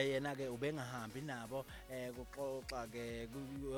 yena 0.00 0.34
ke 0.34 0.48
ubengahambi 0.48 1.20
nabo 1.20 1.64
eh 1.92 2.10
kuxoxa 2.16 2.86
ke 2.90 3.28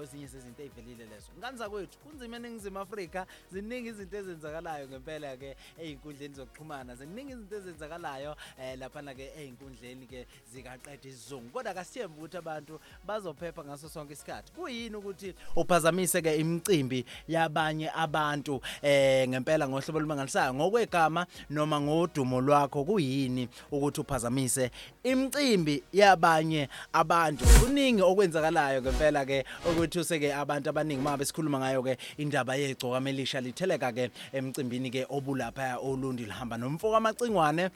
ezinye 0.02 0.28
sezinto 0.28 0.62
ezivelile 0.62 1.04
lezo. 1.10 1.32
Nganza 1.38 1.68
kwethu 1.68 1.98
kunzima 1.98 2.36
eningizimu 2.36 2.78
Afrika 2.78 3.26
ziningi 3.52 3.88
izinto 3.88 4.16
ezenzakalayo 4.16 4.88
ngempela 4.88 5.36
ke 5.36 5.56
einkundleni 5.78 6.34
zokuxhumana 6.34 6.94
ziningi 6.94 7.32
izinto 7.32 7.56
ezenzakalayo 7.56 8.36
eh 8.58 8.78
lapha 8.78 9.02
ke 9.14 9.32
einkundleni 9.36 10.06
ke 10.06 10.26
zikaqeda 10.52 11.08
isizungu 11.08 11.50
kodwa 11.50 11.74
kasithemba 11.74 12.16
ukuthi 12.16 12.36
abantu 12.36 12.80
bazophepha 13.04 13.64
ngaso 13.64 13.88
sonke 13.88 14.12
isikhathi. 14.12 14.52
Kuyini 14.52 14.96
ukuthi 14.96 15.34
uphazamise 15.56 16.22
ke 16.22 16.36
imicimbi 16.36 17.04
yabanye 17.28 17.90
abantu 17.90 18.60
eh 18.82 19.28
ngempela 19.28 19.68
ngohlobo 19.68 19.98
olumangalisayo? 19.98 20.54
Ngokwegama 20.54 21.26
noma 21.50 21.80
ngodumo 21.80 22.40
lwakho 22.40 22.84
kuyini 22.84 23.48
ukuthi 23.70 24.00
uphazamise 24.00 24.70
imicimbi 25.02 25.82
yabanye 26.04 26.68
abantu. 26.92 27.44
Kuningi 27.60 28.02
okwenzakalayo 28.02 28.82
ngempela 28.82 29.24
ke 29.24 29.44
ukuthi 29.66 29.98
useke 29.98 30.34
abantu 30.34 30.70
abaningi 30.70 31.02
mabe 31.02 31.24
sikhuluma 31.24 31.58
ngayo 31.58 31.82
ke 31.82 31.96
indaba 32.18 32.56
yegcoka 32.56 33.00
melisha 33.00 33.40
litheleka 33.40 33.92
ke 33.92 34.10
emcimbini 34.32 34.90
ke 34.90 35.06
obulapha 35.08 35.78
olundi 35.80 36.24
lihamba 36.24 36.56
nomfoko 36.56 36.96
amacingwane 36.96 37.70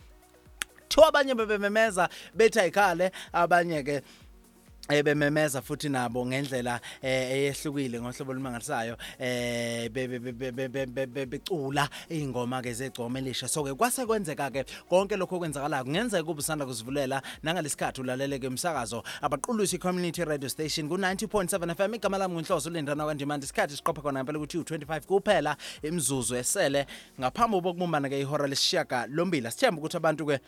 thiwa 0.88 1.08
abanye 1.08 1.34
bebememeza 1.34 2.08
bethi 2.34 2.60
ayikhale 2.60 3.12
abanye 3.32 3.82
ke 3.82 4.02
ebememeza 4.88 5.62
futhi 5.62 5.88
nabo 5.88 6.26
ngendlela 6.26 6.80
eh, 7.02 7.32
eyehlukile 7.32 8.00
ngohlobo 8.00 8.32
olumangalisayo 8.32 8.96
eh, 9.18 9.90
becula 11.28 11.88
izingoma 12.08 12.62
ke 12.62 12.72
zegcoma 12.72 13.18
elisha. 13.18 13.48
So 13.48 13.64
ke 13.64 13.74
kwase 13.74 14.06
kwenzeka 14.06 14.50
ke 14.50 14.64
konke 14.88 15.16
lokho 15.16 15.36
okwenzakalayo 15.36 15.84
kungenzeka 15.84 16.24
kube 16.24 16.40
usanda 16.40 16.66
kuzivulela 16.66 17.22
nangalesikhathi 17.42 18.00
ulalele 18.00 18.38
ke 18.38 18.48
umsakazo. 18.48 19.02
Abaqulusi 19.22 19.78
community 19.78 20.24
radio 20.24 20.48
station 20.48 20.88
ku 20.88 20.96
90.7 20.96 21.74
FM 21.74 21.94
igama 21.94 22.18
lami 22.18 22.34
nginhloso 22.34 22.70
ulindana 22.70 23.04
kwandimandi. 23.04 23.44
Isikhathi 23.44 23.76
siqopha 23.76 24.02
khona 24.02 24.20
ngempela 24.20 24.38
ukuthi 24.38 24.58
u25 24.58 25.00
kuphela 25.00 25.56
imizuzu 25.82 26.36
esele. 26.36 26.86
Ngaphambi 27.20 27.60
kokubumbana 27.60 28.08
ke 28.08 28.20
ihora 28.20 28.46
lesishaga 28.46 29.06
lombila 29.06 29.50
sithemba 29.50 29.80
ukuthi 29.80 29.96
abantu 29.96 30.26
ke 30.26 30.40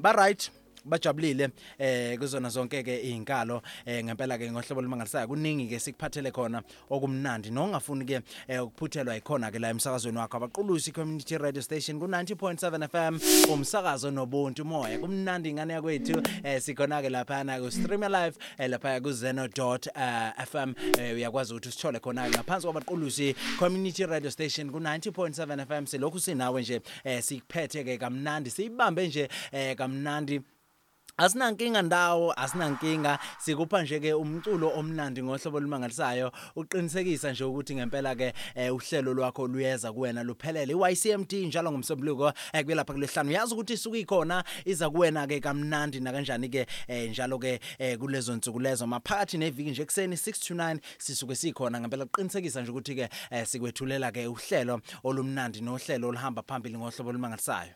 ba 0.00 0.12
right 0.12 0.50
bajabulile 0.84 1.48
eh 1.78 2.18
kuzona 2.18 2.48
zonke 2.48 2.82
ke 2.82 3.00
izinkalo 3.02 3.62
eh 3.86 4.04
ngempela 4.04 4.38
ke 4.38 4.50
ngohlobo 4.50 4.82
lumangalisayo 4.82 5.28
kuningi 5.28 5.66
ke 5.68 5.80
sikuphathele 5.80 6.30
khona 6.30 6.62
okumnandi 6.90 7.50
nongafuni 7.50 8.04
ke 8.04 8.20
eh, 8.48 8.64
ukuphuthelwa 8.64 9.16
ikhona 9.16 9.50
ke 9.50 9.58
la 9.58 9.68
emsakazweni 9.70 10.18
wakho. 10.18 10.36
Abaqulusi 10.36 10.92
community 10.92 11.36
radio 11.38 11.62
station 11.62 11.98
ku 12.00 12.06
90.7 12.06 12.88
FM 12.88 13.18
umsakazo 13.52 14.10
nobuntu 14.10 14.64
moya 14.64 14.98
kumnandi 14.98 15.50
ingane 15.50 15.72
yakwethu 15.74 16.22
eh 16.44 16.60
sikhona 16.60 17.02
ke 17.02 17.08
lapha 17.10 17.44
na 17.44 17.58
ku 17.58 17.70
stream 17.70 18.00
live 18.00 18.36
eh, 18.58 18.70
lapha 18.70 19.00
ku 19.02 19.12
zeno.fm 19.12 20.74
eh, 20.98 21.14
uyakwazi 21.14 21.54
ukuthi 21.54 21.68
usithole 21.68 21.98
khona 22.00 22.28
ngaphansi 22.30 22.66
kwabaqulusi 22.66 23.34
community 23.58 24.06
radio 24.06 24.30
station 24.30 24.70
ku 24.70 24.78
90.7 24.78 25.66
FM 25.66 25.86
silokhu 25.86 26.20
sinawe 26.20 26.62
nje 26.62 26.80
eh 27.04 27.22
sikuphethe 27.22 27.84
ke 27.84 27.98
kamnandi 27.98 28.50
siyibambe 28.50 29.08
nje 29.08 29.28
eh 29.52 29.76
kamnandi 29.76 30.40
Asinankinga 31.20 31.82
ndawo 31.82 32.32
asinankinga. 32.32 33.18
Sikupha 33.38 33.82
nje 33.82 34.00
ke 34.00 34.14
umculo 34.14 34.72
omnandi 34.76 35.22
ngohlobo 35.22 35.56
olumangalisayo. 35.56 36.32
Uqinisekisa 36.56 37.32
nje 37.32 37.44
ukuthi 37.44 37.74
ngempela 37.74 38.14
ke 38.14 38.32
eh, 38.54 38.74
uhlelo 38.74 39.14
lwakho 39.14 39.46
luyeza 39.46 39.92
kuwena 39.92 40.22
luphelele. 40.22 40.72
iYCMD 40.72 41.32
njalo 41.32 41.72
ngomsombuluko 41.72 42.32
eh, 42.52 42.64
kuyelapha 42.64 42.92
kulehlanu. 42.92 43.32
Yazi 43.32 43.54
ukuthi 43.54 43.72
isuku 43.72 43.96
ikhona 43.96 44.44
iza 44.64 44.90
kuwena 44.90 45.26
ke 45.26 45.40
kamnandi 45.40 46.00
na 46.00 46.12
kanjani 46.12 46.48
ke 46.48 46.66
eh, 46.88 47.10
njalo 47.10 47.38
ke 47.38 47.60
kulezo 47.98 48.36
nsuku 48.36 48.60
lezo. 48.60 48.86
Maphakathi 48.86 49.38
neviki 49.38 49.70
nje 49.70 49.82
ekseni 49.82 50.16
6 50.16 50.48
to 50.48 50.54
9 50.54 50.78
sisuke 50.98 51.34
sikhona 51.34 51.80
ngempela. 51.80 52.04
Uqinisekisa 52.04 52.62
nje 52.62 52.70
ukuthi 52.70 52.94
ke 52.94 53.08
sikwethulela 53.44 54.12
ke 54.12 54.26
uhlelo 54.26 54.80
olumnandi 55.04 55.60
nohlelo 55.60 56.08
olihamba 56.08 56.42
phambili 56.42 56.78
ngohlobo 56.78 57.10
olumangalisayo. 57.10 57.72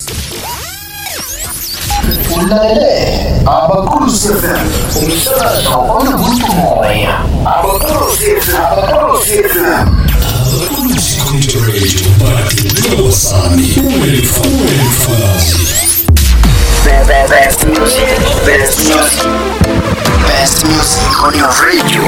ulalele 2.37 3.33
abakhosi 3.47 4.29
fm 4.29 4.67
umsakazo 5.05 5.79
onomuntu 5.99 6.47
moya 6.53 7.15
abakhosi 7.57 8.31
abakhosi 8.71 9.39
fm 9.53 9.89
Kulisi 10.77 11.21
Community 11.21 11.59
Radio, 11.59 12.01
but 12.19 12.55
njengoba 12.65 13.13
sami, 13.13 13.75
uwelifakazi. 13.97 15.59
Best 17.29 17.65
music, 17.67 18.09
best 18.47 18.79
music, 18.79 19.27
best 20.29 20.65
music 20.65 21.23
on 21.25 21.35
your 21.35 21.51
radio. 21.65 22.03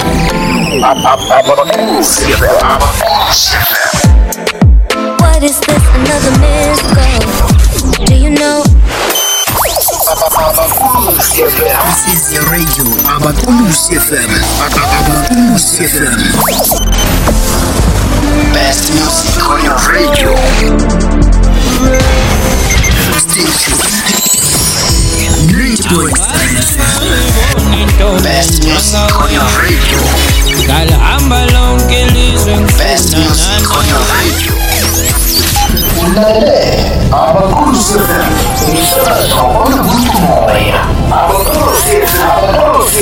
What 5.20 5.42
is 5.42 5.60
this? 5.60 5.82
Another 5.94 6.38
miracle. 6.38 7.65
Do 7.94 8.14
you 8.14 8.30
know? 8.30 8.62
Abaqulusi 10.10 11.42
FM 11.42 11.76
Asize 11.90 12.38
Radio 12.50 12.84
Abaqulusi 13.16 13.94
FM 13.98 14.30
Abaqulusi 14.66 15.84
FM 15.88 16.20
Best 18.52 18.90
music 18.92 19.48
on 19.50 19.64
your 19.64 19.78
radio. 19.92 21.36
Best 28.22 28.62
music 28.62 29.16
on 29.20 29.32
your 29.32 29.48
radio. 29.58 29.98
Kalahamba 30.66 31.46
lonke 31.46 32.00
ilizwe 32.02 32.56
Best 32.78 33.16
music 33.16 33.70
on 33.76 33.88
your 33.88 34.04
radio. 34.14 34.65
இல்லையே 36.06 36.58
அபக்கூஸ் 37.20 37.90
அவனு 39.40 39.76
குருக்கு 39.84 40.18
மாவையா 40.24 40.80
அபக்கூஸ் 41.18 41.86
அபக்கூஸ் 42.30 43.00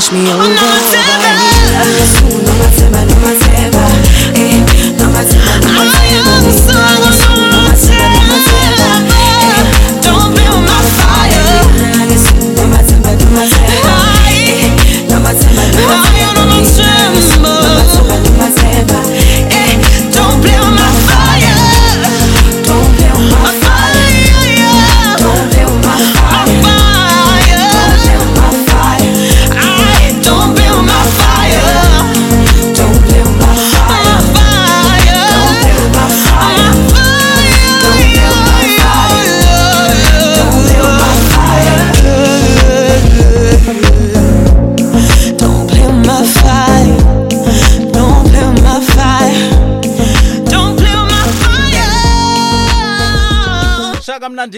Push 0.00 0.12
me 0.12 0.39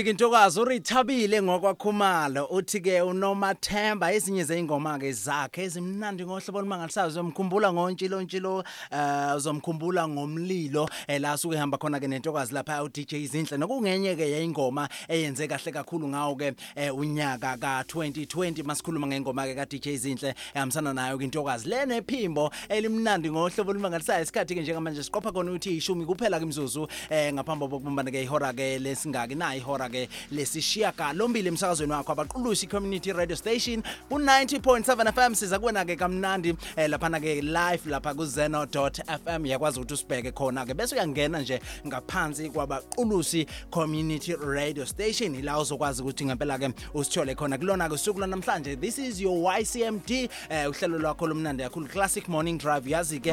ke 0.03 0.11
intokazi 0.11 0.61
urithabile 0.61 1.43
ngokwakhumalo 1.43 2.47
uthi 2.51 2.81
ke 2.81 3.03
unomathemba 3.03 4.13
ezinye 4.13 4.45
zeingoma 4.45 4.99
ke 4.99 5.13
zakhe 5.13 5.63
ezimnandi 5.63 6.27
ngohlobo 6.27 6.59
olumangalisayo 6.59 7.09
uzomkhumbula 7.09 7.73
ngontshilo 7.73 8.65
eh 8.91 9.37
uzomkhumbula 9.37 10.09
ngomlilo. 10.09 10.89
La 11.21 11.37
suke 11.37 11.57
ehamba 11.57 11.79
khona 11.79 12.01
ke 12.01 12.09
nentokazi 12.09 12.55
lapha 12.55 12.83
u 12.85 12.89
DJ 12.89 13.13
Izinhle 13.15 13.59
nokungenye 13.59 14.17
ke 14.17 14.31
yayingoma 14.31 14.89
eyenze 15.09 15.49
kahle 15.49 15.73
kakhulu 15.73 16.09
ngawo 16.09 16.37
ke 16.37 16.55
eh, 16.77 16.95
unyaka 16.95 17.57
ka 17.57 17.83
2020 17.83 18.63
masikhuluma 18.63 19.07
ngengoma 19.07 19.47
ke 19.47 19.55
ka 19.55 19.67
DJ 19.67 19.87
Izinhle 19.87 20.35
ehambisana 20.55 20.95
nayo 20.95 21.19
ke 21.19 21.25
intokazi. 21.25 21.69
Le 21.69 21.87
nephimbo 21.87 22.51
elimnandi 22.69 23.31
ngohlobo 23.31 23.71
olumangalisayo 23.71 24.23
isikhathi 24.23 24.55
ke 24.55 24.63
njengamanje 24.63 25.03
siqopha 25.03 25.33
khona 25.33 25.51
ukuthi 25.51 25.77
ishumi 25.77 26.07
kuphela 26.07 26.39
ke 26.39 26.45
imzuzu 26.45 26.89
eh 27.11 27.33
ngaphambi 27.33 27.69
kokubumbana 27.69 28.11
ke 28.11 28.23
ihora 28.23 28.53
ke 28.53 28.79
lesingaki 28.79 29.35
na 29.35 29.57
ihora 29.57 29.89
ke 29.89 30.09
lesishiyaka 30.31 31.13
lombili 31.13 31.49
emsakazweni 31.49 31.93
wakho 31.93 32.13
abaqulusi 32.13 32.67
community 32.67 33.13
radio 33.13 33.37
station 33.37 33.83
ku 34.09 34.19
90.7 34.19 35.13
FM 35.13 35.35
siza 35.35 35.59
kuwena 35.59 35.85
ke 35.85 35.97
kamnandi 35.97 36.55
eh, 36.77 36.91
lapha 36.91 37.21
ke 37.21 37.43
live 37.43 37.91
lapha 37.91 38.15
ku 38.15 38.25
zeno.fm 38.27 39.47
yakwazi 39.47 39.81
ukuthi 39.81 39.95
usibheke 39.95 40.33
khona 40.33 40.67
ke 40.67 40.75
bese 40.75 40.95
uyangena 41.03 41.41
nje 41.41 41.61
ngaphansi 41.87 42.51
kwabaqulusi 42.51 43.47
community 43.71 44.37
radio 44.37 44.87
station. 44.87 45.35
Ila 45.35 45.59
uzokwazi 45.59 46.03
ukuthi 46.03 46.25
ngempela 46.25 46.59
ke 46.59 46.73
usithole 46.95 47.35
khona. 47.35 47.59
Kulona 47.59 47.89
ke 47.89 47.95
usuku 47.95 48.21
namhlanje 48.21 48.81
this 48.81 48.99
is 48.99 49.21
your 49.21 49.53
YCMD 49.59 50.11
eh, 50.51 50.71
uhlelo 50.71 50.99
lwakho 50.99 51.27
lomnandi 51.27 51.63
kakhulu 51.63 51.89
classic 51.89 52.29
morning 52.29 52.59
drive. 52.59 52.87
Yazi 52.87 53.21
ke 53.21 53.33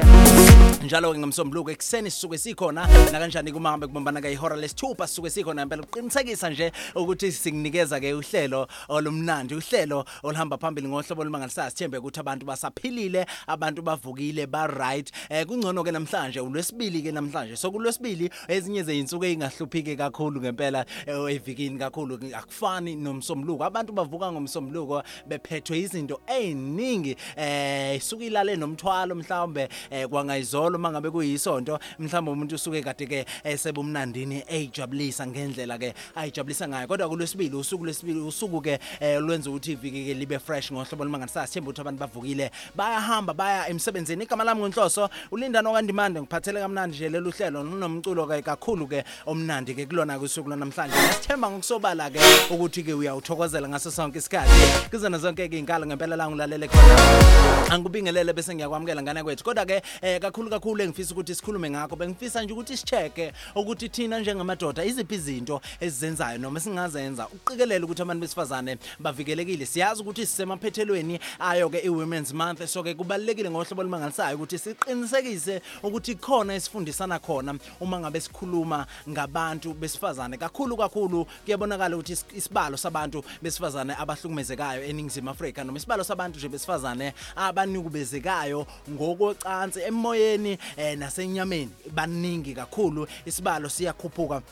njalo 0.84 1.12
ke 1.12 1.18
ngomsombuluko 1.18 1.70
ekseni 1.70 2.10
sisuke 2.10 2.38
sikhona 2.38 2.86
na 3.12 3.18
kanjani 3.18 3.52
kuma 3.52 3.70
hambe 3.70 3.86
kubombana 3.86 4.20
ke 4.20 4.32
ihora 4.32 4.56
lesithupha 4.56 5.06
sisuke 5.06 5.30
sikhona 5.30 5.62
impela 5.62 5.82
uqinisekisa 5.82 6.50
nje 6.50 6.72
ukuthi 6.94 7.32
sikunikeza 7.32 8.00
ke 8.00 8.14
uhlelo 8.14 8.68
olumnandi 8.88 9.54
uhlelo 9.54 10.04
olihamba 10.22 10.58
phambili 10.58 10.88
ngohlobo 10.88 11.22
olumangalisayo 11.22 11.70
sithembe 11.70 11.98
ukuthi 11.98 12.20
abantu 12.20 12.46
basaphilile 12.46 13.26
abantu 13.46 13.82
bavukile 13.82 14.46
ba 14.46 14.66
right 14.66 15.12
eh 15.28 15.46
kungcono 15.46 15.84
ke 15.84 15.92
namhlanje 15.92 16.40
ulwesibili 16.40 17.02
ke 17.02 17.12
namhlanje 17.12 17.56
so 17.60 17.70
kulwesibili 17.70 18.30
ezinye 18.48 18.82
zeinsuku 18.82 19.24
ezingahluphiki 19.24 19.96
kakhulu 19.96 20.40
ngempela 20.40 20.84
eh, 21.06 21.34
evikini 21.34 21.78
kakhulu 21.78 22.18
akufani 22.34 22.96
nomsombuluko 22.96 23.64
abantu 23.64 23.92
bavuka 23.92 24.32
ngomsombuluko 24.32 25.02
bephethwe 25.28 25.78
izinto 25.78 26.20
eziningi 26.26 27.16
eh 27.36 27.96
isuke 27.96 28.26
ilale 28.26 28.56
nomthwalo 28.56 29.14
mhlawumbe 29.14 29.68
eh, 29.90 30.08
kwangayizolo 30.08 30.78
mangabe 30.78 31.10
kuyisonto. 31.10 31.78
Mhlawumbe 31.98 32.30
umuntu 32.30 32.54
usuke 32.54 32.82
kade 32.82 33.06
ke 33.06 33.26
esebumnandini 33.44 34.44
ejabulisa 34.48 35.26
ngendlela 35.26 35.78
ke 35.78 35.94
ayijabulisa 36.14 36.68
ngayo. 36.68 36.88
Kodwa 36.88 37.08
kulwesibili 37.08 37.56
usuku 37.56 37.84
lwesibili 37.84 38.20
usuku 38.20 38.60
ke 38.60 38.78
eh, 39.00 39.20
lwenza 39.20 39.50
ukuthi 39.50 39.72
iviki 39.72 40.04
ke 40.04 40.14
libe 40.14 40.38
fresh 40.38 40.72
ngohlobo 40.72 41.02
olumangalisayo 41.02 41.46
sithemba 41.46 41.70
ukuthi 41.70 41.80
abantu 41.80 42.00
bavukile 42.00 42.50
bayahamba 42.74 43.34
baya 43.34 43.68
emsebenzini. 43.68 44.24
Igama 44.24 44.44
lami 44.44 44.60
ngenhloso 44.60 45.10
ulinda 45.30 45.62
nokandimande 45.62 46.20
ngiphathele 46.20 46.60
kamnandi 46.60 46.96
nje 46.96 47.08
lelu 47.08 47.30
hlelo. 47.30 47.49
Nonomculo 47.50 48.26
ke 48.26 48.42
kakhulu 48.42 48.88
ke 48.88 49.04
omnandi 49.26 49.74
ke 49.74 49.86
kulona 49.86 50.18
kusuku 50.18 50.48
lwanamhlanje 50.48 50.94
sithemba 51.12 51.50
ngokusobala 51.50 52.10
ke 52.10 52.20
ukuthi 52.50 52.82
ke 52.82 52.94
uyawuthokozela 52.94 53.68
ngaso 53.68 53.90
sonke 53.90 54.18
isikhathi. 54.18 54.90
Kuzona 54.90 55.18
zonke 55.18 55.48
ke 55.48 55.58
inkalo 55.58 55.86
ngempela 55.86 56.16
la 56.16 56.28
ngilalele 56.28 56.68
khona. 56.68 57.70
Angikubingelele 57.70 58.32
bese 58.32 58.54
ngiyakwamukela 58.54 59.02
ngane 59.02 59.22
kwethu. 59.22 59.44
Kodwa 59.44 59.66
ke 59.66 59.82
eh, 60.02 60.20
kakhulu 60.20 60.50
kakhulu 60.50 60.82
engifisa 60.82 61.12
ukuthi 61.14 61.34
sikhulume 61.34 61.70
ngakho 61.70 61.96
bengifisa 61.96 62.42
nje 62.42 62.52
ukuthi 62.52 62.76
sicheke 62.76 63.32
ukuthi 63.54 63.88
thina 63.88 64.18
njengamadoda 64.18 64.84
iziphi 64.84 65.14
izinto 65.14 65.60
ezizenzayo 65.80 66.38
noma 66.38 66.60
singazenza 66.60 67.28
uqikelele 67.28 67.84
ukuthi 67.84 68.02
abantu 68.02 68.20
besifazane 68.20 68.78
bavikelekile. 68.98 69.66
Siyazi 69.66 70.02
ukuthi 70.02 70.26
sisemaphethelweni 70.26 71.20
ayo 71.38 71.68
ke 71.70 71.78
i-women's 71.84 72.32
month 72.32 72.66
so 72.66 72.82
ke 72.82 72.94
kubalekile 72.94 73.50
ngohlobo 73.50 73.80
olumangalisayo 73.82 74.36
ukuthi 74.36 74.58
siqinisekise 74.58 75.60
ukuthi 75.82 76.14
khona 76.14 76.54
esifundisana 76.54 77.18
khona. 77.18 77.39
Uma 77.80 78.00
ngabe 78.00 78.20
sikhuluma 78.20 78.86
ngabantu 79.08 79.74
besifazane 79.74 80.36
kakhulu 80.36 80.76
kakhulu 80.76 81.26
kuyabonakala 81.44 81.96
ukuthi 81.96 82.12
is- 82.12 82.24
isibalo 82.34 82.76
sabantu 82.76 83.24
besifazane 83.42 83.94
abahlukumezekayo 83.98 84.84
eningizimu 84.84 85.30
Afrika 85.30 85.64
noma 85.64 85.78
isibalo 85.78 86.04
sabantu 86.04 86.38
nje 86.38 86.48
besifazane 86.48 87.14
abanukubezekayo 87.36 88.66
ngokocansi 88.90 89.80
emoyeni 89.80 90.58
eh, 90.76 90.98
nasenyameni. 90.98 91.70
Baningi 91.94 92.54
kakhulu 92.54 93.06
isibalo 93.26 93.68
siyakhuphuka. 93.68 94.42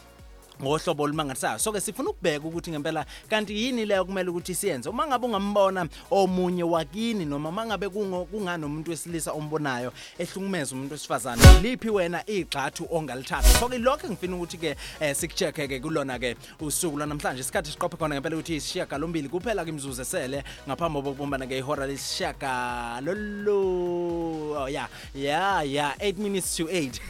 Ngohlobo 0.62 1.02
olumangalisayo 1.02 1.58
so 1.58 1.72
ke 1.72 1.80
sifuna 1.80 2.10
ukubheka 2.10 2.46
ukuthi 2.46 2.70
ngempela 2.70 3.06
kanti 3.28 3.64
yini 3.64 3.84
leyo 3.84 4.04
kumele 4.04 4.30
ukuthi 4.30 4.54
siyenze? 4.54 4.88
Uma 4.88 5.06
ngabe 5.06 5.26
ungambona 5.26 5.88
omunye 6.10 6.62
wakini 6.62 7.24
noma 7.24 7.52
mangabe 7.52 7.88
kunganomuntu 7.88 8.90
wesilisa 8.90 9.32
ombonayo 9.32 9.92
ehlukumeza 10.18 10.74
umuntu 10.74 10.92
wesifazane 10.92 11.42
liphi 11.62 11.90
wena 11.90 12.22
igxathu 12.26 12.86
ongalithatha 12.90 13.48
so 13.60 13.68
ke 13.68 13.78
lokho 13.78 14.08
ngifina 14.08 14.36
ukuthi 14.36 14.58
ke 14.58 14.76
eh, 15.00 15.16
sikucheck 15.16 15.54
ke 15.54 15.80
kulona 15.80 16.18
ke 16.18 16.36
usuku 16.60 16.96
lwanamhlanje 16.98 17.40
isikhathi 17.40 17.70
siqophe 17.70 17.96
khona 17.96 18.14
ngempela 18.14 18.36
ukuthi 18.36 18.56
isishiyaka 18.56 18.98
lombili 18.98 19.28
kuphela 19.28 19.64
ke 19.64 19.70
imzuzu 19.70 20.02
esele 20.02 20.44
ngaphambi 20.68 21.02
kokubumbana 21.02 21.46
ke 21.46 21.58
ihora 21.58 21.86
lesishiyaka 21.86 23.00
lolo 23.00 24.58
oh 24.58 24.68
yeah. 24.68 24.88
Yeah 25.14 25.62
yeah. 25.62 25.94
8 26.00 26.18
minutes 26.18 26.56
to 26.56 26.64
8 26.64 27.00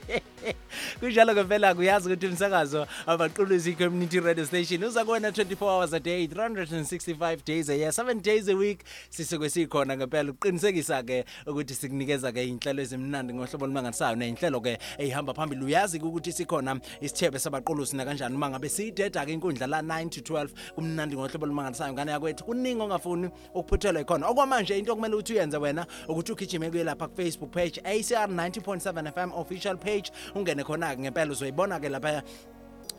kunjalo 0.99 1.33
ngempela 1.33 1.75
kuyazi 1.75 2.07
ukuthi 2.07 2.27
umsakazo 2.27 2.87
abaqulusi 3.05 3.73
community 3.73 4.19
radio 4.19 4.45
station 4.45 4.83
uza 4.83 5.05
kuwena 5.05 5.29
24 5.29 5.55
hours 5.65 5.93
a 5.93 5.99
day 5.99 6.27
365 6.27 7.37
days 7.45 7.69
a 7.69 7.75
year 7.75 7.91
7 7.91 8.21
days 8.21 8.49
a 8.49 8.55
week 8.55 8.79
sisuke 9.09 9.49
sikhona 9.49 9.97
ngempela 9.97 10.31
uqinisekisa 10.31 11.03
ke 11.03 11.25
ukuthi 11.47 11.73
sikunikeza 11.73 12.31
ke 12.31 12.47
inhlelo 12.47 12.81
ezimnandi 12.81 13.33
ngohlobo 13.33 13.65
olumangalisayo 13.65 14.15
nezinhlelo 14.15 14.61
ke 14.61 14.77
ehamba 14.97 15.33
phambili. 15.33 15.65
Uyazi 15.65 15.99
ukuthi 15.99 16.31
sikhona 16.31 16.79
isithebe 17.01 17.39
sabaqulusi 17.39 17.95
na 17.95 18.05
kanjani 18.05 18.35
uma 18.35 18.49
ngabe 18.49 18.69
siyideda 18.69 19.25
ke 19.25 19.33
inkundla 19.33 19.67
la 19.67 19.81
9 19.81 20.09
to 20.09 20.33
12 20.33 20.49
kumnandi 20.75 21.15
ngohlobo 21.15 21.45
olumangalisayo. 21.45 21.93
Ngane 21.93 22.11
yakwethu 22.11 22.43
kuningi 22.43 22.81
ongafuni 22.81 23.29
ukuphuthelwa 23.53 24.01
ikhona 24.01 24.27
okwamanje 24.27 24.77
into 24.77 24.93
okumele 24.93 25.15
ukuthi 25.15 25.33
uyenze 25.33 25.57
wena 25.57 25.85
ukuthi 26.07 26.31
ugijime 26.31 26.69
kuye 26.69 26.83
lapha 26.83 27.07
ku 27.07 27.15
Facebook 27.15 27.51
page 27.51 27.81
ACR 27.83 28.27
90.7 28.27 29.11
FM 29.11 29.31
official 29.33 29.77
page. 29.77 29.98
Ungene 30.35 30.63
khona 30.63 30.95
ke 30.95 31.01
ngempela 31.01 31.31
uzoyibona 31.31 31.79
ke 31.79 31.89
lapha 31.89 32.23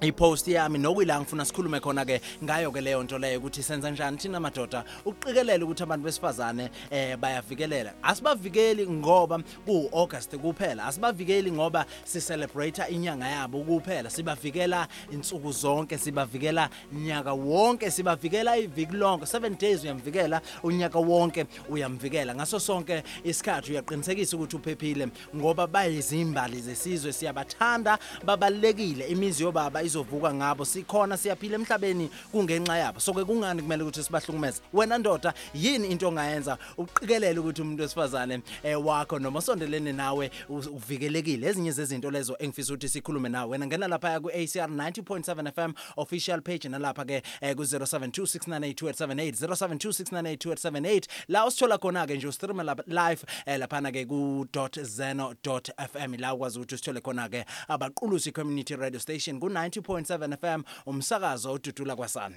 ipost 0.00 0.48
yami 0.48 0.78
nokuyila 0.78 1.20
ngifuna 1.20 1.44
sikhulume 1.44 1.80
khona 1.80 2.04
ke 2.04 2.20
ngayo 2.44 2.72
ke 2.72 2.80
leyo 2.80 3.02
nto 3.02 3.18
leyo 3.18 3.38
ukuthi 3.38 3.62
senza 3.62 3.90
njani 3.90 4.16
thina 4.16 4.40
madoda 4.40 4.84
uqikelele 5.04 5.64
ukuthi 5.64 5.82
abantu 5.82 6.04
besifazane 6.04 6.70
eh 6.90 7.16
bayavikelela 7.16 7.92
asibavikeli 8.02 8.86
ngoba 8.88 9.42
ku 9.66 9.90
August 9.92 10.36
kuphela 10.36 10.86
asibavikeli 10.86 11.52
ngoba 11.52 11.86
si 12.04 12.20
celebrate 12.20 12.82
inyanga 12.90 13.28
yabo 13.28 13.60
kuphela 13.64 14.10
sibavikela 14.10 14.88
insuku 15.12 15.52
zonke 15.52 15.98
sibavikela 15.98 16.70
nyaka 16.92 17.32
wonke 17.32 17.90
sibavikela 17.90 18.56
iviki 18.56 18.96
lonke 18.96 19.24
7 19.24 19.58
days 19.58 19.82
uyamvikela 19.84 20.40
unyaka 20.62 20.98
wonke 20.98 21.46
uyamvikela. 21.68 22.34
Ngaso 22.34 22.60
sonke 22.60 23.02
isikhathi 23.24 23.72
uyaqinisekisa 23.72 24.36
ukuthi 24.36 24.56
uphephile 24.56 25.08
ngoba 25.36 25.66
bayizimbali 25.66 26.60
zesizwe 26.60 27.12
siyabathanda 27.12 27.98
babalekile 28.24 29.06
imizi 29.06 29.42
yobaba 29.42 29.82
izovuka 29.90 30.34
ngabo. 30.34 30.64
Sikhona 30.64 31.16
siyaphila 31.16 31.54
emhlabeni 31.58 32.10
kungenxa 32.32 32.76
yabo. 32.78 33.00
So 33.00 33.12
ke 33.12 33.24
kungani 33.24 33.62
kumele 33.62 33.82
ukuthi 33.82 34.02
sibahlukumeze? 34.02 34.60
Wena 34.72 34.98
ndoda 34.98 35.34
yini 35.54 35.88
into 35.90 36.08
ongayenza 36.08 36.58
uqikelele 36.78 37.38
ukuthi 37.40 37.62
umuntu 37.62 37.82
wesifazane 37.82 38.40
eh, 38.62 38.86
wakho 38.86 39.18
noma 39.18 39.40
sondelene 39.40 39.92
nawe 39.92 40.30
u- 40.48 40.54
uvikelekile? 40.76 41.46
Ezinye 41.46 41.72
zezinto 41.72 42.10
lezo 42.10 42.36
engifisa 42.38 42.72
ukuthi 42.72 42.88
sikhulume 42.88 43.28
nawe. 43.28 43.50
Wena 43.50 43.66
ngena 43.66 43.88
lapha 43.88 44.20
ku 44.20 44.28
ACR 44.30 44.68
90.7 44.70 45.52
FM 45.52 45.72
official 45.96 46.40
page 46.42 46.68
nalapha 46.68 47.04
ke 47.04 47.22
eh, 47.40 47.54
ku 47.56 47.62
0726982878 47.62 49.32
0726982878 49.46 51.02
la 51.28 51.46
usithola 51.46 51.78
khona 51.78 52.06
ke 52.06 52.16
nje 52.16 52.26
ustream 52.28 52.60
live 52.86 53.24
eh, 53.46 53.58
laphana 53.58 53.92
ke 53.92 54.04
ku 54.06 54.46
.zeno.fm 54.82 56.14
la 56.18 56.34
ukwazi 56.34 56.58
ukuthi 56.58 56.74
usithole 56.74 57.00
khona 57.00 57.28
ke 57.28 57.44
abaqulusi 57.68 58.32
community 58.32 58.76
radio 58.76 59.00
station 59.00 59.40
ku 59.40 59.48
90.7 59.80 60.36
FM 60.36 60.62
umsakazo 60.86 61.52
odudula 61.52 61.96
kwasana 61.96 62.34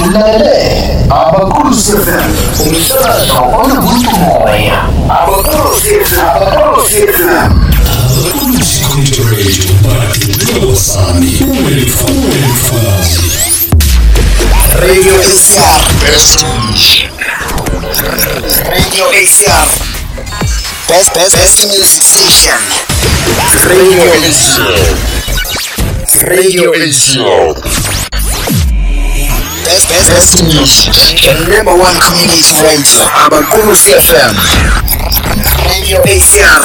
ulalele 0.00 0.96
abakulusi 1.10 1.92
fm 1.92 2.30
umsakazo 2.66 3.34
abakulusi 3.34 4.06
fm 6.04 6.30
abakulusi 6.30 6.98
fm 7.12 7.52
abakulusi 8.18 8.84
community 8.84 9.22
radio 9.22 9.74
badudula 9.82 10.66
kwasani 10.66 11.30
uwelifazi 11.50 13.20
radio 14.80 15.14
acr 15.14 15.80
best 16.00 16.40
radio 18.70 19.06
acr 19.08 19.66
best 20.88 21.14
best 21.14 21.36
best 21.36 21.64
music 21.66 22.02
station. 22.02 22.60
Radio 23.68 24.04
acr 24.18 24.74
radio 26.28 26.72
acr 26.72 27.54
Best, 29.64 29.88
best, 29.88 30.10
best 30.12 30.42
music. 30.44 30.92
The 31.24 31.32
number 31.56 31.74
one 31.74 31.96
community 32.04 32.54
radio. 32.62 33.00
Abakulusi 33.24 33.96
FM. 33.96 34.34
Radio 35.66 35.98
ACR. 36.04 36.62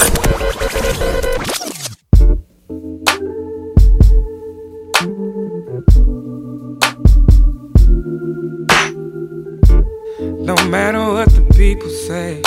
No 10.20 10.56
matter 10.70 10.99
what 10.99 11.30
the 11.32 11.41
people 11.56 11.90
say, 11.90 12.41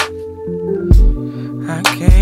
I 1.68 1.82
can't, 1.82 2.21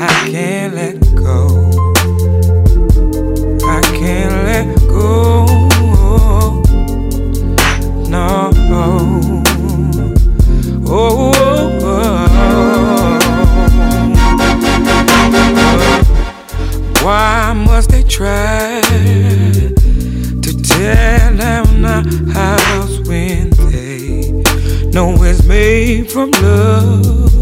I 0.00 0.28
can't 0.30 0.74
let 0.76 1.00
go. 1.16 1.70
I 3.66 3.82
can't 3.82 4.32
let 4.46 4.78
go. 4.86 5.44
No. 8.08 8.52
Oh, 10.86 11.32
oh, 11.34 11.78
oh. 11.82 12.24
Why 17.02 17.52
must 17.52 17.90
they 17.90 18.04
try 18.04 18.80
to 20.42 20.62
tear 20.62 21.36
down 21.36 21.84
our 21.84 22.04
house 22.32 23.00
when 23.08 23.50
they 23.50 24.30
know 24.92 25.20
it's 25.24 25.42
made 25.42 26.08
from 26.12 26.30
love 26.30 27.37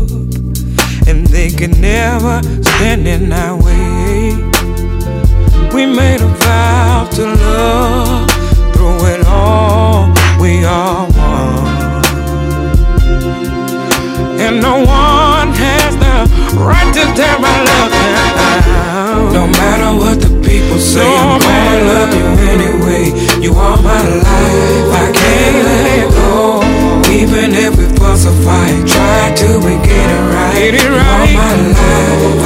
and 1.06 1.26
they 1.26 1.50
can 1.50 1.80
never 1.80 2.42
stand 2.62 3.06
in 3.06 3.32
our 3.32 3.56
way? 3.56 4.34
We 5.72 5.86
made 5.86 6.20
a 6.20 6.28
vow 6.28 7.08
to 7.12 7.24
love 7.26 8.30
through 8.74 9.06
it 9.14 9.26
all. 9.26 10.12
We 10.40 10.64
are 10.64 11.06
one. 11.06 12.04
And 14.40 14.60
no 14.60 14.76
one 14.78 15.48
has 15.64 15.96
the 15.96 16.16
right 16.60 16.94
to 16.94 17.04
tear 17.14 17.38
my 17.38 17.56
love 17.70 17.90
down. 17.90 19.32
No 19.32 19.46
matter 19.46 19.90
what 19.98 20.25
people 20.76 20.86
say, 20.86 21.16
I'm 21.16 21.40
gonna 21.40 21.84
love 21.88 22.12
you 22.14 22.26
anyway. 22.52 23.04
You 23.40 23.52
are 23.54 23.80
my 23.82 24.02
life, 24.02 24.88
I 24.92 25.12
can't 25.12 25.58
let 25.64 26.10
go. 26.12 26.60
Even 27.10 27.54
if 27.54 27.78
we 27.78 27.86
fuss 27.96 28.26
or 28.26 28.36
fight, 28.44 28.86
try 28.86 29.32
till 29.34 29.58
we 29.60 29.74
get 29.88 30.08
it 30.16 30.24
right. 30.34 30.74
You 30.74 30.92
are 30.92 31.26
my 31.40 31.54
life, 31.72 32.45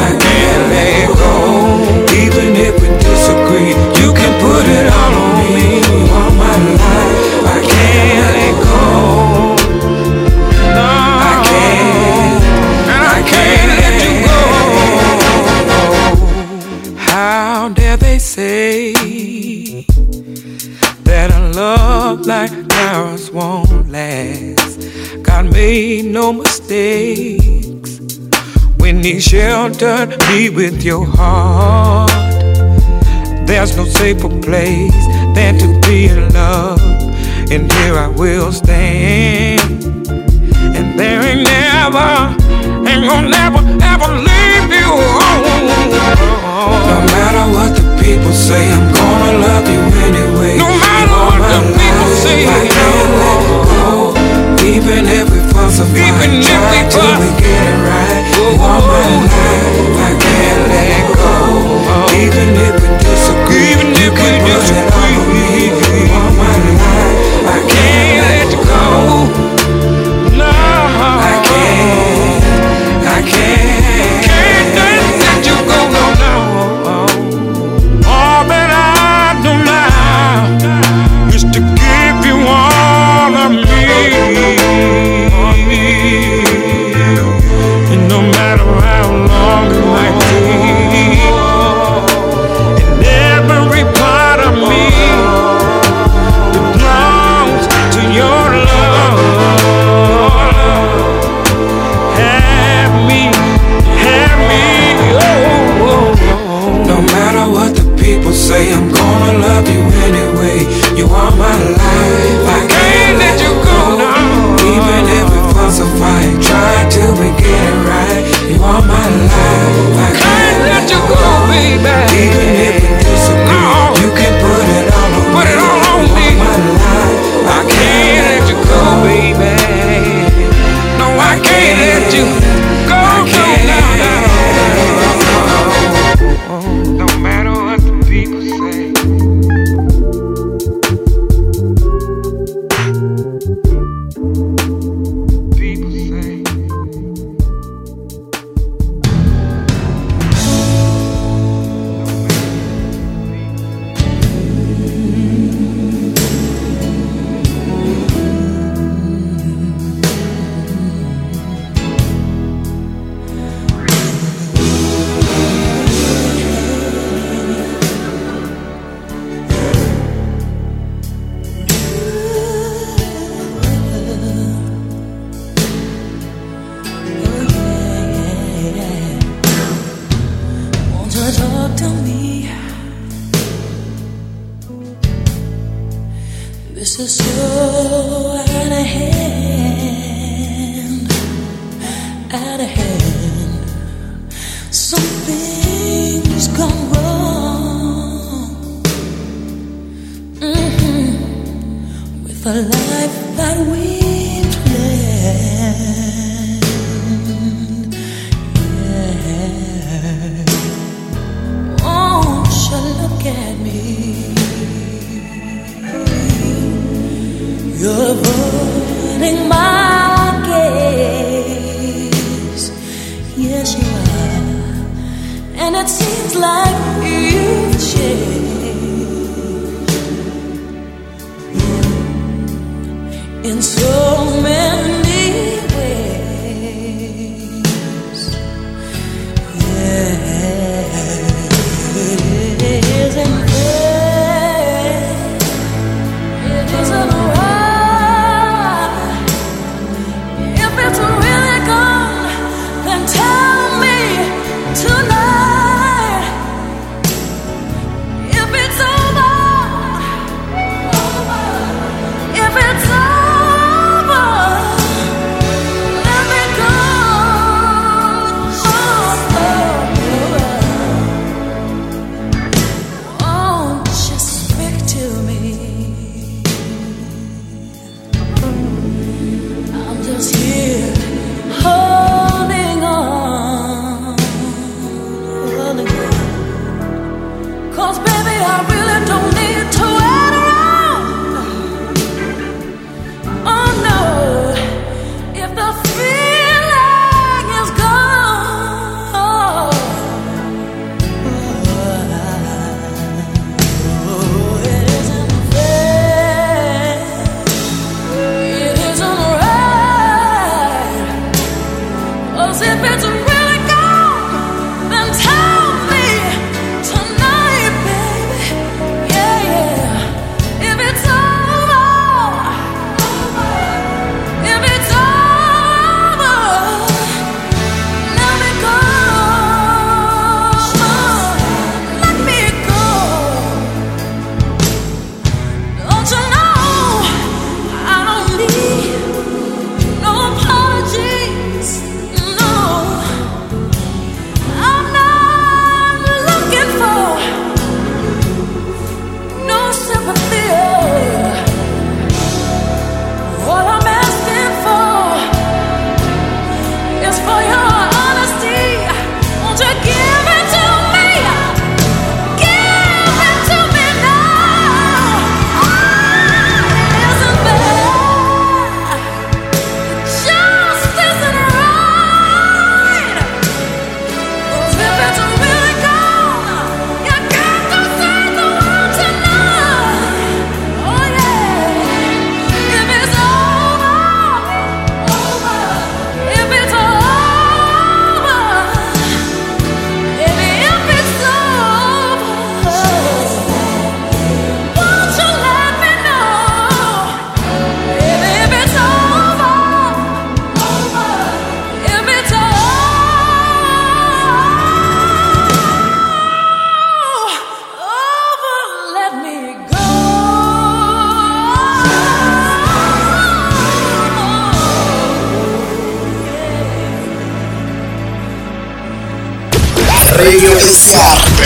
Sheltered 29.70 30.18
me 30.26 30.50
with 30.50 30.82
your 30.82 31.06
heart. 31.06 32.10
There's 33.46 33.76
no 33.76 33.84
safer 33.84 34.28
place 34.28 35.06
than 35.36 35.58
to 35.58 35.80
be 35.86 36.06
in 36.06 36.28
love, 36.34 36.80
and 37.52 37.70
here 37.70 37.94
I 37.94 38.08
will 38.08 38.50
stand. 38.50 39.60
And 40.74 40.98
there 40.98 41.22
ain't 41.22 41.46
never, 41.46 42.34
ain't 42.82 43.06
gonna 43.06 43.28
never, 43.28 43.62
ever 43.78 44.10
leave 44.18 44.74
you. 44.74 44.90
No 46.90 46.98
matter 47.14 47.46
what 47.54 47.70
the 47.76 47.86
people 48.02 48.32
say, 48.32 48.72
I'm 48.72 48.92
gonna 48.92 49.38
love 49.38 49.68
you 49.70 49.82
anyway. 50.02 50.58
No 50.58 50.66
matter 50.66 51.14
what 51.38 51.46
the 51.46 51.78
people 51.78 52.10
say, 52.18 52.42
I 52.44 52.66
can't 52.66 53.10
let 53.22 53.40
go. 53.70 54.14
Even 54.66 55.06
if 55.06 55.30
we 55.30 55.38
fuss 55.52 55.78
or 55.78 55.84
fight, 55.84 56.10
even 56.10 56.42
if 56.42 56.60
we 56.74 56.78
till 56.90 57.14
we 57.22 57.28
get 57.38 57.66
it 57.70 57.78
right. 57.86 58.19
Life, 58.58 59.30
I 59.96 60.10
can't 60.18 60.62
let 60.74 61.06
go. 61.14 61.34
Even 62.18 62.50
if 62.66 62.74
we 62.82 62.88
disagree, 62.98 63.70
even 63.70 63.90
if 63.94 64.10
we 64.10 64.30
disagree, 64.42 64.99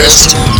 ACR. 0.05 0.54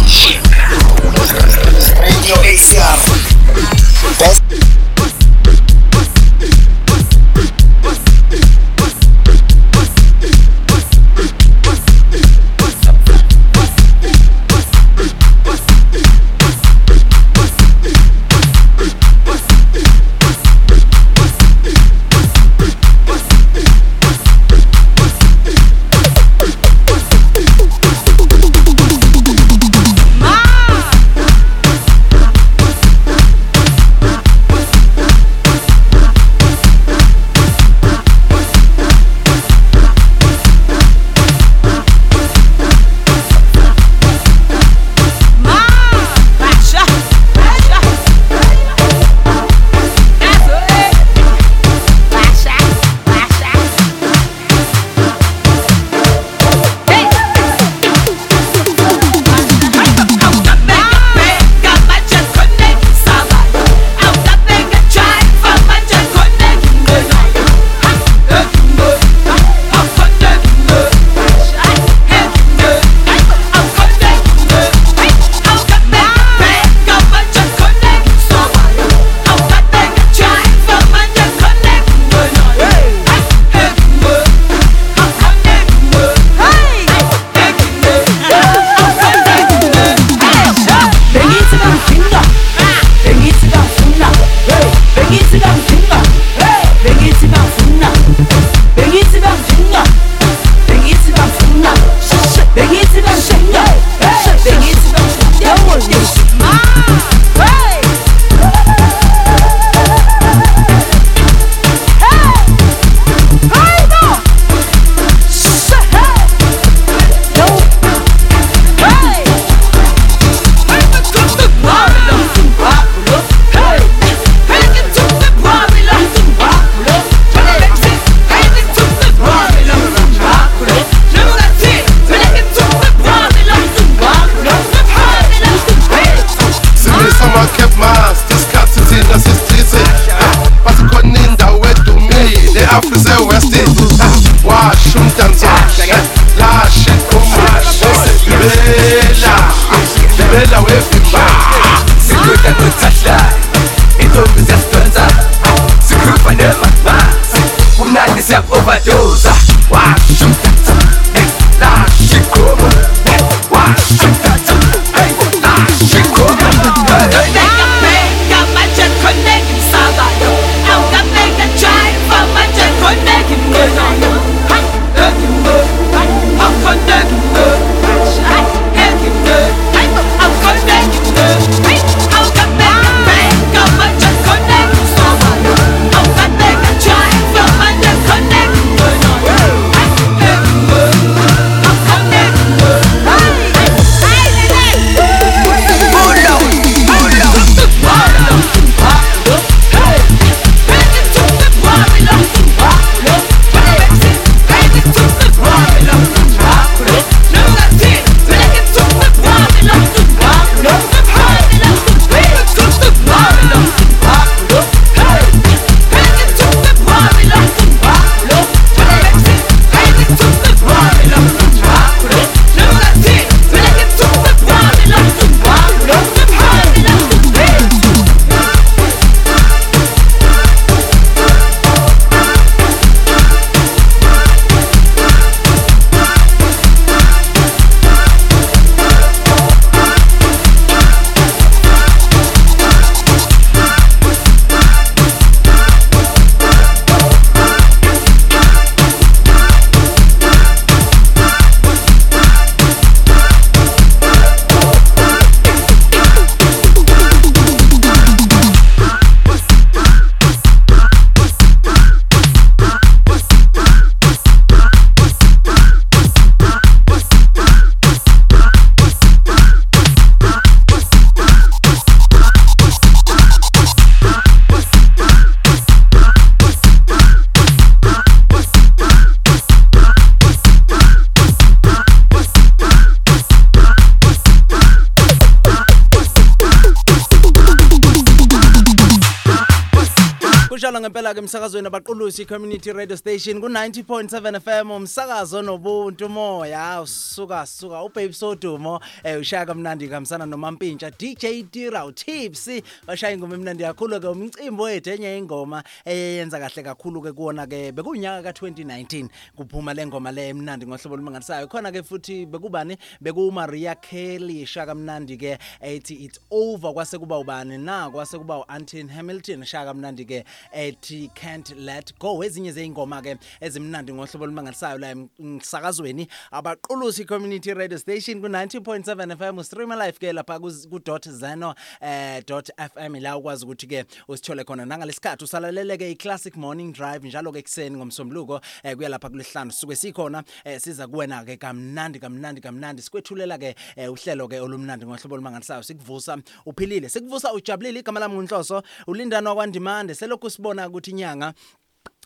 Ke 291.15 291.21
emsakazweni 291.21 291.67
abaqulusi 291.67 292.27
community 292.27 292.73
radio 292.73 292.97
station 292.97 293.41
ku-90.7 293.41 294.41
fm 294.41 294.71
umsakazo 294.71 295.43
nobuntu 295.43 296.09
moya. 296.09 296.81
Usuka 296.83 297.47
suka. 297.47 297.83
Ubabe 297.83 298.13
sodumo 298.13 298.81
eh 299.05 299.21
ushaya 299.21 299.47
kamnandi 299.47 299.89
kamsana 299.89 300.27
nomampintsha 300.27 300.91
dj 300.91 301.51
tira 301.51 301.87
utips 301.87 302.51
bashaya 302.87 303.15
ingoma 303.15 303.35
emnandi 303.35 303.63
kakhulu 303.63 304.01
ke 304.01 304.09
umcimbi 304.09 304.63
wethu 304.63 304.91
enye 304.91 305.19
ingoma 305.19 305.63
eyenza 305.85 306.39
kahle 306.39 306.63
kakhulu 306.63 307.03
ke 307.03 307.13
kuona 307.13 307.47
ke 307.47 307.73
bekunyaka 307.73 308.31
ka2019 308.33 309.09
kuphuma 309.37 309.75
le 309.75 309.87
ngoma 309.87 310.11
le 310.13 310.29
emnandi 310.29 310.67
ngohlobo 310.67 310.95
olumangalisayo. 310.95 311.47
Khona 311.47 311.71
ke 311.71 311.83
futhi 311.83 312.27
bekubani? 312.27 312.77
Bekumaria 313.01 313.75
kelly 313.81 314.45
shaka 314.45 314.75
kamnandi 314.75 315.17
ke 315.17 315.39
ethi 315.63 316.05
it's 316.07 316.19
over. 316.31 316.73
Kwase 316.73 316.99
kuba 316.99 317.19
ubani? 317.19 317.59
Na 317.59 317.91
kwase 317.91 318.19
kuba 318.19 318.45
uantin 318.45 318.89
hamilton 318.89 319.45
shaka 319.45 319.73
kamnandi 319.73 320.05
ke 320.05 320.25
ethi 320.53 321.04
can't 321.15 321.57
let 321.59 321.93
go. 321.99 322.23
Ezinye 322.23 322.53
zeingoma 322.53 323.03
ke 323.03 323.17
ezimnandi 323.41 323.93
ngohlobo 323.93 324.25
olumangalisayo 324.25 324.79
la 324.79 324.91
emsakazweni 324.91 326.09
abaqulusi 326.33 327.05
community 327.05 327.55
radio 327.55 327.79
station 327.79 328.21
ku90.7 328.21 329.17
FM 329.17 329.43
stream 329.43 329.71
live 329.71 329.99
ke 329.99 330.13
lapha 330.13 330.39
ku.zeno 330.41 331.55
eh 331.81 332.23
.fm 332.25 332.95
la 333.01 333.17
ukwazi 333.17 333.45
ukuthi 333.45 333.67
ke 333.67 333.85
usithole 334.09 334.45
khona. 334.45 334.67
Nangalesikhathi 334.67 335.25
usalalele 335.25 335.79
ke 335.79 335.91
i-classic 335.91 336.37
morning 336.37 336.73
drive 336.73 337.05
njalo 337.05 337.33
ke 337.33 337.39
ekseni 337.39 337.77
ngomsombuluko 337.77 338.41
eh 338.63 338.77
kuya 338.77 338.89
lapha 338.89 339.11
kulihlanu 339.11 339.53
suke 339.53 339.77
sikhona 339.77 340.25
eh 340.45 340.61
siza 340.61 340.87
kuwena 340.87 341.25
ke 341.25 341.37
kamnandi 341.37 341.99
kamnandi 342.01 342.41
kamnandi. 342.41 342.83
Sikwethulela 342.83 343.39
ke 343.39 343.55
eh, 343.77 343.93
uhlelo 343.93 344.29
ke 344.29 344.41
olumnandi 344.41 344.87
ngohlobo 344.87 345.15
olumangalisayo 345.15 345.63
sikuvusa 345.63 346.19
uphilile. 346.47 346.89
Sikuvusa 346.89 347.33
ujabulile. 347.33 347.81
Igama 347.81 348.01
lami 348.01 348.15
ngunhloso 348.15 348.63
ulindana 348.87 349.31
wakwandimande 349.31 349.95
selokhu 349.95 350.31
sibona 350.31 350.69
ukuthi 350.69 350.94
inyanga 350.95 351.35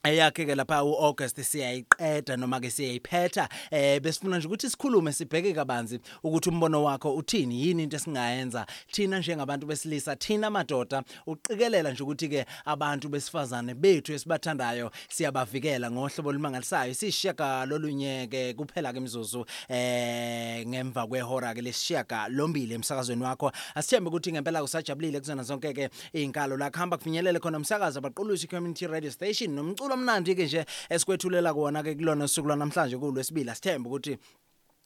eyakhe 0.05 0.47
ke 0.47 0.55
lapha 0.55 0.85
uAugust 0.85 1.41
siyayiqeda 1.43 2.37
noma 2.37 2.61
ke 2.61 2.71
siyayiphetha 2.71 3.49
eh 3.71 4.01
besifuna 4.01 4.39
nje 4.39 4.47
ukuthi 4.47 4.71
sikhulume 4.71 5.13
sibheke 5.13 5.53
kabanzi 5.53 6.01
ukuthi 6.23 6.49
umbono 6.49 6.85
wakho 6.85 7.17
uthini 7.17 7.67
yini 7.67 7.83
into 7.83 7.97
esingayenza. 7.97 8.67
Thina 8.93 9.19
njengabantu 9.19 9.67
besilisa 9.67 10.17
thina 10.17 10.51
madoda 10.51 11.03
uqikelela 11.27 11.93
nje 11.93 12.03
ukuthi 12.03 12.29
ke 12.29 12.47
abantu 12.65 13.09
besifazane 13.09 13.75
bethu 13.75 14.13
esibathandayo 14.13 14.91
siyabavikela 15.09 15.91
ngohlobo 15.91 16.29
olumangalisayo. 16.29 16.95
Sishiyaka 16.95 17.67
lolunyeke 17.67 18.55
kuphela 18.55 18.93
ke 18.93 18.99
imizuzu 18.99 19.47
eh 19.69 20.67
ngemva 20.67 21.07
kwehora 21.07 21.55
ke 21.55 21.63
lesishiyaka 21.63 22.29
lombili 22.29 22.75
emsakazweni 22.75 23.23
wakho. 23.23 23.53
Asithembe 23.75 24.09
ukuthi 24.09 24.33
ngempela 24.33 24.63
kusajabulile 24.63 25.21
kuzona 25.21 25.43
zonke 25.43 25.73
ke 25.73 25.91
izinkalo 26.13 26.57
la 26.57 26.71
kuhamba 26.71 26.97
kufinyelele 26.97 27.41
khona 27.41 27.59
umsakazo 27.59 27.99
abaqulusi 27.99 28.47
community 28.47 28.87
radio 28.87 29.11
station 29.11 29.55
nomculo 29.55 29.88
omnandi 29.93 30.35
ke 30.35 30.45
nje 30.45 30.65
esikwethulela 30.91 31.55
kuona 31.55 31.83
ke 31.83 31.95
kulona 31.95 32.25
usuku 32.25 32.49
lwanamhlanje 32.49 32.99
kulwesibili 32.99 33.51
asithembe 33.51 33.89
ukuthi 33.89 34.19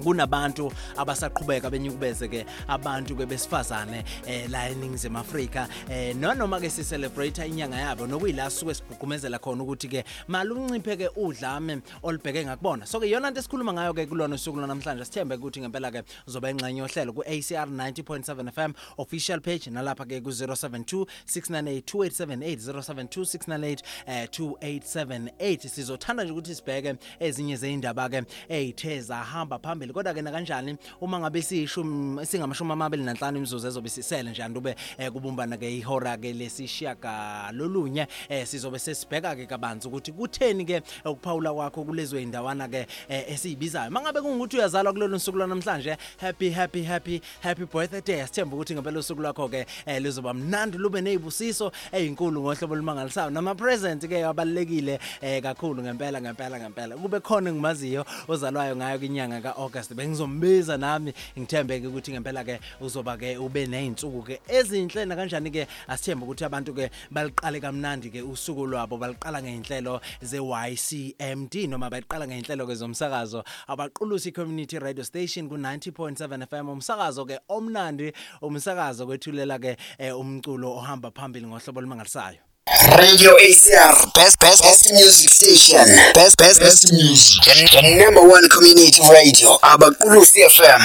kunabantu 0.00 0.72
abasaqhubeka 0.96 1.70
benyukubeze 1.70 2.28
ke 2.28 2.46
abantu 2.68 3.16
ke 3.16 3.26
besifazane 3.26 4.04
eh 4.26 4.48
la 4.50 4.68
eningizimu 4.68 5.18
Afrika 5.18 5.68
eh 5.90 6.14
noma 6.14 6.60
ke 6.60 6.70
si 6.70 6.84
celebrate 6.84 7.38
inyanga 7.38 7.76
yabo 7.76 8.06
nokuyila 8.06 8.50
suke 8.50 8.74
sigugumezela 8.74 9.38
khona 9.38 9.62
ukuthi 9.62 9.88
ke 9.88 10.04
malunciphe 10.28 10.96
ke 10.96 11.08
udlame 11.16 11.82
olibheke 12.02 12.44
ngakubona. 12.44 12.86
So 12.86 13.00
ke 13.00 13.10
yona 13.10 13.28
into 13.28 13.40
esikhuluma 13.40 13.72
ngayo 13.72 13.94
ke 13.94 14.06
kulona 14.06 14.34
usuku 14.34 14.56
namhlanje 14.56 15.04
sithembe 15.04 15.36
ukuthi 15.36 15.60
ngempela 15.60 15.92
ke 15.92 16.04
uzoba 16.26 16.50
ingxenye 16.50 16.80
yohlelo 16.80 17.12
ku 17.14 17.22
ACR 17.22 17.68
90.7 17.68 18.50
FM 18.50 18.74
official 18.98 19.40
page 19.40 19.70
nalapha 19.70 20.04
ke 20.04 20.20
ku 20.22 20.30
072 20.30 21.06
698 21.26 21.82
2878 21.82 22.60
072 22.60 23.24
698 23.24 23.78
eh, 24.06 24.28
2878 24.28 25.68
sizothanda 25.68 26.24
nje 26.24 26.32
ukuthi 26.32 26.54
sibheke 26.54 26.94
ezinye 27.20 27.56
zeindaba 27.56 28.08
ke 28.08 28.22
ezithe 28.48 29.00
zahamba 29.00 29.58
phambili 29.58 29.89
kodwa 29.92 30.14
ke 30.14 30.22
na 30.22 30.30
kanjani 30.30 30.76
uma 31.00 31.18
ngabe 31.18 31.42
siyishumi 31.42 32.26
singamashumi 32.26 32.72
amabili 32.72 33.02
nanhlanu 33.02 33.36
imizuzu 33.36 33.66
ezobe 33.68 33.88
sisele 33.88 34.30
nje 34.30 34.42
andube 34.42 34.76
eh, 34.98 35.10
kubumbana 35.12 35.56
ke 35.56 35.78
ihora 35.78 36.16
ke 36.16 36.32
lesishiyaka 36.32 37.52
lolunye 37.52 38.06
eh, 38.28 38.46
sizobe 38.46 38.78
sesibheka 38.78 39.36
ke 39.36 39.46
kabanzi 39.46 39.88
ukuthi 39.88 40.12
kutheni 40.12 40.64
ke 40.64 40.82
ukuphawula 41.04 41.52
kwakho 41.52 41.84
kulezwe 41.84 42.22
indawana 42.22 42.68
ke 42.68 42.86
eh, 43.08 43.24
esiyibizayo. 43.32 43.90
Mangabe 43.90 44.20
kungukuthi 44.20 44.56
uyazalwa 44.56 44.92
kulolu 44.92 45.18
suku 45.20 45.38
namhlanje 45.38 45.96
happy 46.20 46.50
happy 46.50 46.82
happy 46.82 47.20
happy 47.40 47.64
birthday. 47.64 48.26
Sithemba 48.26 48.56
ukuthi 48.56 48.74
ngempela 48.74 48.98
usuku 48.98 49.22
lwakho 49.22 49.48
ke 49.48 49.66
eh, 49.86 50.02
lizoba 50.02 50.34
mnandi 50.34 50.78
lube 50.78 51.00
nezibusiso 51.00 51.72
ezinkulu 51.92 52.40
ngohlobo 52.40 52.74
olumangalisayo. 52.74 53.30
Nama 53.30 53.54
present 53.54 54.06
ke 54.08 54.24
abalekile 54.24 55.00
eh, 55.20 55.42
kakhulu 55.42 55.82
ngempela 55.82 56.20
ngempela 56.20 56.60
ngempela. 56.60 56.96
Kube 56.96 57.20
khona 57.20 57.50
engimaziyo 57.50 58.04
ozalwayo 58.28 58.76
ngayo 58.76 58.98
kwinyanga 58.98 59.40
kaAugust 59.40 59.79
bengizombiza 59.94 60.76
nami 60.76 61.12
ngithembe 61.38 61.80
ke 61.80 61.86
ukuthi 61.86 62.12
ngempela 62.12 62.44
ke 62.44 62.60
uzoba 62.80 63.16
ke 63.16 63.36
ube 63.38 63.66
nezinsuku 63.66 64.22
ke 64.22 64.40
ezinhle 64.48 65.06
na 65.06 65.16
kanjani 65.16 65.50
ke 65.50 65.66
asithemba 65.88 66.26
ukuthi 66.26 66.44
abantu 66.44 66.74
ke 66.74 66.90
baliqale 67.10 67.60
kamnandi 67.60 68.10
ke 68.10 68.22
usuku 68.22 68.66
lwabo 68.66 68.96
baliqala 68.98 69.42
ngeinhlelo 69.42 70.00
ze 70.22 70.38
YCMD 70.38 71.54
noma 71.68 71.90
baliqala 71.90 72.26
ngeinhlelo 72.26 72.66
ke 72.66 72.74
zomsakazo. 72.74 73.44
Abaqulusi 73.68 74.32
community 74.32 74.78
radio 74.78 75.04
station 75.04 75.48
ku 75.48 75.56
90.7 75.56 76.46
FM 76.46 76.68
umsakazo 76.68 77.24
ke 77.26 77.38
omnandi 77.48 78.12
umsakazo 78.42 79.06
kwethulela 79.06 79.58
ke 79.58 79.76
eh, 79.98 80.12
umculo 80.12 80.76
ohamba 80.76 81.10
phambili 81.10 81.46
ngohlobo 81.46 81.80
olumangalisayo. 81.80 82.49
Radio 82.68 83.32
ACR, 83.36 84.12
best, 84.14 84.38
best, 84.38 84.62
best 84.62 84.92
music 84.92 85.30
station. 85.30 85.84
Best, 86.14 86.36
best, 86.36 86.60
best 86.60 86.92
music. 86.92 87.42
The, 87.44 87.80
the 87.82 87.96
number 88.04 88.20
one 88.28 88.48
community 88.48 89.00
radio. 89.10 89.56
Abakulusi 89.62 90.44
FM. 90.46 90.82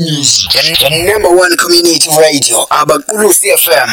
Music. 0.00 0.52
The, 0.52 1.04
number 1.06 1.30
one 1.34 1.56
community 1.56 2.10
radio. 2.20 2.64
Abakulusi 2.70 3.48
FM. 3.56 3.88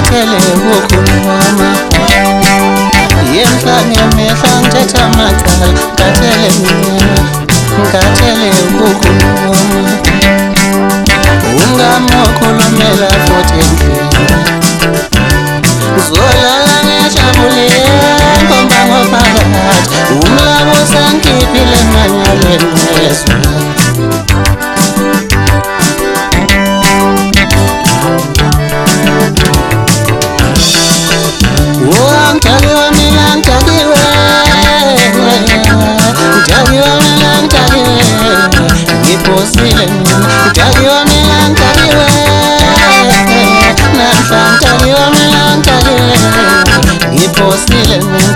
ngibakele 0.00 0.38
wokhulumama 0.66 1.68
yemhlanje 3.34 4.02
mehla 4.16 4.52
ngithetha 4.60 5.02
amacala 5.04 5.68
ngacele 5.92 6.48
mina 6.62 6.79
kusile 39.34 39.86
Utaliomeankaliwe 40.50 42.06
Namsa 43.96 44.40
utaliomeankaliwe 44.56 46.12
Iposile 47.24 47.96
Utaliomeankaliwe 47.96 48.29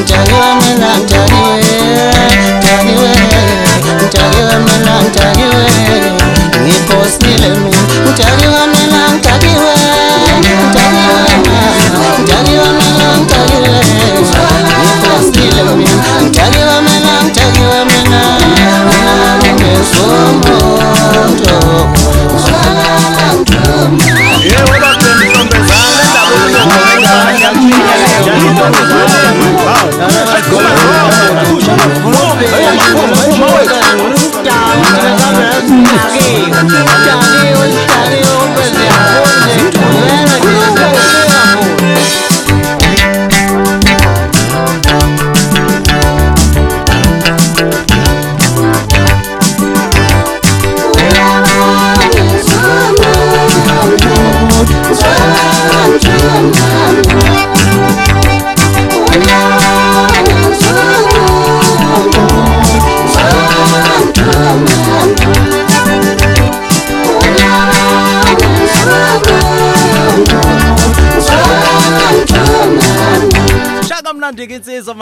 jangan 0.00 0.51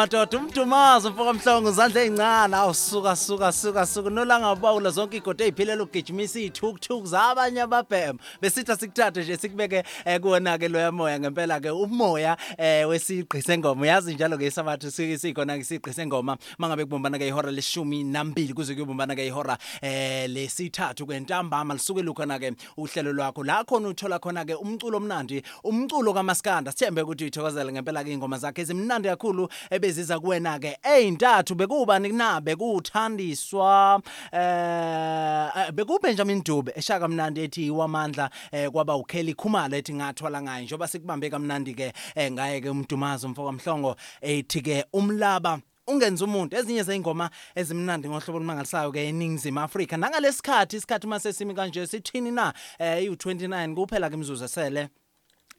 ke 0.06 0.16
insizwa 0.36 0.79
madoda 0.90 1.08
umdumazo 1.08 1.10
mfoka 1.10 1.32
mhlongo 1.32 1.70
izandla 1.70 2.02
ezincane 2.02 2.56
awusuka 2.56 3.16
suka 3.16 3.52
suka 3.52 3.86
suka. 3.86 4.10
Nolanga 4.10 4.54
bawula 4.56 4.90
zonke 4.90 5.16
igodo 5.16 5.44
eziphilela 5.44 5.82
ukugijimisa 5.82 6.40
izithukthuk 6.40 7.06
zabanye 7.06 7.62
ababhema. 7.62 8.18
Besithi 8.40 8.76
sikuthathe 8.76 9.22
nje 9.22 9.36
sikubeke 9.36 9.84
eh, 10.04 10.20
kuwona 10.20 10.58
ke 10.58 10.68
loya 10.68 10.92
moya 10.92 11.20
ngempela 11.20 11.60
ke 11.60 11.70
umoya 11.70 12.36
eh, 12.58 12.88
wesigqi 12.88 13.42
sengoma 13.42 13.82
uyazi 13.82 14.14
njalo 14.14 14.38
ke 14.38 14.46
isabathu 14.46 14.90
sikhona 14.90 15.54
ke 15.54 15.60
isigqi 15.60 15.92
sengoma 15.92 16.36
mangabe 16.58 16.84
kubumbana 16.84 17.18
ke 17.18 17.28
ihora 17.28 17.50
leshumi 17.50 18.04
nambili 18.04 18.54
kuze 18.54 18.74
kuyobumbana 18.74 19.14
ke 19.14 19.26
ihora 19.26 19.58
eh, 19.82 20.28
lesithathu 20.28 21.06
kwentambama 21.06 21.74
lisuke 21.74 22.02
lukhona 22.02 22.38
ke 22.38 22.52
uhlelo 22.76 23.12
lwakho. 23.12 23.44
La 23.44 23.64
khona 23.64 23.88
uthola 23.88 24.18
khona 24.18 24.44
ke 24.44 24.54
umculo 24.54 24.96
omnandi 24.96 25.42
umculo 25.64 26.12
kaMaskanda. 26.14 26.72
Sithembe 26.72 27.02
ukuthi 27.02 27.24
uyithokozele 27.24 27.72
ngempela 27.72 28.04
ke 28.04 28.12
ingoma 28.12 28.38
zakhe. 28.38 28.62
Ezimnandi 28.62 29.08
kakhulu 29.08 29.48
ebeziza 29.70 30.18
kuwena 30.20 30.58
ke 30.58 30.79
eyintathu 30.82 31.54
bekubani 31.54 32.08
na? 32.12 32.40
Bekuthandiswa 32.40 34.02
eh 34.32 35.72
bekuBenjamin 35.72 36.42
Dube 36.44 36.72
eshaka 36.76 37.08
mnandi 37.08 37.40
ethi 37.40 37.70
wamandla 37.70 38.30
eh 38.52 38.70
kwaba 38.70 38.96
uKelly 38.96 39.34
Khumalo 39.34 39.76
ethi 39.76 39.94
ngathwala 39.94 40.42
ngayo 40.42 40.64
njoba 40.64 40.88
sikubambe 40.88 41.30
kamnandi 41.30 41.74
ke 41.74 41.92
eh, 42.14 42.32
ngaye 42.32 42.60
ke 42.60 42.70
umdumazo 42.70 43.28
mfoka 43.28 43.52
mhlongo 43.52 43.96
ethi 44.20 44.60
ke 44.62 44.84
umlaba 44.92 45.60
ungenza 45.86 46.24
umuntu. 46.24 46.56
Ezinye 46.56 46.82
zeingoma 46.82 47.30
ezimnandi 47.54 48.08
ngohlobo 48.08 48.38
olumangalisayo 48.38 48.92
ke 48.92 49.08
eningizimu 49.08 49.60
Afrika. 49.60 49.96
Nangalesikhathi 49.96 50.76
isikhathi 50.76 51.06
mase 51.06 51.32
simi 51.32 51.54
kanje 51.54 51.86
sithini 51.86 52.30
na? 52.30 52.54
Eh 52.78 53.10
u29 53.10 53.74
kuphela 53.74 54.08
ke 54.08 54.14
imizuzu 54.14 54.44
esele. 54.44 54.88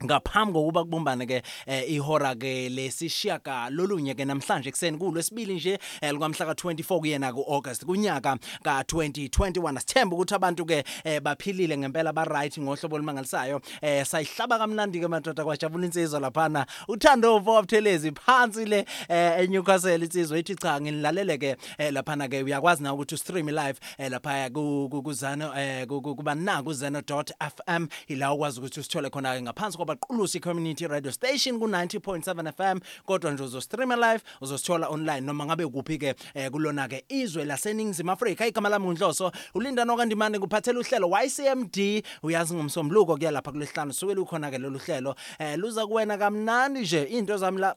Ngaphambi 0.05 0.53
kokuba 0.53 0.83
kubumbane 0.83 1.25
ke 1.25 1.41
eh, 1.65 1.91
ihora 1.91 2.35
ke 2.35 2.69
lesishiyaka 2.69 3.69
lolunye 3.69 4.13
ke 4.15 4.25
namhlanje 4.25 4.69
ekseni 4.69 4.97
kulwesibili 4.97 5.53
nje 5.55 5.79
eh, 6.01 6.11
likwamhla 6.11 6.45
ka24 6.45 6.99
kuyena 6.99 7.33
kuAugust 7.33 7.85
kunyaka 7.85 8.37
ka2021 8.63 9.79
sithemba 9.79 10.15
ukuthi 10.15 10.35
abantu 10.35 10.65
ke 10.65 10.83
eh, 11.03 11.21
baphilile 11.21 11.77
ngempela 11.77 12.13
ba 12.13 12.25
right 12.25 12.57
ngohlobo 12.59 12.95
olumangalisayo. 12.95 13.61
Sayihlaba 14.05 14.57
kamnandi 14.59 14.99
ke 14.99 15.07
madoda 15.07 15.43
kwajabula 15.43 15.85
insizwa 15.85 16.19
laphana. 16.19 16.65
Uthando 16.87 17.35
wabuthelezi 17.35 18.11
phansi 18.11 18.65
le 18.65 18.85
eNewcastle 19.09 19.95
insizwa 19.95 20.37
ethi 20.37 20.55
cha 20.55 20.81
nginilalele 20.81 21.37
ke 21.37 21.57
laphana 21.91 22.27
ke. 22.27 22.43
Uyakwazi 22.43 22.83
na 22.83 22.93
ukuthi 22.93 23.15
ustream 23.15 23.47
live 23.49 23.79
lapha 24.09 24.49
ku- 24.53 24.87
ku- 24.91 25.01
kuzano 25.03 25.53
eh, 25.59 25.87
ku- 25.87 26.01
ku- 26.01 26.15
kuba 26.15 26.35
na 26.35 26.63
kuzeno.fm 26.63 27.87
ila 28.07 28.33
ukwazi 28.33 28.59
ukuthi 28.59 28.79
usithole 28.79 29.09
khona 29.09 29.35
ke 29.35 29.41
ngaphansi 29.41 29.77
kwabaqulusi 29.95 30.39
community 30.39 30.87
radio 30.87 31.11
station 31.11 31.59
ku 31.59 31.67
90.7 31.67 32.51
FM 32.51 32.79
kodwa 33.05 33.31
nje 33.31 33.43
uzostream 33.43 33.91
live 33.91 34.21
uzosithola 34.41 34.87
online 34.87 35.21
noma 35.21 35.45
ngabe 35.45 35.67
kuphi 35.67 35.97
ke 35.97 36.15
eh, 36.33 36.51
kulona 36.51 36.87
ke 36.87 37.03
izwe 37.09 37.45
laseningizimu 37.45 38.11
Afrika. 38.11 38.47
Igama 38.47 38.69
lami 38.69 38.87
uNhloso 38.87 39.31
ulinda 39.53 39.85
nokandimane 39.85 40.39
kuphathela 40.39 40.79
uhlelo 40.79 41.09
YCMD 41.23 42.03
uyazi 42.23 42.53
ngomsombuluko 42.53 43.17
kuyalapha 43.17 43.51
kulesihlanu 43.51 43.93
suke 43.93 44.13
lukhona 44.13 44.51
ke 44.51 44.57
lolu 44.57 44.79
hlelo. 44.79 45.15
Eh, 45.39 45.57
luza 45.57 45.87
kuwena 45.87 46.17
kamnandi 46.17 46.79
nje 46.79 47.03
into 47.03 47.37
zami 47.37 47.59
la 47.59 47.75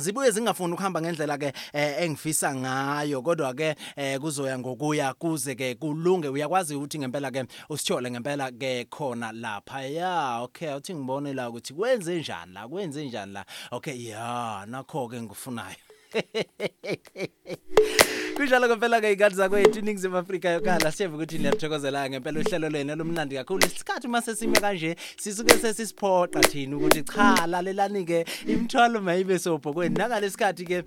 zibuye 0.00 0.30
zingafuni 0.30 0.72
ukuhamba 0.72 1.00
ngendlela 1.00 1.38
ke 1.38 1.52
eh, 1.72 2.02
engifisa 2.02 2.54
ngayo. 2.54 3.22
Kodwa 3.22 3.54
ke 3.54 3.74
eh, 3.96 4.20
kuzoya 4.20 4.58
ngokuya 4.58 5.14
kuze 5.14 5.54
ke 5.54 5.74
kulunge. 5.74 6.28
Uyakwazi 6.28 6.74
ukuthi 6.74 6.98
ngempela 6.98 7.30
ke 7.30 7.44
usithole 7.68 8.10
ngempela 8.10 8.50
ke 8.50 8.84
khona 8.90 9.32
lapha. 9.32 9.82
Ya 9.82 10.40
okay 10.40 10.74
uthi 10.74 10.94
ngibone 10.94 11.34
la 11.34 11.50
ukuthi 11.50 11.74
kwenze 11.74 12.20
njani 12.20 12.52
la 12.52 12.68
kwenze 12.68 13.06
njani 13.06 13.32
la. 13.32 13.44
Okay 13.70 14.08
ya 14.08 14.66
nakho 14.66 15.08
ke 15.08 15.22
ngikufunayo 15.22 15.91
Kunjalo 18.36 18.68
ngempela 18.68 19.00
ke 19.00 19.12
ikhathi 19.12 19.36
zakwethu 19.36 19.78
iningizimu 19.78 20.16
Afrika 20.16 20.50
yokhala. 20.50 20.92
Siyeva 20.92 21.16
ukuthi 21.16 21.38
niyathokozela 21.38 22.10
ngempela 22.10 22.40
uhlelo 22.40 22.68
lwenu 22.68 22.96
lomnandi 22.96 23.36
kakhulu. 23.36 23.66
Isikhathi 23.66 24.08
mase 24.08 24.36
sime 24.36 24.60
kanje 24.60 24.96
sisuke 25.16 25.58
sesisiphoqa 25.58 26.40
thina 26.40 26.76
ukuthi 26.76 27.02
cha 27.02 27.46
lalelani 27.46 28.04
ke 28.04 28.24
imthwalo 28.46 29.00
mayibe 29.00 29.38
sobhokweni 29.38 29.94
nangalesikhathi 29.94 30.64
ke 30.64 30.84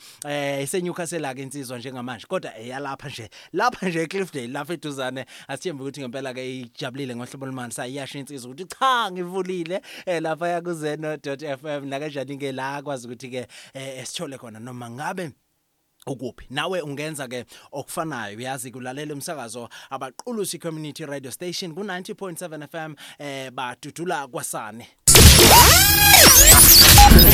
iseNewcastle 0.62 1.34
ke 1.34 1.42
insizwa 1.42 1.78
njengamanje. 1.78 2.26
Kodwa 2.26 2.58
eyalapha 2.58 3.08
nje 3.08 3.30
lapha 3.52 3.88
nje 3.88 4.02
eCliffdale 4.02 4.48
lapha 4.48 4.74
eduzane. 4.74 5.26
Asithemba 5.48 5.84
ukuthi 5.84 6.00
ngempela 6.00 6.34
ke 6.34 6.60
ijabulile 6.60 7.16
ngohlobo 7.16 7.44
olumangalisayo. 7.44 7.92
Iyasho 7.92 8.18
insizwa 8.18 8.50
ukuthi 8.50 8.64
cha 8.64 9.11
ngivulile 9.12 9.82
eh, 10.06 10.22
lapha 10.22 10.48
yakuzeno.fm 10.48 11.86
nakanjani 11.86 12.38
ke 12.38 12.52
la 12.52 12.82
kwazi 12.82 13.06
ukuthi 13.06 13.28
ke 13.28 13.46
eh, 13.74 13.98
esithole 13.98 14.38
khona 14.38 14.58
noma 14.60 14.90
ngabe 14.90 15.30
ukuphi. 16.06 16.46
Nawe 16.50 16.80
ungenza 16.80 17.28
ke 17.28 17.44
okufanayo 17.72 18.38
uyazi 18.38 18.70
kulalela 18.70 19.14
umsakazo 19.14 19.68
abaqulusi 19.90 20.58
community 20.58 21.06
radio 21.06 21.30
station 21.30 21.74
ku 21.74 21.82
90.7 21.82 22.68
FM 22.68 22.94
eh 23.18 23.50
badudula 23.50 24.26
kwasane. 24.26 24.88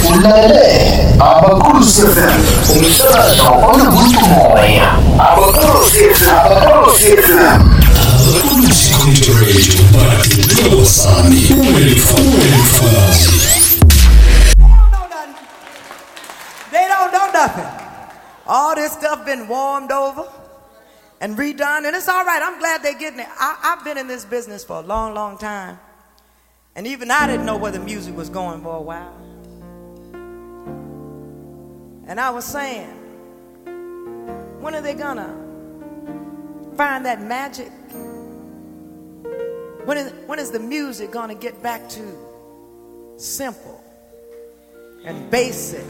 Ulalele 0.08 1.14
abakulusi 1.20 2.02
FM 2.02 2.40
umsakazo 2.78 3.44
onomuntu 3.44 4.20
moya. 4.20 4.92
Abakulusi 5.18 6.14
FM 6.14 7.87
FM 8.28 8.36
abakulusi 8.36 8.94
community 8.94 9.82
badudula 9.92 10.68
kwasane 10.76 11.40
uwelifakazi 11.56 13.38
They 16.70 16.86
don't 16.88 17.12
know 17.12 17.30
nothing. 17.32 17.66
All 18.46 18.74
this 18.74 18.92
stuff 18.92 19.24
been 19.24 19.48
warmed 19.48 19.90
over 19.92 20.24
and 21.20 21.36
redone, 21.36 21.86
and 21.86 21.96
it's 21.96 22.08
all 22.08 22.24
right. 22.24 22.42
I'm 22.42 22.58
glad 22.58 22.82
they're 22.82 22.98
getting 22.98 23.20
it. 23.20 23.26
I, 23.38 23.56
I've 23.74 23.84
been 23.84 23.96
in 23.98 24.06
this 24.06 24.24
business 24.24 24.64
for 24.64 24.76
a 24.76 24.82
long, 24.82 25.14
long 25.14 25.38
time, 25.38 25.78
and 26.76 26.86
even 26.86 27.10
I 27.10 27.26
didn't 27.26 27.46
know 27.46 27.56
where 27.56 27.72
the 27.72 27.80
music 27.80 28.14
was 28.16 28.28
going 28.28 28.60
for 28.62 28.76
a 28.76 28.82
while. 28.82 29.14
And 32.06 32.18
I 32.20 32.30
was 32.30 32.44
saying, 32.44 32.88
when 34.60 34.74
are 34.74 34.80
they 34.82 34.94
gonna 34.94 35.34
find 36.76 37.04
that 37.06 37.20
magic? 37.22 37.70
When 39.88 39.96
is, 39.96 40.12
when 40.26 40.38
is 40.38 40.50
the 40.50 40.58
music 40.58 41.10
gonna 41.10 41.34
get 41.34 41.62
back 41.62 41.88
to 41.88 42.02
simple 43.16 43.82
and 45.02 45.30
basic? 45.30 45.86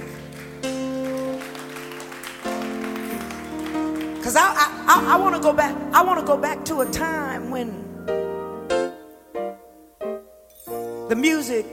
Cause 4.22 4.36
I 4.36 4.54
I, 4.54 4.84
I, 4.86 5.14
I 5.14 5.16
want 5.16 5.34
to 5.34 5.40
go 5.40 5.52
back. 5.52 5.74
I 5.92 6.04
want 6.04 6.20
to 6.20 6.24
go 6.24 6.36
back 6.36 6.64
to 6.66 6.82
a 6.82 6.86
time 6.92 7.50
when 7.50 7.84
the 11.08 11.16
music 11.16 11.66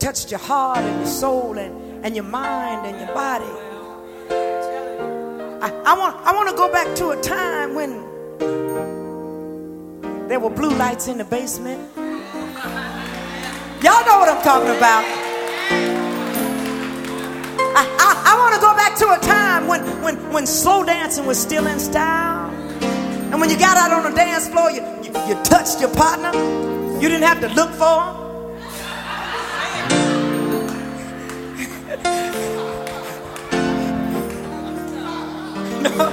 touched 0.00 0.32
your 0.32 0.40
heart 0.40 0.78
and 0.78 0.98
your 0.98 1.06
soul 1.06 1.56
and, 1.56 2.04
and 2.04 2.16
your 2.16 2.24
mind 2.24 2.84
and 2.84 2.98
your 2.98 3.14
body. 3.14 3.44
I, 5.62 5.70
I 5.86 5.96
want 5.96 6.16
I 6.26 6.34
want 6.34 6.48
to 6.50 6.56
go 6.56 6.68
back 6.72 6.96
to 6.96 7.10
a 7.10 7.20
time 7.22 7.76
when 7.76 8.08
there 10.28 10.38
were 10.38 10.50
blue 10.50 10.70
lights 10.76 11.08
in 11.08 11.16
the 11.16 11.24
basement. 11.24 11.80
Y'all 13.82 14.04
know 14.04 14.18
what 14.18 14.28
I'm 14.28 14.42
talking 14.42 14.76
about. 14.76 15.04
I, 17.74 17.86
I, 17.98 18.22
I 18.26 18.36
want 18.38 18.54
to 18.54 18.60
go 18.60 18.74
back 18.74 18.94
to 18.98 19.10
a 19.12 19.18
time 19.26 19.66
when, 19.66 19.80
when, 20.02 20.16
when 20.32 20.46
slow 20.46 20.84
dancing 20.84 21.24
was 21.24 21.40
still 21.40 21.66
in 21.66 21.78
style. 21.80 22.50
And 23.32 23.40
when 23.40 23.48
you 23.48 23.58
got 23.58 23.78
out 23.78 23.90
on 23.90 24.10
the 24.10 24.16
dance 24.16 24.48
floor, 24.48 24.70
you, 24.70 24.82
you, 25.02 25.10
you 25.26 25.34
touched 25.44 25.80
your 25.80 25.94
partner. 25.94 26.32
You 27.00 27.08
didn't 27.08 27.24
have 27.24 27.40
to 27.40 27.48
look 27.54 27.70
for 27.70 28.04
him. 28.04 28.18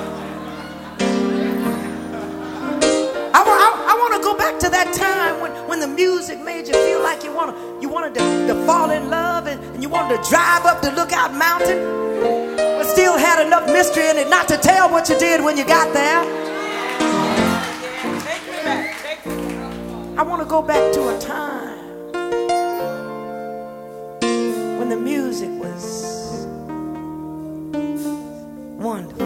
I, 0.12 0.15
back 4.46 4.60
to 4.60 4.70
that 4.70 4.94
time 4.94 5.42
when, 5.42 5.52
when 5.68 5.80
the 5.80 5.88
music 5.88 6.40
made 6.40 6.68
you 6.68 6.74
feel 6.74 7.02
like 7.02 7.24
you, 7.24 7.34
wanna, 7.34 7.56
you 7.82 7.90
wanted 7.90 8.14
to, 8.14 8.20
to 8.46 8.54
fall 8.68 8.92
in 8.92 9.10
love 9.10 9.48
and, 9.48 9.60
and 9.74 9.82
you 9.82 9.90
wanted 9.90 10.22
to 10.22 10.30
drive 10.30 10.66
up 10.68 10.84
the 10.84 10.92
lookout 10.92 11.34
mountain, 11.34 11.80
but 12.56 12.84
still 12.84 13.18
had 13.18 13.44
enough 13.44 13.66
mystery 13.66 14.08
in 14.08 14.18
it 14.18 14.30
not 14.30 14.48
to 14.48 14.56
tell 14.58 14.92
what 14.92 15.10
you 15.10 15.18
did 15.18 15.44
when 15.44 15.58
you 15.58 15.66
got 15.66 15.92
there. 15.96 16.20
I 20.16 20.22
want 20.22 20.44
to 20.44 20.48
go 20.48 20.62
back 20.62 20.94
to 20.94 21.10
a 21.10 21.20
time 21.20 21.80
when 24.78 24.90
the 24.90 24.96
music 24.96 25.50
was 25.60 26.46
wonderful. 28.78 29.26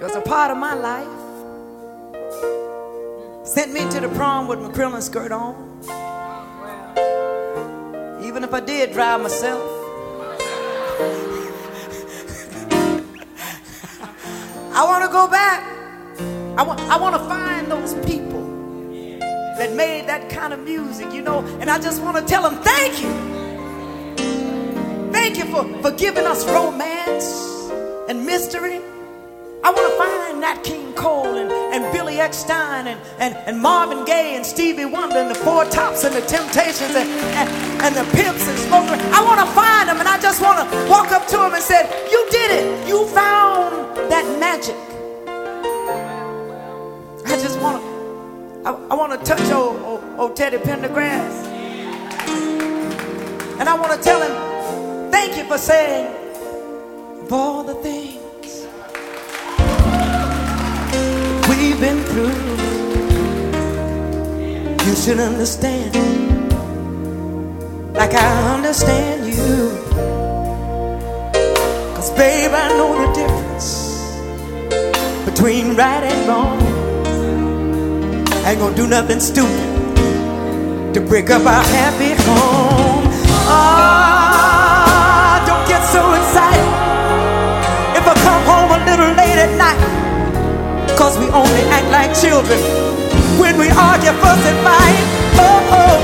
It 0.00 0.02
was 0.02 0.16
a 0.16 0.20
part 0.20 0.50
of 0.50 0.56
my 0.56 0.74
life. 0.74 1.25
Sent 3.44 3.72
me 3.72 3.88
to 3.90 4.00
the 4.00 4.08
prom 4.16 4.48
with 4.48 4.60
my 4.60 4.68
crinoline 4.70 5.02
skirt 5.02 5.32
on. 5.32 5.54
Even 8.24 8.44
if 8.44 8.52
I 8.52 8.60
did 8.60 8.92
drive 8.92 9.22
myself. 9.22 9.62
I 14.74 14.84
want 14.84 15.04
to 15.04 15.10
go 15.10 15.26
back. 15.26 15.62
I 16.58 16.62
want, 16.62 16.80
I 16.80 16.98
want 16.98 17.16
to 17.16 17.22
find 17.28 17.70
those 17.70 17.94
people 18.06 18.42
that 19.20 19.72
made 19.74 20.06
that 20.06 20.28
kind 20.28 20.52
of 20.52 20.60
music, 20.60 21.12
you 21.12 21.22
know, 21.22 21.38
and 21.60 21.70
I 21.70 21.78
just 21.78 22.02
want 22.02 22.16
to 22.18 22.24
tell 22.24 22.42
them 22.42 22.62
thank 22.62 23.00
you. 23.02 23.36
Thank 25.12 25.38
you 25.38 25.44
for, 25.46 25.64
for 25.82 25.90
giving 25.96 26.26
us 26.26 26.46
romance 26.46 27.70
and 28.08 28.26
mystery. 28.26 28.80
I 29.64 29.70
want 29.70 29.90
to 29.90 29.98
find 29.98 30.40
Nat 30.40 30.62
King 30.62 30.85
Cole 30.96 31.36
and, 31.36 31.50
and 31.52 31.92
Billy 31.92 32.18
Eckstein 32.18 32.86
and, 32.86 33.00
and, 33.18 33.36
and 33.46 33.60
Marvin 33.60 34.04
Gaye 34.04 34.34
and 34.34 34.44
Stevie 34.44 34.86
Wonder 34.86 35.18
and 35.18 35.30
the 35.30 35.34
Four 35.34 35.64
Tops 35.66 36.04
and 36.04 36.14
the 36.14 36.22
Temptations 36.22 36.94
and, 36.96 37.08
and, 37.36 37.48
and 37.82 37.94
the 37.94 38.04
Pimps 38.16 38.48
and 38.48 38.58
Smoker. 38.58 38.96
I 39.14 39.22
want 39.22 39.40
to 39.40 39.46
find 39.54 39.88
them 39.88 39.98
and 40.00 40.08
I 40.08 40.18
just 40.18 40.40
want 40.42 40.58
to 40.58 40.88
walk 40.88 41.12
up 41.12 41.26
to 41.28 41.36
them 41.36 41.54
and 41.54 41.62
say, 41.62 41.82
You 42.10 42.26
did 42.30 42.50
it. 42.50 42.88
You 42.88 43.06
found 43.08 43.96
that 44.10 44.24
magic. 44.40 44.76
I 47.26 47.36
just 47.40 47.60
want 47.60 47.82
to, 47.82 48.68
I, 48.68 48.72
I 48.90 48.94
want 48.94 49.12
to 49.12 49.24
touch 49.24 49.50
old, 49.52 49.80
old, 49.82 50.02
old 50.18 50.36
Teddy 50.36 50.58
Pendergrass. 50.58 51.44
And 53.58 53.68
I 53.68 53.74
want 53.74 53.92
to 53.92 53.98
tell 53.98 54.20
him, 54.20 55.10
thank 55.10 55.36
you 55.36 55.44
for 55.44 55.58
saying, 55.58 56.14
of 57.22 57.32
all 57.32 57.62
the 57.64 57.74
things 57.76 58.15
through, 62.16 62.32
you 64.86 64.94
should 64.96 65.20
understand, 65.20 65.92
like 67.92 68.14
I 68.14 68.54
understand 68.54 69.26
you. 69.26 69.68
Cause 71.94 72.10
babe, 72.12 72.52
I 72.54 72.68
know 72.78 72.90
the 73.02 73.08
difference 73.20 73.68
between 75.28 75.76
right 75.76 76.04
and 76.04 76.26
wrong. 76.26 76.58
I 78.46 78.52
ain't 78.52 78.60
gonna 78.60 78.74
do 78.74 78.86
nothing 78.86 79.20
stupid 79.20 79.74
to 80.94 81.00
break 81.06 81.28
up 81.28 81.44
our 81.44 81.64
happy 81.64 82.14
home. 82.22 83.04
Ah, 83.46 84.55
Cause 90.96 91.18
we 91.18 91.26
only 91.28 91.60
act 91.76 91.88
like 91.90 92.14
children 92.18 92.58
when 93.38 93.58
we 93.58 93.68
argue, 93.68 94.12
fuss, 94.22 94.40
and 94.46 94.58
fight. 94.64 95.04
Oh, 95.36 95.60
oh. 95.80 95.98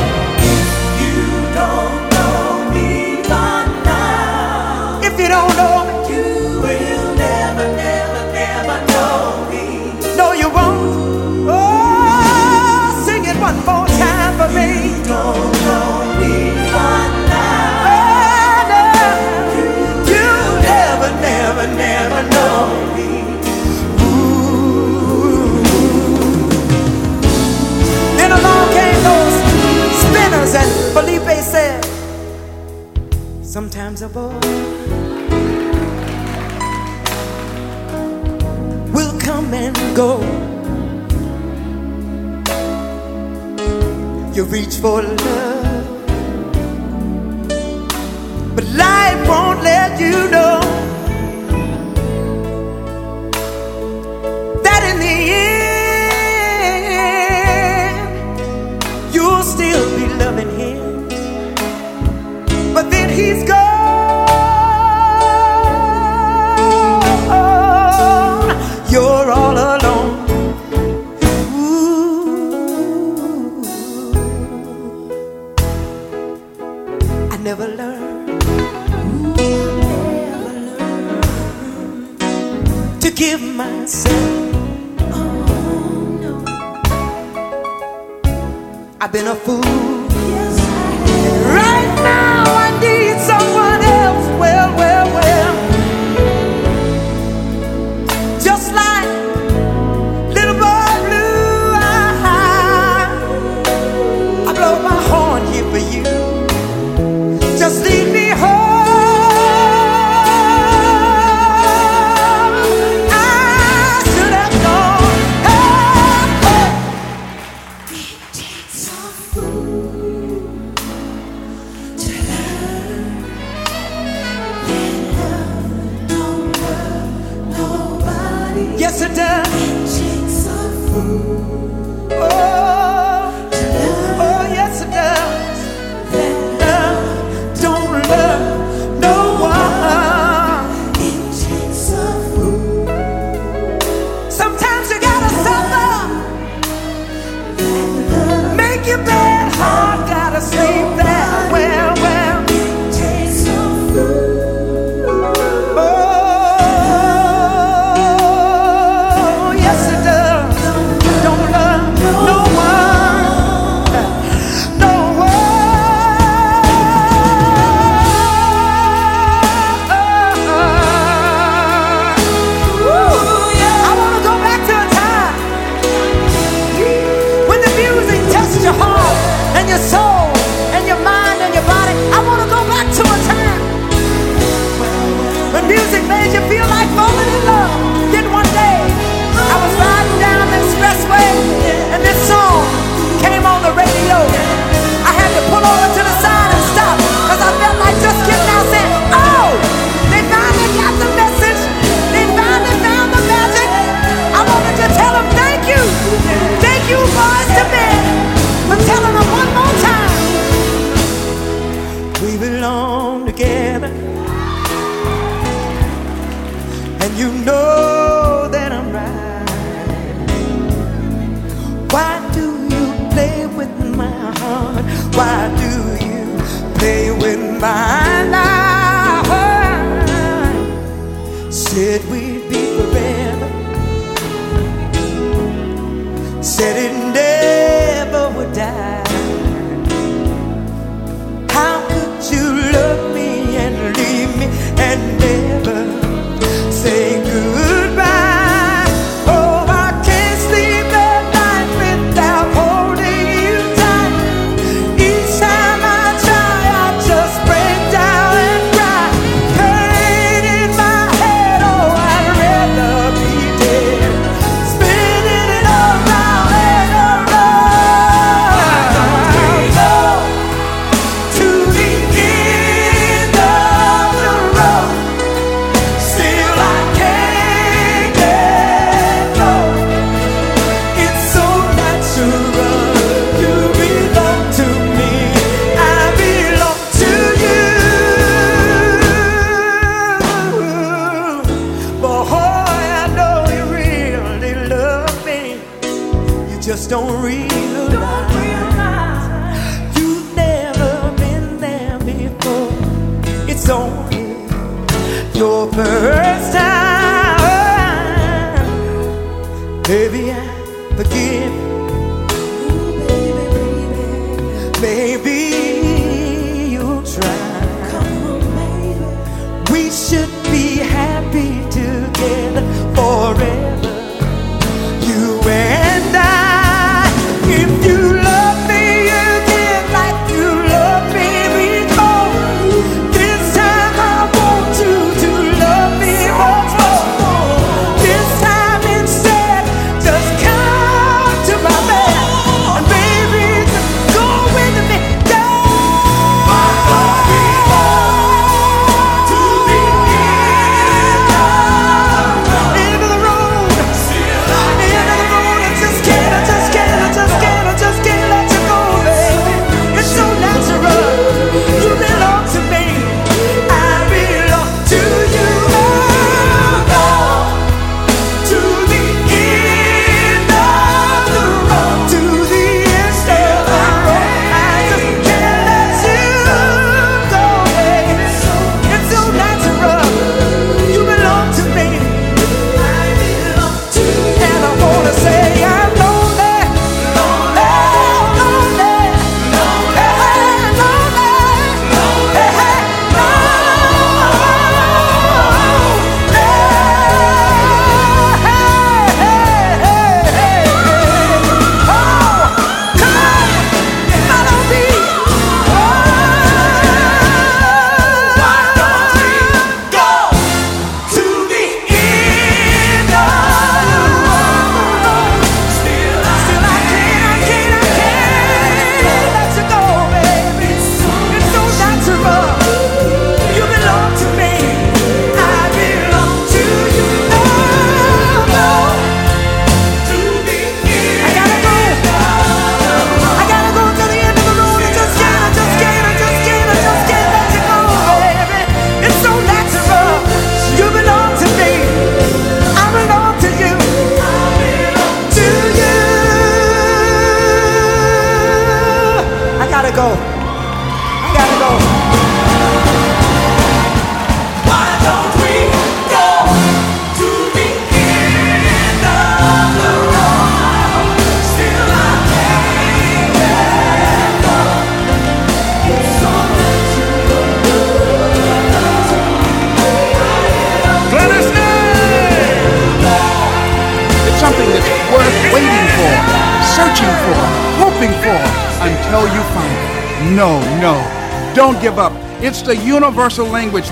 You 1.00 1.16
don't 1.56 2.00
know 2.12 2.70
me 2.74 3.22
by 3.26 3.64
now. 3.84 5.00
If 5.02 5.18
you 5.18 5.28
don't 5.28 5.56
know 5.56 5.84
me, 5.88 6.14
you 6.14 6.60
will 6.60 7.14
never, 7.16 7.66
never, 7.74 8.32
never 8.32 8.76
know 8.92 9.48
me. 9.50 9.64
No, 10.14 10.32
you 10.32 10.50
won't. 10.50 11.48
Oh, 11.48 13.02
sing 13.06 13.24
it 13.24 13.36
one 13.40 13.56
more 13.64 13.86
time 13.88 14.36
for 14.36 14.48
me. 14.54 14.98
You 14.98 15.04
don't 15.04 15.52
know 15.64 16.01
Sometimes 33.52 34.00
a 34.00 34.08
boy 34.08 34.32
will 38.94 39.20
come 39.20 39.52
and 39.52 39.76
go. 39.94 40.20
You 44.32 44.44
reach 44.44 44.76
for 44.76 45.02
love, 45.02 45.86
but 48.56 48.64
life 48.68 49.28
won't 49.28 49.62
let 49.62 50.00
you 50.00 50.30
know 50.30 50.61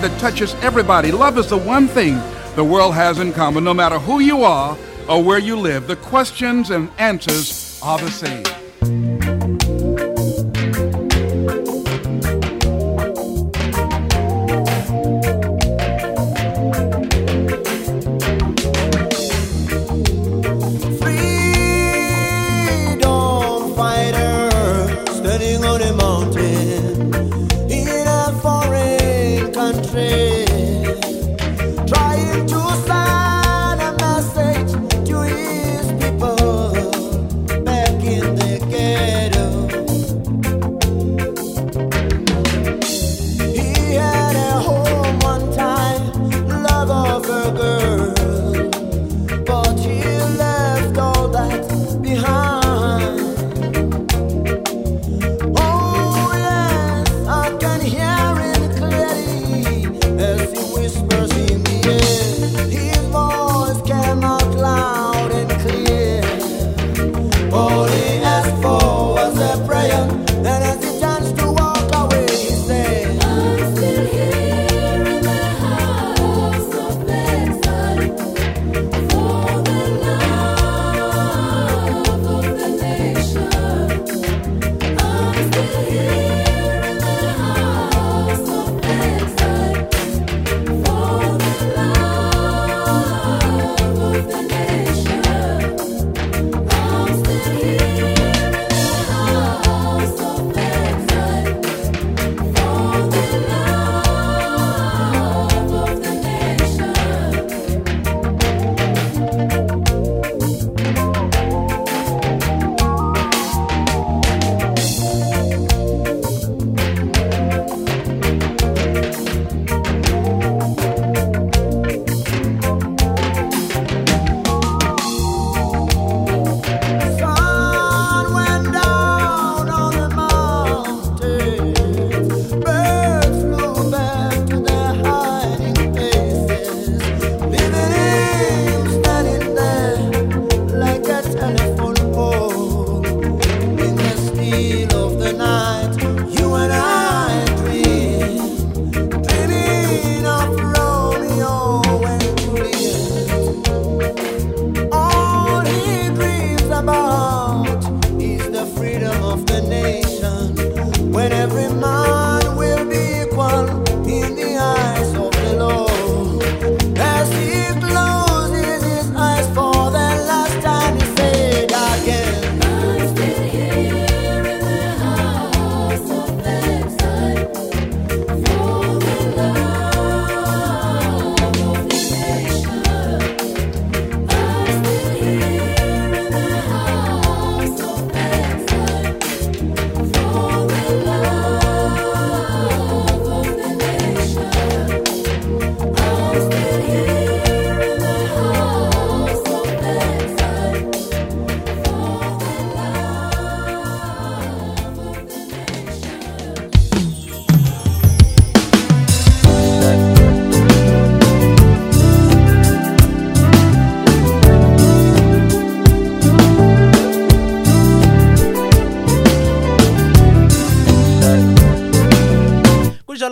that 0.01 0.19
touches 0.19 0.55
everybody. 0.57 1.13
Love 1.13 1.39
is 1.39 1.49
the 1.49 1.59
one 1.59 1.87
thing 1.89 2.21
the 2.57 2.65
world 2.65 2.95
has 2.95 3.19
in 3.19 3.33
common, 3.33 3.65
no 3.65 3.75
matter 3.75 3.99
who 3.99 4.21
you 4.21 4.43
are 4.43 4.77
or 5.09 5.23
where 5.23 5.39
you 5.39 5.57
live. 5.57 5.87
The 5.87 5.97
questions 5.97 6.71
and 6.71 6.91
answers 6.99 7.81
are 7.83 7.99
the 7.99 8.11
same. 8.11 8.60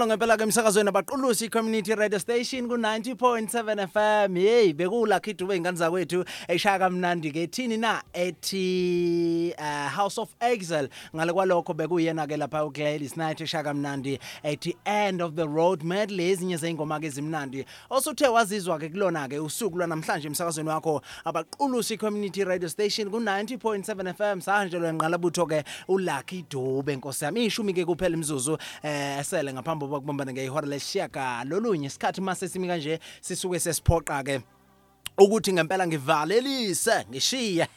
Kunjalo 0.09 0.17
ngempela 0.17 0.37
ke 0.37 0.43
emsakazweni 0.45 0.89
abaqulusi 0.89 1.51
community 1.51 1.95
radio 1.95 2.19
station 2.19 2.69
ku-90.7 2.69 3.87
fm 3.89 4.37
yeyi 4.37 4.73
bekulakhi 4.73 5.35
dube 5.37 5.57
ingane 5.57 5.77
zakwethu 5.77 6.25
eshaya 6.49 6.79
kamnandi 6.79 7.31
ke 7.31 7.47
thini 7.47 7.77
na? 7.77 8.03
Ethi 8.15 9.28
house 9.99 10.19
of 10.19 10.29
exile. 10.41 10.89
Ngale 11.15 11.33
kwalokho 11.33 11.75
bekuyena-ke 11.75 12.37
lapha 12.37 12.65
ugladys 12.65 13.17
night 13.17 13.41
eshaya 13.41 13.65
kamnandi 13.65 14.19
ethi 14.45 14.77
end 14.87 15.23
of 15.23 15.35
the 15.35 15.49
road 15.49 15.83
medley 15.83 16.31
ezinye 16.31 16.57
zey'ngoma-ke 16.57 17.07
ezimnandi. 17.07 17.65
Osuthe 17.91 18.29
wazizwa-ke 18.29 18.89
kulona-ke 18.89 19.39
usuku 19.39 19.79
lwanamhlanje 19.79 20.29
emsakazweni 20.29 20.69
wakho 20.69 21.03
abaqulusi 21.25 21.99
community 21.99 22.45
radio 22.45 22.69
station 22.69 23.11
ku-90.7 23.11 24.15
fm 24.15 24.41
sahanjelwe 24.41 24.93
nqalabutho-ke 24.93 25.65
ulucky 25.89 26.45
dube 26.51 26.97
nkosi 26.97 27.25
yami. 27.25 27.45
Ishumi-ke 27.47 27.85
kuphela 27.85 28.17
imzuzu 28.17 28.59
eh 28.83 29.19
esele 29.19 29.53
ngaphambi 29.53 29.85
kokuba 29.85 30.01
kubumbane 30.01 30.33
ngehora 30.33 30.69
lesishiyaka 30.69 31.45
lolunye 31.45 31.87
isikhathi 31.87 32.21
mase 32.21 32.49
simi 32.49 32.69
kanje 32.69 32.99
sisuke 33.21 33.59
sesiphoqa-ke 33.59 34.41
ukuthi 35.19 35.53
ngempela 35.53 35.87
ngivalelise 35.87 37.07
ngishiye. 37.11 37.69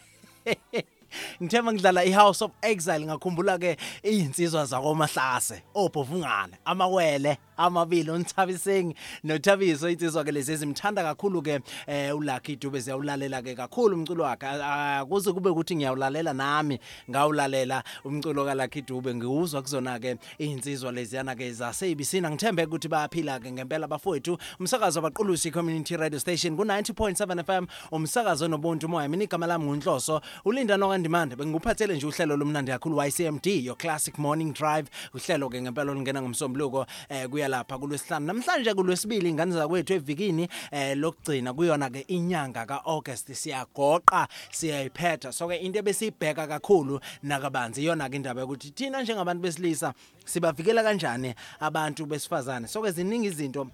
ngithemba 1.42 1.74
ngidlala 1.74 2.06
i-house 2.06 2.42
of 2.46 2.52
exile 2.62 3.06
ngakhumbula-ke 3.06 3.78
iy'nsizwa 4.04 4.66
zakomahlase 4.66 5.64
obhovungane 5.74 6.58
amawele 6.66 7.38
amabili 7.58 8.12
unthabiseng 8.12 8.94
nothabiso. 9.24 9.90
Insizwa-ke 9.90 10.32
lezi 10.32 10.52
ezimthanda 10.54 11.04
kakhulu-ke 11.04 11.62
um 11.88 12.18
ulucky 12.18 12.56
dube 12.56 12.80
ziyawulalela-ke 12.80 13.56
kakhulu 13.56 13.96
umculo 13.96 14.24
wakhe. 14.24 14.46
Akuze 14.48 15.34
kube 15.34 15.50
ukuthi 15.50 15.76
ngiyawulalela 15.76 16.34
nami 16.34 16.80
ngawulalela 17.10 17.84
umculo 18.06 18.46
kalucky 18.46 18.82
dube. 18.82 19.16
Ngiwuzwa 19.16 19.62
kuzona-ke 19.62 20.18
iy'nsizwa 20.40 20.92
leziyana-ke 20.92 21.54
zasebisini. 21.54 22.28
Angithembe 22.28 22.66
ukuthi 22.66 22.88
bayaphila-ke 22.88 23.52
ngempela 23.52 23.88
bafowethu. 23.88 24.38
Umsakazo 24.60 25.02
wabaqulusi 25.02 25.52
community 25.52 25.98
radio 25.98 26.20
station 26.20 26.58
ku-90.7 26.58 27.44
fm 27.44 27.68
umsakazo 27.92 28.46
onobuntu 28.46 28.88
umoya 28.88 29.10
mina 29.10 29.24
igama 29.24 29.48
lami 29.48 29.66
ngunhloso. 29.66 30.22
Ulinda 30.46 30.78
nokwendla 31.02 31.12
Demand 31.12 31.36
bengikuphathele 31.36 31.96
nje 31.96 32.06
uhlelo 32.06 32.38
lomnandi 32.38 32.72
kakhulu 32.72 33.02
YCMD 33.02 33.48
your 33.66 33.78
classic 33.78 34.18
morning 34.18 34.54
drive. 34.54 34.90
Uhlelo 35.14 35.50
ke 35.50 35.62
ngempela 35.62 35.92
olungena 35.92 36.22
ngomsombuluko 36.22 36.86
eh 37.10 37.28
kuya 37.30 37.48
lapha 37.48 37.78
kulwesihlanu. 37.78 38.26
Namhlanje 38.26 38.74
kulwesibili 38.74 39.30
ingane 39.30 39.52
zakwethu 39.52 39.94
evikini 39.94 40.48
eh 40.72 40.98
lokugcina 40.98 41.54
kuyona 41.54 41.90
ke 41.90 42.06
inyanga 42.08 42.66
kaAugust 42.66 43.34
siyagoqa 43.34 44.28
siyayiphetha. 44.52 45.32
So 45.32 45.48
ke 45.48 45.56
into 45.62 45.80
ebesibheka 45.80 46.48
kakhulu 46.48 47.00
nakabanzi 47.24 47.82
iyona 47.82 48.10
ke 48.10 48.16
indaba 48.16 48.46
ukuthi 48.46 48.72
thina 48.72 49.02
njengabantu 49.02 49.42
besilisa 49.42 49.94
sibavikela 50.26 50.84
kanjani 50.84 51.36
abantu 51.60 52.06
besifazane? 52.06 52.68
So 52.68 52.82
ke 52.82 52.92
ziningi 52.92 53.28
izinto 53.28 53.68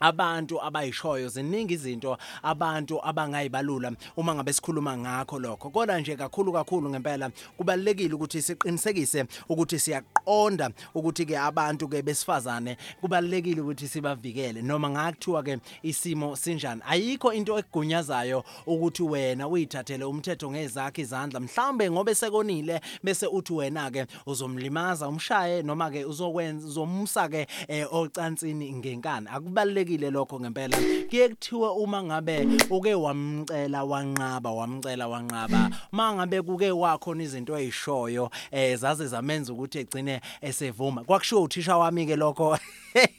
abantu 0.00 0.62
abayishoyo 0.62 1.28
ziningi 1.28 1.74
izinto 1.74 2.18
abantu 2.42 3.00
abangayibalula 3.04 3.92
uma 4.16 4.34
ngabe 4.34 4.52
sikhuluma 4.52 4.96
ngakho 4.96 5.38
lokho. 5.38 5.70
Kodwa 5.70 6.00
nje 6.00 6.16
kakhulu 6.16 6.52
kakhulu 6.52 6.90
ngempela 6.90 7.30
kubalekile 7.56 8.14
ukuthi 8.14 8.42
siqinisekise 8.42 9.24
ukuthi 9.48 9.78
siyaqonda 9.78 10.70
ukuthi 10.94 11.26
ke 11.26 11.38
abantu 11.38 11.88
ke 11.88 12.02
besifazane 12.02 12.76
kubalekile 13.00 13.60
ukuthi 13.60 13.88
sibavikele 13.88 14.62
noma 14.62 14.90
ngakuthiwa 14.90 15.42
ke 15.42 15.58
isimo 15.82 16.36
sinjani. 16.36 16.82
Ayikho 16.86 17.32
into 17.32 17.58
egunyazayo 17.58 18.44
ukuthi 18.66 19.02
wena 19.02 19.48
uyithathele 19.48 20.04
umthetho 20.04 20.50
ngezakhe 20.50 21.02
izandla. 21.02 21.40
Mhlambe 21.40 21.90
ngobe 21.90 22.14
sekonile 22.14 22.80
bese 23.02 23.26
uthi 23.26 23.52
wena 23.52 23.90
ke 23.90 24.06
uzomlimaza 24.26 25.08
umshaye 25.08 25.62
noma 25.62 25.90
ke 25.90 26.04
uzokwenza 26.04 26.66
uzomsa 26.66 27.28
ke 27.28 27.46
eh, 27.68 27.86
ocansini 27.92 28.72
ngenkani. 28.72 29.28
Akubalekile 29.28 29.89
lokho 29.98 30.40
ngempela. 30.40 30.76
Kuye 31.10 31.28
kuthiwe 31.28 31.68
uma 31.68 32.02
ngabe 32.02 32.46
uke 32.70 32.94
wamcela 32.94 33.84
wanqaba 33.84 34.50
wamcela 34.50 35.08
wanqaba 35.08 35.70
mangabe 35.92 36.42
kuke 36.42 36.70
wakhona 36.70 37.22
izinto 37.22 37.58
ezishoyo 37.58 38.30
eh 38.50 38.76
zaze 38.78 39.06
zamenza 39.06 39.52
ukuthi 39.52 39.78
egcine 39.78 40.20
esevuma. 40.40 41.04
Kwakushiwo 41.04 41.42
uthisha 41.42 41.76
wami 41.76 42.06
ke 42.06 42.16
lokho. 42.16 42.58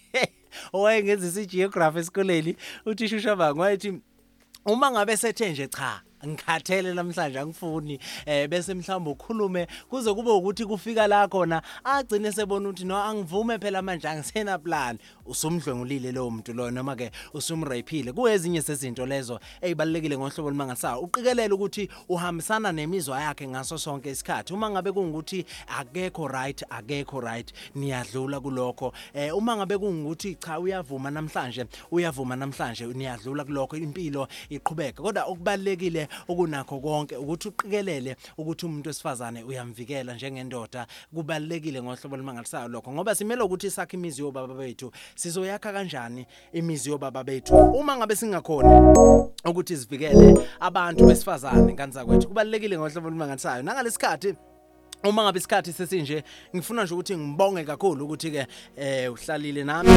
Owayengenzisa 0.73 1.41
igeography 1.41 1.99
esikoleni 1.99 2.55
uthisha 2.85 3.15
ushabanga 3.15 3.61
wayethi 3.61 4.01
uma 4.65 4.91
ngabe 4.91 5.17
sethe 5.17 5.49
nje 5.49 5.67
cha 5.67 6.01
ngikhathele 6.27 6.93
namhlanje 6.93 7.39
angifuni 7.39 7.99
eh 8.25 8.47
bese 8.49 8.73
mhlawumbe 8.73 9.09
ukhulume 9.09 9.67
kuze 9.89 10.13
kube 10.13 10.31
ukuthi 10.31 10.65
kufika 10.65 11.07
la 11.07 11.27
khona 11.27 11.61
agcine 11.83 12.31
sebona 12.31 12.69
ukuthi 12.69 12.85
no 12.85 12.97
angivume 12.97 13.59
phela 13.59 13.81
manje 13.81 14.07
angisena 14.07 14.57
plan. 14.57 14.97
Usumdlwengulile 15.25 16.11
lo 16.11 16.29
muntu 16.29 16.53
lo 16.53 16.71
noma 16.71 16.95
ke 16.95 17.11
usumrapile 17.33 18.13
kuyezinye 18.13 18.61
sezinto 18.61 19.05
lezo 19.05 19.39
ezibalekile 19.61 20.17
ngohlobo 20.17 20.47
olumangasayo 20.47 20.99
uqikelele 20.99 21.53
ukuthi 21.53 21.89
uhambisana 22.09 22.71
nemizwa 22.71 23.21
yakhe 23.21 23.47
ngaso 23.47 23.77
sonke 23.77 24.11
isikhathi. 24.11 24.53
Uma 24.53 24.69
ngabe 24.69 24.91
kungukuthi 24.91 25.45
akekho 25.79 26.27
right 26.27 26.63
akekho 26.69 27.21
right 27.21 27.53
niyadlula 27.75 28.39
kulokho. 28.39 28.93
Eh 29.13 29.37
uma 29.37 29.55
ngabe 29.55 29.77
kungukuthi 29.77 30.35
cha 30.35 30.59
uyavuma 30.59 31.11
namhlanje 31.11 31.65
uyavuma 31.91 32.35
namhlanje 32.35 32.85
niyadlula 32.85 33.43
kulokho 33.43 33.77
impilo 33.77 34.27
iqhubeka. 34.49 35.03
Kodwa 35.03 35.23
okubalekile 35.23 36.07
okunakho 36.27 36.79
konke 36.79 37.15
ukuthi 37.17 37.47
uqikelele 37.47 38.15
ukuthi 38.37 38.65
umuntu 38.65 38.89
wesifazane 38.89 39.43
uyamvikela 39.43 40.13
njengendoda. 40.13 40.87
Kubalekile 41.13 41.81
ngohlobo 41.81 42.15
olumangalisayo 42.15 42.67
lokho 42.67 42.91
ngoba 42.91 43.15
simele 43.15 43.41
ukuthi 43.41 43.71
sakhe 43.71 43.97
imizi 43.97 44.21
yobaba 44.21 44.53
bethu 44.53 44.91
sizoyakha 45.15 45.73
kanjani 45.73 46.25
imizi 46.53 46.89
yobaba 46.89 47.23
bethu? 47.23 47.55
Uma 47.55 47.97
ngabe 47.97 48.15
singakhona 48.15 48.93
ukuthi 49.45 49.77
sivikele 49.77 50.47
abantu 50.59 51.05
besifazane 51.05 51.73
kanza 51.73 52.05
kwethu 52.05 52.27
kubalekile 52.27 52.77
ngohlobo 52.77 53.07
olumangalisayo. 53.07 53.63
Nangalesikhathi 53.63 54.35
Uma 55.03 55.23
ngabe 55.23 55.39
isikhathi 55.39 55.73
sesinje 55.73 56.23
ngifuna 56.55 56.83
nje 56.83 56.93
ukuthi 56.93 57.17
ngibonge 57.17 57.63
kakhulu 57.63 58.05
ukuthi 58.05 58.31
ke 58.31 58.47
eh 58.77 59.11
uhlalile 59.11 59.63
nami. 59.63 59.89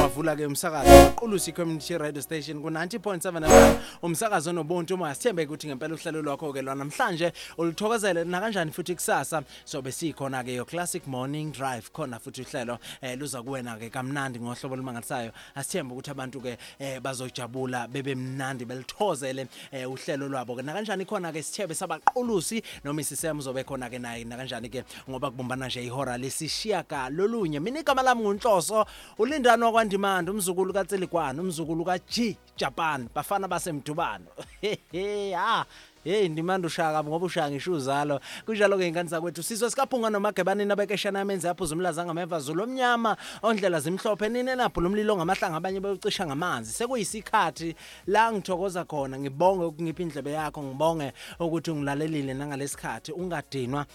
Wavula 0.00 0.36
ke 0.36 0.46
umsakazo 0.46 0.90
waqulusi 0.90 1.52
community 1.52 1.98
radio 1.98 2.22
station 2.22 2.62
ku 2.62 2.70
90.7 2.70 3.48
FM 3.48 3.78
umsakazo 4.02 4.52
nobuntu 4.52 4.94
uma 4.94 5.14
sithembe 5.14 5.44
ukuthi 5.44 5.66
ngempela 5.68 5.94
uhlelo 5.94 6.22
lwakho 6.22 6.52
ke 6.52 6.62
lwa 6.62 6.74
namhlanje 6.74 7.32
ulithokozele 7.58 8.24
na 8.24 8.40
kanjani 8.40 8.72
futhi 8.72 8.94
kusasa 8.94 9.42
sobe 9.64 9.92
sikhona 9.92 10.42
ke 10.44 10.54
yo 10.54 10.64
classic 10.64 11.06
morning 11.06 11.52
drive 11.52 11.90
khona 11.92 12.18
futhi 12.18 12.42
uhlelo 12.42 12.78
eh 13.02 13.18
luza 13.18 13.42
kuwena 13.42 13.76
ke 13.76 13.90
kamnandi 13.90 14.40
ngohlobo 14.40 14.74
olumangalisayo. 14.74 15.32
Asithembe 15.54 15.92
ukuthi 15.92 16.10
abantu 16.10 16.40
ke 16.40 16.56
eh 16.78 17.00
bazojabula 17.00 17.88
bebe 17.88 18.14
mnandi 18.14 18.64
belithozele 18.64 19.48
eh 19.72 19.90
uhlelo 19.90 20.28
lwabo 20.28 20.56
ke. 20.56 20.62
Na 20.62 20.72
kanjani 20.72 21.04
khona 21.04 21.32
ke 21.32 21.42
sithebe 21.42 21.74
sabaqulusi 21.74 22.62
noma 22.84 23.00
isisemo 23.00 23.42
zobe 23.42 23.62
khona 23.64 23.90
ke 23.90 23.98
naye 23.98 24.24
na 24.24 24.45
kanjani 24.46 24.68
ke? 24.68 24.84
Ngoba 25.10 25.30
kubumbana 25.30 25.66
nje 25.66 25.84
ihora 25.84 26.18
lesishiya 26.18 26.82
ka 26.82 27.10
lolunye 27.10 27.60
mina 27.60 27.80
igama 27.80 28.02
lami 28.02 28.22
ngunhloso 28.22 28.86
ulindani 29.18 29.62
wakwandimanda 29.62 30.32
umzukulu 30.32 30.72
kaTseligwana 30.72 31.42
umzukulu 31.42 31.84
kaG 31.84 32.36
Japan 32.56 33.08
bafana 33.14 33.48
basemdubano 33.48 34.26
ha. 35.36 35.66
Hey 36.06 36.28
ndimanda 36.28 36.66
ushaka 36.66 37.04
ngoba 37.04 37.26
ushaka 37.26 37.50
ngisho 37.50 37.72
uzalo. 37.72 38.20
Kunjalo 38.46 38.78
ke 38.78 38.88
ingane 38.88 39.08
zakwethu 39.08 39.42
sizwe 39.42 39.70
sikaphunga 39.70 40.10
nomagebani 40.10 40.64
nabekeshana 40.64 41.20
amenze 41.20 41.48
yaphuza 41.48 41.74
umlaza 41.74 42.04
ngameva 42.04 42.40
zulu 42.40 42.62
omnyama 42.62 43.16
ondlela 43.42 43.80
zimhlophe 43.80 44.28
nini 44.28 44.50
enabhula 44.50 44.88
umlilo 44.88 45.16
ngamahlanga 45.16 45.56
abanye 45.56 45.80
beyocisha 45.80 46.26
ngamanzi. 46.26 46.72
Sekuyisikhathi 46.72 47.74
la 48.06 48.32
ngithokoza 48.32 48.84
khona 48.84 49.18
ngibonge 49.18 49.64
ukungipha 49.64 50.02
indlebe 50.02 50.32
yakho 50.32 50.62
ngibonge 50.62 51.12
ukuthi 51.40 51.70
ungilalelile 51.70 52.34
nangalesikhathi 52.34 53.12
ungadinwa 53.12 53.86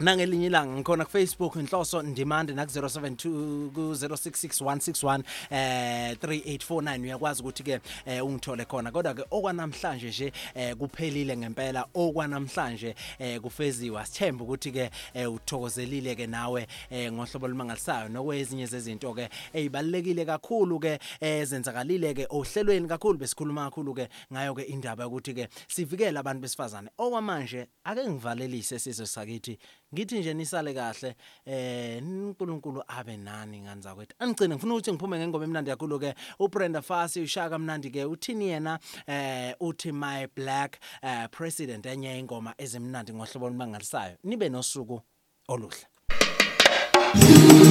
nangelinye 0.00 0.46
ilanga 0.46 0.76
ngikhona 0.76 1.04
ku 1.04 1.10
Facebook 1.10 1.56
inhloso 1.56 2.02
ndimande 2.02 2.52
na 2.54 2.64
072 2.64 3.70
ku 3.70 3.80
066161 3.80 5.22
eh 5.50 6.16
3849 6.16 7.02
uyakwazi 7.02 7.42
ukuthi 7.42 7.62
ke 7.62 7.80
eh, 8.06 8.26
ungithole 8.26 8.64
khona. 8.64 8.90
Kodwa 8.90 9.14
ke 9.14 9.24
okwanamhlanje 9.30 10.08
nje 10.08 10.32
eh, 10.54 10.76
kuphelile 10.76 11.36
ngempela. 11.36 11.86
Okwanamhlanje 11.94 12.94
eh, 13.18 13.40
kufeziwa. 13.40 14.06
Sithemba 14.06 14.44
ukuthi 14.44 14.72
ke 14.72 14.90
eh, 15.14 15.32
uthokozelile 15.32 16.14
ke 16.16 16.26
nawe 16.26 16.66
eh, 16.90 17.12
ngohlobo 17.12 17.46
olumangalisayo 17.46 18.08
nokwezinye 18.08 18.66
zezinto 18.66 19.14
ke 19.14 19.28
ezibalekile 19.52 20.24
kakhulu 20.24 20.80
ke 20.80 20.98
ezenzakalile 21.20 22.14
ke 22.14 22.26
ohlelweni 22.30 22.88
kakhulu 22.88 23.18
besikhuluma 23.18 23.70
kakhulu 23.70 23.94
ke 23.94 24.08
ngayo 24.32 24.54
ke 24.54 24.62
indaba 24.62 25.06
ukuthi 25.06 25.34
ke 25.34 25.48
sivikele 25.68 26.18
abantu 26.18 26.42
besifazane. 26.42 26.90
Okwamanje 26.98 27.66
ake 27.84 28.08
ngivalelise 28.08 28.78
sizwe 28.78 29.06
sakithi 29.06 29.58
ngithi 29.94 30.18
nje 30.18 30.34
nisale 30.34 30.74
kahle 30.74 31.14
eh 31.46 32.02
uNkulunkulu 32.02 32.82
abe 32.88 33.16
nani 33.16 33.60
nganza 33.60 33.94
kwethu 33.94 34.14
angigcine 34.18 34.54
ngifuna 34.54 34.74
ukuthi 34.74 34.92
ngiphume 34.92 35.18
ngengoma 35.18 35.44
emnandi 35.44 35.70
kakhulu 35.70 35.98
ke. 35.98 36.14
uBrenda 36.38 36.82
Fassie 36.82 37.22
ushaka 37.22 37.58
mnandi 37.58 37.90
ke 37.90 38.04
uthini 38.04 38.48
yena 38.48 38.78
eh 39.06 39.54
uthi 39.60 39.92
my 39.92 40.26
black 40.36 40.78
eh, 41.02 41.28
president 41.30 41.86
enye 41.86 42.18
ingoma 42.18 42.54
ezimnandi 42.58 43.12
ngohlobo 43.12 43.46
olumangalisayo 43.46 44.16
nibe 44.24 44.48
nosuku 44.48 45.00
oluhle. 45.48 45.86